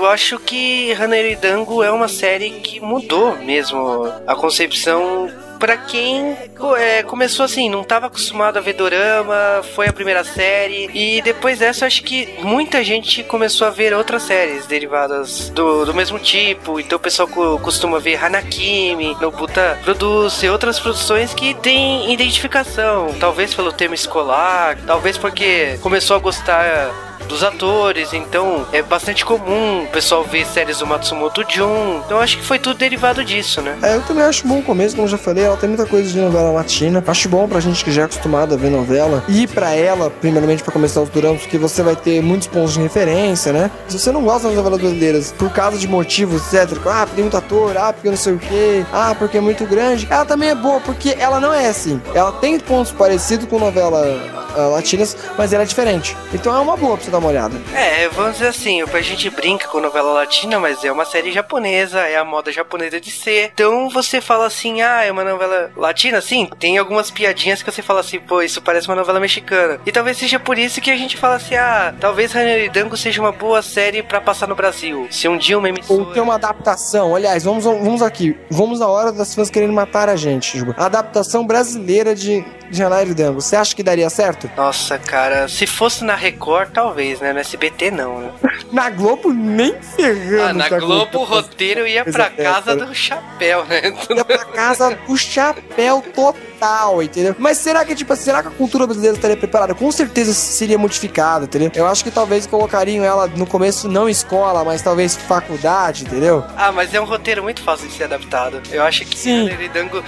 Acho 0.10 0.38
que 0.40 0.92
Hanayori 0.94 1.36
Dango 1.36 1.84
é 1.84 1.92
uma 1.92 2.08
série 2.08 2.50
que 2.52 2.80
mudou 2.80 3.36
mesmo 3.38 4.12
a 4.28 4.36
concepção 4.36 5.30
pra 5.60 5.76
quem 5.76 6.38
é, 6.78 7.04
começou 7.04 7.44
assim, 7.44 7.70
não 7.70 7.84
tava 7.84 8.06
acostumado 8.06 8.56
a 8.58 8.62
ver 8.62 8.72
dorama, 8.74 9.62
foi 9.76 9.88
a 9.90 9.94
primeira 9.94 10.24
série, 10.24 10.90
e 10.94 11.22
depois 11.22 11.60
dessa 11.60 11.86
acho 11.86 12.02
que 12.02 12.30
muita 12.40 12.82
gente 12.82 13.24
começou 13.26 13.68
a 13.68 13.70
ver 13.70 13.94
outras 13.94 14.24
séries 14.24 14.66
derivadas 14.66 15.50
do, 15.50 15.86
do 15.86 15.94
mesmo 15.94 16.18
tipo, 16.18 16.80
então 16.80 16.96
o 16.96 17.02
pessoal 17.02 17.28
co- 17.28 17.60
costuma 17.60 18.00
ver 18.00 18.16
Hanakimi, 18.24 19.18
Nobuta 19.20 19.78
Produce, 19.84 20.48
outras 20.48 20.80
produções 20.80 21.34
que 21.34 21.54
têm 21.56 22.10
identificação, 22.14 23.14
talvez 23.20 23.54
pelo 23.54 23.74
tema 23.74 23.96
escolar, 23.96 24.78
talvez 24.88 25.18
porque 25.18 25.78
começou 25.82 26.16
a 26.16 26.20
gostar 26.20 26.90
dos 27.30 27.44
atores, 27.44 28.12
então 28.12 28.66
é 28.74 28.82
bastante 28.82 29.24
comum 29.24 29.84
o 29.84 29.88
pessoal 29.88 30.24
ver 30.24 30.46
séries 30.46 30.80
do 30.80 30.88
Matsumoto 30.88 31.46
Jun. 31.48 32.02
Então 32.04 32.20
acho 32.20 32.38
que 32.38 32.44
foi 32.44 32.58
tudo 32.58 32.78
derivado 32.78 33.24
disso, 33.24 33.62
né? 33.62 33.78
É, 33.84 33.96
eu 33.96 34.02
também 34.02 34.24
acho 34.24 34.46
bom 34.48 34.60
o 34.60 34.64
começo, 34.64 34.96
como 34.96 35.08
eu 35.08 35.12
já 35.12 35.18
falei, 35.18 35.46
ela 35.46 35.56
tem 35.56 35.70
muita 35.70 35.86
coisa 35.86 36.10
de 36.10 36.20
novela 36.20 36.52
latina. 36.52 37.04
Acho 37.06 37.30
bom 37.30 37.48
pra 37.48 37.60
gente 37.60 37.86
que 37.86 37.92
já 37.92 38.02
é 38.02 38.06
acostumado 38.06 38.56
a 38.56 38.58
ver 38.58 38.72
novela. 38.72 39.24
E 39.30 39.46
pra 39.46 39.74
ela, 39.74 40.10
primeiramente 40.10 40.64
pra 40.64 40.74
começar 40.74 41.02
os 41.02 41.10
duramas, 41.10 41.42
porque 41.42 41.58
você 41.58 41.84
vai 41.84 41.96
ter 41.96 42.22
muitos 42.22 42.48
pontos 42.48 42.74
de 42.74 42.82
referência, 42.82 43.54
né? 43.54 43.70
Se 43.88 44.00
você 44.00 44.12
não 44.12 44.24
gosta 44.24 44.48
das 44.48 44.58
novelas 44.58 44.80
brasileiras 44.80 45.32
por 45.38 45.52
causa 45.52 45.78
de 45.78 45.88
motivos, 45.88 46.52
etc. 46.52 46.78
Ah, 46.88 47.06
porque 47.06 47.16
tem 47.16 47.24
muito 47.24 47.38
ator, 47.38 47.78
ah, 47.78 47.94
porque 47.94 48.10
não 48.10 48.18
sei 48.18 48.34
o 48.34 48.40
quê, 48.40 48.84
ah, 48.92 49.16
porque 49.18 49.38
é 49.38 49.42
muito 49.42 49.66
grande. 49.66 50.08
Ela 50.10 50.26
também 50.26 50.50
é 50.50 50.56
boa, 50.56 50.80
porque 50.80 51.16
ela 51.20 51.40
não 51.40 51.54
é 51.54 51.68
assim. 51.68 52.02
Ela 52.16 52.32
tem 52.32 52.60
pontos 52.60 52.92
parecidos 52.92 53.48
com 53.48 53.60
novela 53.60 54.49
ah, 54.56 54.68
latinas, 54.68 55.16
mas 55.38 55.54
ela 55.54 55.64
é 55.64 55.66
diferente. 55.66 56.16
Então 56.34 56.56
é 56.56 56.60
uma 56.60 56.78
boa 56.78 56.96
pra 56.96 57.06
você 57.06 57.12
dar 57.12 57.20
uma 57.20 57.30
olhada. 57.30 57.60
É, 57.74 58.08
vamos 58.10 58.34
dizer 58.34 58.48
assim, 58.48 58.82
a 58.82 59.02
gente 59.02 59.30
brinca 59.30 59.68
com 59.68 59.80
novela 59.80 60.12
latina, 60.12 60.60
mas 60.60 60.84
é 60.84 60.92
uma 60.92 61.06
série 61.06 61.32
japonesa, 61.32 62.00
é 62.00 62.18
a 62.18 62.26
moda 62.26 62.52
japonesa 62.52 63.00
de 63.00 63.12
ser. 63.12 63.52
Então 63.54 63.90
você 63.90 64.22
fala 64.22 64.46
assim, 64.46 64.82
ah, 64.82 65.04
é 65.04 65.12
uma 65.12 65.24
novela 65.24 65.72
latina? 65.76 66.22
Sim, 66.22 66.50
tem 66.60 66.78
algumas 66.78 67.12
piadinhas 67.12 67.62
que 67.62 67.72
você 67.72 67.82
fala 67.82 68.00
assim, 68.02 68.20
pô, 68.20 68.42
isso 68.42 68.62
parece 68.62 68.88
uma 68.88 68.96
novela 68.96 69.20
mexicana. 69.20 69.80
E 69.86 69.92
talvez 69.92 70.18
seja 70.18 70.40
por 70.40 70.58
isso 70.58 70.82
que 70.82 70.92
a 70.92 70.98
gente 70.98 71.18
fala 71.18 71.36
assim, 71.36 71.56
ah, 71.56 71.94
talvez 72.00 72.32
Dango 72.72 72.96
seja 72.96 73.22
uma 73.22 73.32
boa 73.32 73.62
série 73.62 74.04
pra 74.04 74.22
passar 74.22 74.48
no 74.48 74.56
Brasil. 74.56 75.08
Se 75.10 75.28
um 75.28 75.38
dia 75.38 75.58
uma 75.58 75.68
Ou 75.68 75.74
emissora... 75.74 76.14
ter 76.14 76.22
uma 76.22 76.36
adaptação. 76.36 77.16
Aliás, 77.16 77.44
vamos, 77.44 77.64
vamos 77.64 78.02
aqui. 78.02 78.38
Vamos 78.50 78.80
na 78.80 78.88
hora 78.88 79.12
das 79.12 79.34
fãs 79.34 79.50
querendo 79.50 79.74
matar 79.74 80.10
a 80.10 80.16
gente. 80.16 80.58
Tipo, 80.58 80.74
a 80.78 80.86
adaptação 80.86 81.46
brasileira 81.46 82.14
de, 82.16 82.46
de 82.70 82.78
Janeiro 82.78 83.16
Dango. 83.16 83.42
Você 83.42 83.56
acha 83.56 83.76
que 83.76 83.84
daria 83.84 84.10
certo? 84.10 84.39
Nossa, 84.56 84.98
cara, 84.98 85.48
se 85.48 85.66
fosse 85.66 86.04
na 86.04 86.16
Record, 86.16 86.72
talvez, 86.72 87.20
né? 87.20 87.34
No 87.34 87.40
SBT, 87.40 87.92
não, 87.92 88.20
né? 88.20 88.32
Na 88.72 88.90
Globo, 88.90 89.34
nem 89.34 89.74
ferrando. 89.82 90.50
Ah, 90.50 90.54
na 90.54 90.70
Globo 90.70 91.20
o 91.20 91.24
roteiro 91.24 91.88
ia 91.88 92.04
pra 92.04 92.30
dessa, 92.30 92.44
casa 92.44 92.76
né? 92.76 92.86
do 92.86 92.94
chapéu, 92.94 93.66
né? 93.66 93.82
Ia 94.16 94.26
pra 94.26 94.46
casa 94.46 94.96
do 95.08 95.18
chapéu 95.18 96.04
total, 96.14 97.02
entendeu? 97.02 97.36
Mas 97.40 97.58
será 97.58 97.84
que, 97.84 97.96
tipo, 97.96 98.16
será 98.16 98.44
que 98.44 98.50
a 98.50 98.52
cultura 98.52 98.86
brasileira 98.86 99.16
estaria 99.16 99.38
preparada? 99.38 99.74
Com 99.74 99.92
certeza 99.92 100.34
seria 100.34 100.78
modificada, 100.78 101.46
entendeu? 101.46 101.72
Eu 101.74 101.88
acho 101.88 102.04
que 102.04 102.12
talvez 102.12 102.46
colocariam 102.46 103.04
ela 103.04 103.28
no 103.28 103.48
começo 103.48 103.88
não 103.88 104.08
escola, 104.08 104.64
mas 104.64 104.82
talvez 104.82 105.16
faculdade, 105.16 106.04
entendeu? 106.04 106.44
Ah, 106.56 106.72
mas 106.72 106.94
é 106.94 107.02
um 107.02 107.06
roteiro 107.06 107.42
muito 107.42 107.64
fácil 107.64 107.88
de 107.88 107.94
ser 107.94 108.04
adaptado. 108.04 108.62
Eu 108.72 108.84
acho 108.84 109.06
que 109.06 109.18
Sim. 109.18 109.50
Dango 109.74 110.04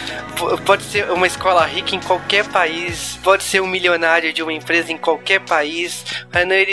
pode 0.65 0.83
ser 0.83 1.09
uma 1.09 1.25
escola 1.25 1.65
rica 1.65 1.95
em 1.95 1.99
qualquer 1.99 2.47
país, 2.47 3.19
pode 3.23 3.43
ser 3.43 3.61
um 3.61 3.67
milionário 3.67 4.20
de 4.29 4.43
uma 4.43 4.53
empresa 4.53 4.91
em 4.91 4.97
qualquer 4.97 5.39
país. 5.41 6.05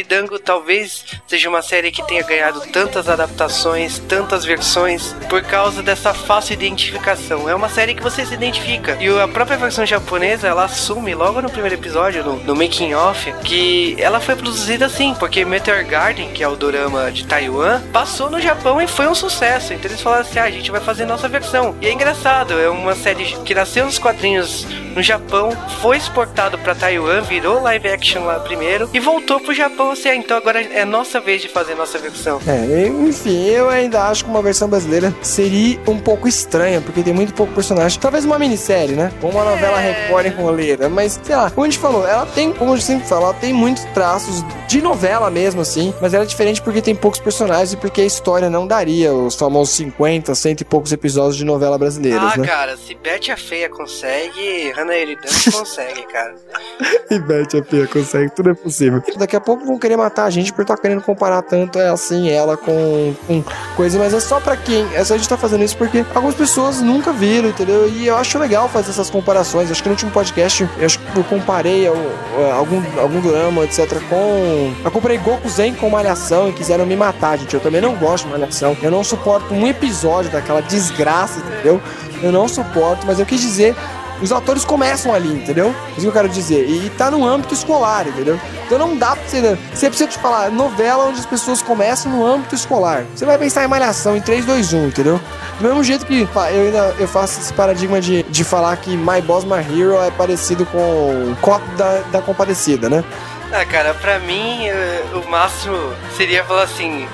Dango 0.09 0.39
talvez 0.39 1.05
seja 1.27 1.49
uma 1.49 1.63
série 1.63 1.91
que 1.91 2.07
tenha 2.07 2.23
ganhado 2.23 2.61
tantas 2.73 3.09
adaptações, 3.09 3.99
tantas 4.01 4.45
versões, 4.45 5.15
por 5.29 5.43
causa 5.43 5.83
dessa 5.83 6.13
fácil 6.15 6.55
identificação. 6.55 7.49
É 7.49 7.55
uma 7.55 7.69
série 7.69 7.95
que 7.95 8.03
você 8.03 8.25
se 8.25 8.35
identifica. 8.35 8.97
E 9.01 9.09
a 9.09 9.29
própria 9.29 9.57
versão 9.57 9.87
japonesa, 9.87 10.49
ela 10.49 10.65
assume 10.65 11.15
logo 11.15 11.41
no 11.41 11.51
primeiro 11.51 11.75
episódio, 11.77 12.25
no, 12.25 12.37
no 12.37 12.57
making 12.57 12.95
off, 12.95 13.33
que 13.45 13.97
ela 13.99 14.21
foi 14.21 14.37
produzida 14.37 14.87
assim, 14.87 15.15
porque 15.15 15.45
Meteor 15.45 15.85
Garden, 15.85 16.31
que 16.33 16.43
é 16.43 16.49
o 16.49 16.57
dorama 16.57 17.11
de 17.13 17.27
Taiwan, 17.27 17.83
passou 17.93 18.31
no 18.31 18.41
Japão 18.41 18.81
e 18.81 18.87
foi 18.87 19.07
um 19.07 19.15
sucesso. 19.15 19.73
Então 19.73 19.91
eles 19.91 20.01
falaram 20.01 20.23
assim: 20.23 20.39
ah, 20.39 20.45
a 20.45 20.51
gente 20.51 20.71
vai 20.71 20.81
fazer 20.81 21.05
nossa 21.05 21.29
versão. 21.29 21.77
E 21.81 21.87
é 21.87 21.93
engraçado, 21.93 22.55
é 22.55 22.69
uma 22.69 22.95
série 22.95 23.25
que 23.45 23.55
nasceu 23.55 23.85
nos 23.85 23.99
quadrinhos 23.99 24.67
no 24.95 25.03
Japão, 25.03 25.51
foi 25.81 25.97
exportado 25.97 26.59
pra 26.59 26.75
Taiwan, 26.75 27.23
virou 27.41 27.63
live 27.63 27.89
action 27.89 28.25
lá 28.25 28.41
primeiro 28.41 28.91
e 28.93 28.99
voltou 28.99 29.39
pro 29.39 29.55
Japão 29.55 29.93
assim, 29.93 30.09
ah, 30.09 30.15
então 30.17 30.37
agora 30.37 30.61
é 30.61 30.85
nossa 30.85 31.21
vez 31.21 31.41
de 31.41 31.49
fazer 31.49 31.77
nossa 31.77 31.97
versão. 31.97 32.41
É, 32.47 32.87
enfim, 32.89 33.47
eu 33.47 33.69
ainda 33.69 34.03
acho 34.09 34.25
que 34.25 34.31
uma 34.31 34.43
versão 34.43 34.69
brasileira 34.69 35.15
seria 35.23 35.79
um 35.87 35.99
pouco 36.01 36.27
estranha, 36.27 36.81
porque 36.81 37.01
tem 37.01 37.13
muito 37.15 37.33
pouco 37.33 37.53
personagem. 37.53 38.01
Talvez 38.01 38.25
uma 38.25 38.39
minissérie, 38.41 38.95
né? 38.97 39.13
Ou 39.23 39.31
uma 39.31 39.45
novela 39.45 39.79
Record 39.79 40.27
enroleira. 40.27 40.89
Mas, 40.89 41.21
sei 41.23 41.37
lá, 41.37 41.49
como 41.49 41.65
a 41.65 41.71
gente 41.71 41.79
falou, 41.79 42.07
ela 42.07 42.27
tem, 42.27 42.53
como 42.53 42.73
a 42.73 42.77
gente 42.77 42.87
sempre 42.87 43.07
fala, 43.07 43.27
ela 43.27 43.35
tem 43.35 43.53
muitos 43.53 43.85
traços 43.95 44.45
de 44.67 44.83
novela 44.83 45.31
mesmo, 45.31 45.61
assim. 45.61 45.95
Mas 46.01 46.15
ela 46.15 46.25
é 46.25 46.27
diferente 46.27 46.61
porque 46.61 46.83
tem 46.83 46.95
poucos 46.97 47.21
personagens 47.21 47.73
e 47.73 47.77
porque 47.77 48.01
a 48.01 48.05
história 48.05 48.51
não 48.51 48.67
daria 48.67 49.13
os 49.15 49.37
famosos 49.37 49.75
50, 49.77 50.35
cento 50.35 50.63
e 50.63 50.65
poucos 50.65 50.93
episódios 50.93 51.37
de 51.37 51.45
novela 51.45 51.79
brasileiras, 51.79 52.33
Ah, 52.35 52.37
né? 52.37 52.47
cara, 52.47 52.77
se 52.77 52.95
Betty 52.97 53.31
a 53.31 53.37
Feia 53.37 53.69
consegue, 53.69 54.73
Hannah 54.77 54.97
Eridan 54.97 55.29
consegue, 55.53 56.03
cara. 56.13 56.35
E 57.11 57.19
Beth 57.29 57.59
a 57.59 57.63
Pia 57.63 57.87
consegue, 57.87 58.31
tudo 58.35 58.51
é 58.51 58.55
possível. 58.55 59.03
Daqui 59.17 59.37
a 59.37 59.41
pouco 59.41 59.67
vão 59.67 59.79
querer 59.79 59.97
matar 59.97 60.25
a 60.25 60.31
gente 60.31 60.51
por 60.53 60.63
estar 60.63 60.77
querendo 60.79 61.03
comparar 61.03 61.43
tanto 61.43 61.79
é 61.79 61.89
assim 61.89 62.31
ela 62.31 62.57
com, 62.57 63.15
com 63.27 63.45
coisa, 63.77 63.99
mas 63.99 64.15
é 64.15 64.21
só 64.21 64.41
pra 64.41 64.57
quem. 64.57 64.87
É 64.95 65.05
só 65.05 65.15
a 65.15 65.17
gente 65.19 65.29
tá 65.29 65.37
fazendo 65.37 65.63
isso 65.63 65.77
porque 65.77 66.05
algumas 66.15 66.35
pessoas 66.35 66.81
nunca 66.81 67.13
viram, 67.13 67.51
entendeu? 67.51 67.89
E 67.89 68.07
eu 68.07 68.17
acho 68.17 68.39
legal 68.39 68.69
fazer 68.69 68.91
essas 68.91 69.11
comparações. 69.11 69.71
Acho 69.71 69.83
que 69.83 69.89
no 69.89 69.95
último 69.95 70.11
podcast 70.11 70.67
eu 70.79 70.87
acho 70.87 70.99
que 70.99 71.17
eu 71.17 71.25
comparei 71.25 71.87
algum, 71.87 72.83
algum 72.99 73.21
drama, 73.21 73.65
etc. 73.65 74.01
com. 74.09 74.73
Eu 74.83 74.91
comparei 74.91 75.19
Goku 75.19 75.49
Zen 75.49 75.75
com 75.75 75.91
Malhação 75.91 76.49
e 76.49 76.53
quiseram 76.53 76.87
me 76.87 76.97
matar, 76.97 77.37
gente. 77.37 77.53
Eu 77.53 77.61
também 77.61 77.81
não 77.81 77.95
gosto 77.95 78.25
de 78.25 78.31
Malhação. 78.31 78.77
Eu 78.83 78.91
não 78.91 79.05
suporto 79.05 79.53
um 79.53 79.67
episódio 79.67 80.31
daquela 80.31 80.63
desgraça, 80.63 81.41
entendeu? 81.41 81.81
Eu 82.23 82.33
não 82.33 82.49
suporto, 82.49 83.07
mas 83.07 83.21
eu 83.21 83.27
quis 83.27 83.41
dizer 83.41 83.77
os 84.21 84.33
atores 84.33 84.65
começam 84.65 85.15
ali, 85.15 85.29
entendeu? 85.29 85.75
Isso 85.91 86.01
que 86.01 86.07
eu 86.07 86.13
quero 86.13 86.29
dizer. 86.29 86.69
E 86.69 86.91
tá 86.91 87.11
no 87.11 87.27
âmbito 87.27 87.55
escolar, 87.55 88.07
entendeu? 88.07 88.39
Então 88.67 88.79
não 88.79 88.97
dá 88.97 89.17
pra 89.17 89.27
você. 89.27 89.59
Você 89.73 89.89
precisa 89.89 90.09
te 90.09 90.19
falar, 90.19 90.51
novela 90.51 91.05
onde 91.05 91.21
as 91.21 91.27
pessoas 91.27 91.63
começam 91.63 92.11
no 92.11 92.27
âmbito 92.27 92.55
escolar. 92.55 93.05
Você 93.15 93.25
vai 93.25 93.39
pensar 93.39 93.65
em 93.65 93.69
malhação 93.69 94.17
em 94.17 94.21
3, 94.21 94.45
2, 94.45 94.73
1, 94.73 94.87
entendeu? 94.87 95.21
Do 95.59 95.67
mesmo 95.67 95.83
jeito 95.83 96.07
que 96.07 96.23
eu 96.23 96.41
ainda 96.41 96.95
eu 96.99 97.09
faço 97.09 97.41
esse 97.41 97.53
paradigma 97.53 98.01
de, 98.01 98.23
de 98.25 98.45
falar 98.45 98.77
que 98.77 98.97
My 98.97 99.21
Boss 99.21 99.45
My 99.45 99.59
Hero 99.59 99.99
é 100.03 100.11
parecido 100.11 100.65
com 100.67 101.35
Copo 101.41 101.67
da, 101.77 102.03
da 102.13 102.23
Compadecida, 102.23 102.89
né? 102.89 103.03
Ah, 103.51 103.65
cara, 103.65 103.95
pra 103.95 104.19
mim, 104.19 104.69
eh, 104.69 105.05
o 105.15 105.31
máximo 105.31 105.77
seria 106.17 106.45
falar 106.45 106.65
assim, 106.65 107.09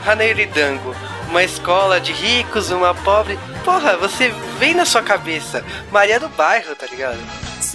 Dango, 0.52 0.94
uma 1.35 1.43
escola 1.43 2.01
de 2.01 2.12
ricos, 2.12 2.70
uma 2.70 2.95
pobre. 2.95 3.37
Porra, 3.64 3.97
você 3.97 4.28
vem 4.57 4.72
na 4.72 4.85
sua 4.85 5.03
cabeça, 5.03 5.64
Maria 5.91 6.20
do 6.20 6.28
Bairro, 6.28 6.76
tá 6.76 6.87
ligado? 6.87 7.18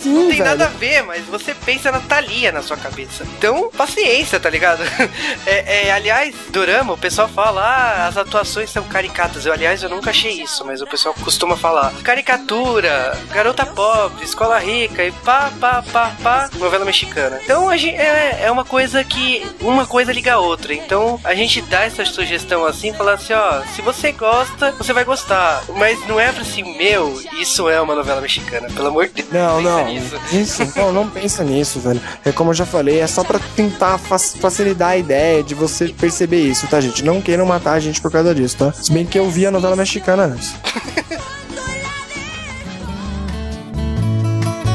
Sim, 0.02 0.14
Não 0.14 0.28
tem 0.28 0.38
velho. 0.38 0.44
nada 0.46 0.66
a 0.66 0.70
ver, 0.70 1.04
mas 1.04 1.26
você 1.26 1.54
pensa 1.54 1.92
na 1.92 2.00
Thalia 2.00 2.52
na 2.52 2.62
sua 2.62 2.78
cabeça. 2.78 3.24
Então, 3.38 3.70
paciência, 3.76 4.40
tá 4.40 4.50
ligado? 4.50 4.84
É, 5.46 5.88
é, 5.88 5.92
aliás, 5.92 6.36
Dorama, 6.50 6.94
o 6.94 6.98
pessoal 6.98 7.28
fala, 7.28 7.62
ah, 7.62 8.08
as 8.08 8.18
atuações 8.18 8.70
são 8.70 8.84
caricatas. 8.84 9.46
Eu, 9.46 9.54
aliás, 9.54 9.82
eu 9.82 9.90
nunca 9.90 10.10
achei 10.12 10.42
isso, 10.42 10.64
mas 10.66 10.82
o 10.82 10.88
pessoal 10.88 11.16
costuma 11.24 11.56
falar. 11.58 11.92
Caricatura, 12.04 13.18
garota 13.32 13.66
pobre, 13.66 14.24
escola 14.24 14.60
rica 14.60 15.04
e 15.04 15.12
pá, 15.12 15.52
pá, 15.60 15.84
pá, 15.92 16.16
pá, 16.22 16.50
novela 16.58 16.86
mexicana. 16.86 17.40
Então, 17.44 17.70
a 17.70 17.78
gente, 17.78 17.96
é, 17.96 18.42
é 18.44 18.52
uma 18.52 18.64
coisa 18.64 19.04
que 19.04 19.46
uma 19.62 19.86
coisa 19.86 20.12
liga 20.14 20.34
a 20.34 20.40
outra. 20.40 20.74
Então, 20.74 21.20
a 21.24 21.34
gente 21.34 21.62
dá 21.64 21.84
essa 21.84 22.06
sugestão 22.06 22.66
assim, 22.66 22.94
falar 22.94 23.14
assim, 23.14 23.34
ó, 23.34 23.62
se 23.76 23.82
você 23.82 24.12
gosta, 24.12 24.72
você 24.74 24.94
vai 24.94 25.04
gostar. 25.04 25.64
Mas 25.76 26.06
não 26.08 26.20
é 26.20 26.32
pra 26.32 26.42
assim, 26.42 26.78
meu, 26.78 27.22
isso 27.34 27.68
é 27.70 27.82
uma 27.82 27.96
novela 27.96 28.22
mexicana, 28.22 28.68
pelo 28.70 28.88
amor 28.88 29.08
de 29.08 29.24
Deus. 29.24 29.32
Não, 29.32 29.62
não. 29.62 29.89
Nisso. 29.94 30.16
Isso, 30.32 30.74
não, 30.80 30.92
não 30.94 31.10
pensa 31.10 31.44
nisso, 31.44 31.80
velho. 31.80 32.02
É 32.26 32.32
como 32.32 32.50
eu 32.52 32.54
já 32.54 32.66
falei, 32.66 33.00
é 33.00 33.08
só 33.08 33.24
pra 33.24 33.40
tentar 33.56 33.98
fa- 33.98 34.18
facilitar 34.20 34.90
a 34.90 34.98
ideia 34.98 35.44
de 35.44 35.54
você 35.56 35.88
perceber 35.90 36.42
isso, 36.42 36.68
tá, 36.68 36.80
gente? 36.80 37.04
Não 37.04 37.22
queiram 37.22 37.46
matar 37.46 37.74
a 37.74 37.80
gente 37.80 38.00
por 38.02 38.12
causa 38.12 38.34
disso, 38.34 38.58
tá? 38.58 38.72
Se 38.74 38.92
bem 38.92 39.06
que 39.06 39.18
eu 39.20 39.30
vi 39.30 39.46
a 39.46 39.52
novela 39.52 39.76
mexicana 39.76 40.24
antes. 40.24 40.54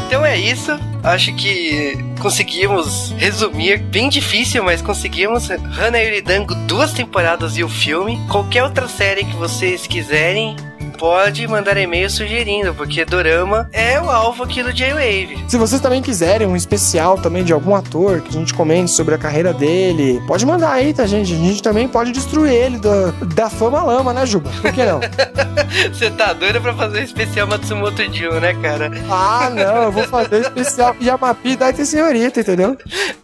Então 0.06 0.24
é 0.24 0.38
isso. 0.38 0.70
Acho 1.02 1.34
que 1.34 1.98
conseguimos 2.20 3.12
resumir. 3.18 3.78
Bem 3.78 4.08
difícil, 4.08 4.62
mas 4.62 4.80
conseguimos. 4.80 5.50
Hana 5.50 5.98
Yuridango, 5.98 6.54
duas 6.66 6.92
temporadas 6.92 7.56
e 7.56 7.64
o 7.64 7.68
filme. 7.68 8.18
Qualquer 8.30 8.62
outra 8.62 8.88
série 8.88 9.24
que 9.24 9.36
vocês 9.36 9.86
quiserem. 9.86 10.56
Pode 10.98 11.46
mandar 11.46 11.76
e-mail 11.76 12.08
sugerindo, 12.08 12.74
porque 12.74 13.04
Dorama 13.04 13.68
é 13.72 14.00
o 14.00 14.10
alvo 14.10 14.44
aqui 14.44 14.62
do 14.62 14.72
J-Wave. 14.72 15.44
Se 15.48 15.56
vocês 15.56 15.80
também 15.80 16.02
quiserem 16.02 16.46
um 16.46 16.56
especial 16.56 17.18
também 17.18 17.44
de 17.44 17.52
algum 17.52 17.74
ator, 17.74 18.20
que 18.20 18.28
a 18.30 18.32
gente 18.32 18.54
comente 18.54 18.90
sobre 18.90 19.14
a 19.14 19.18
carreira 19.18 19.52
dele, 19.52 20.22
pode 20.26 20.44
mandar 20.46 20.72
aí, 20.72 20.92
tá, 20.94 21.06
gente? 21.06 21.32
A 21.32 21.36
gente 21.36 21.62
também 21.62 21.88
pode 21.88 22.12
destruir 22.12 22.52
ele 22.52 22.78
da, 22.78 23.10
da 23.34 23.50
fama 23.50 23.82
lama, 23.82 24.12
né, 24.12 24.24
Juba? 24.26 24.50
Por 24.62 24.72
que 24.72 24.84
não? 24.84 25.00
Você 25.92 26.10
tá 26.10 26.32
doido 26.32 26.60
pra 26.60 26.72
fazer 26.74 27.00
um 27.00 27.04
especial 27.04 27.46
Matsumoto 27.46 28.02
Jun, 28.12 28.40
né, 28.40 28.54
cara? 28.54 28.90
ah, 29.10 29.50
não, 29.50 29.84
eu 29.84 29.92
vou 29.92 30.04
fazer 30.04 30.40
especial 30.42 30.94
Yamapi 31.00 31.56
Daite 31.56 31.84
Senhorita, 31.84 32.40
entendeu? 32.40 32.76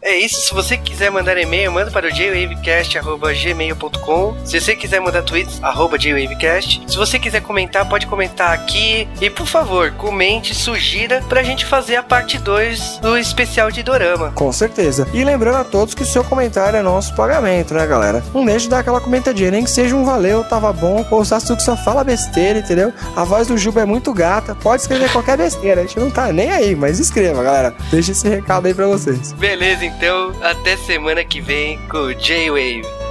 É 0.02 0.16
isso, 0.16 0.40
se 0.40 0.52
você 0.54 0.76
quiser 0.76 1.10
mandar 1.10 1.36
e-mail, 1.38 1.70
manda 1.72 1.90
para 1.90 2.06
o 2.06 2.10
jwavecast.gmail.com 2.10 4.36
Se 4.44 4.60
você 4.60 4.74
quiser 4.74 5.00
mandar 5.00 5.22
tweets, 5.22 5.62
arroba 5.62 5.98
jwavecast 5.98 6.82
Se 6.86 6.96
você 6.96 7.18
quiser 7.18 7.40
comentar, 7.60 7.88
pode 7.88 8.06
comentar 8.06 8.52
aqui 8.52 9.06
E 9.20 9.28
por 9.28 9.46
favor, 9.46 9.90
comente, 9.92 10.54
sugira 10.54 11.22
pra 11.28 11.42
gente 11.42 11.66
fazer 11.66 11.96
a 11.96 12.02
parte 12.02 12.38
2 12.38 12.98
do 13.02 13.18
especial 13.18 13.70
de 13.70 13.82
Dorama 13.82 14.32
Com 14.34 14.50
certeza. 14.52 15.06
E 15.12 15.22
lembrando 15.24 15.58
a 15.58 15.64
todos 15.64 15.94
que 15.94 16.02
o 16.02 16.06
seu 16.06 16.24
comentário 16.24 16.78
é 16.78 16.82
nosso 16.82 17.14
pagamento, 17.14 17.74
né, 17.74 17.86
galera? 17.86 18.22
Não 18.32 18.44
deixe 18.44 18.64
de 18.64 18.70
dar 18.70 18.78
aquela 18.78 19.00
comentadinha, 19.00 19.50
nem 19.50 19.64
que 19.64 19.70
seja 19.70 19.94
um 19.94 20.04
valeu, 20.04 20.44
tava 20.44 20.72
bom, 20.72 21.04
ou 21.10 21.20
o 21.20 21.24
Sasuke 21.24 21.62
só 21.62 21.76
fala 21.76 22.04
besteira, 22.04 22.60
entendeu? 22.60 22.92
A 23.14 23.24
voz 23.24 23.48
do 23.48 23.58
Juba 23.58 23.82
é 23.82 23.84
muito 23.84 24.12
gata, 24.12 24.54
pode 24.54 24.82
escrever 24.82 25.10
qualquer 25.12 25.36
besteira, 25.36 25.80
a 25.80 25.84
gente 25.84 25.98
não 25.98 26.10
tá 26.10 26.32
nem 26.32 26.50
aí, 26.50 26.74
mas 26.74 26.98
escreva, 26.98 27.42
galera. 27.42 27.74
Deixa 27.90 28.12
esse 28.12 28.28
recado 28.28 28.66
aí 28.66 28.74
pra 28.74 28.86
vocês. 28.86 29.32
Beleza, 29.32 29.84
então, 29.84 30.32
até 30.42 30.76
semana 30.76 31.24
que 31.24 31.40
vem 31.40 31.78
com 31.88 31.98
o 31.98 32.14
J-Wave 32.14 33.09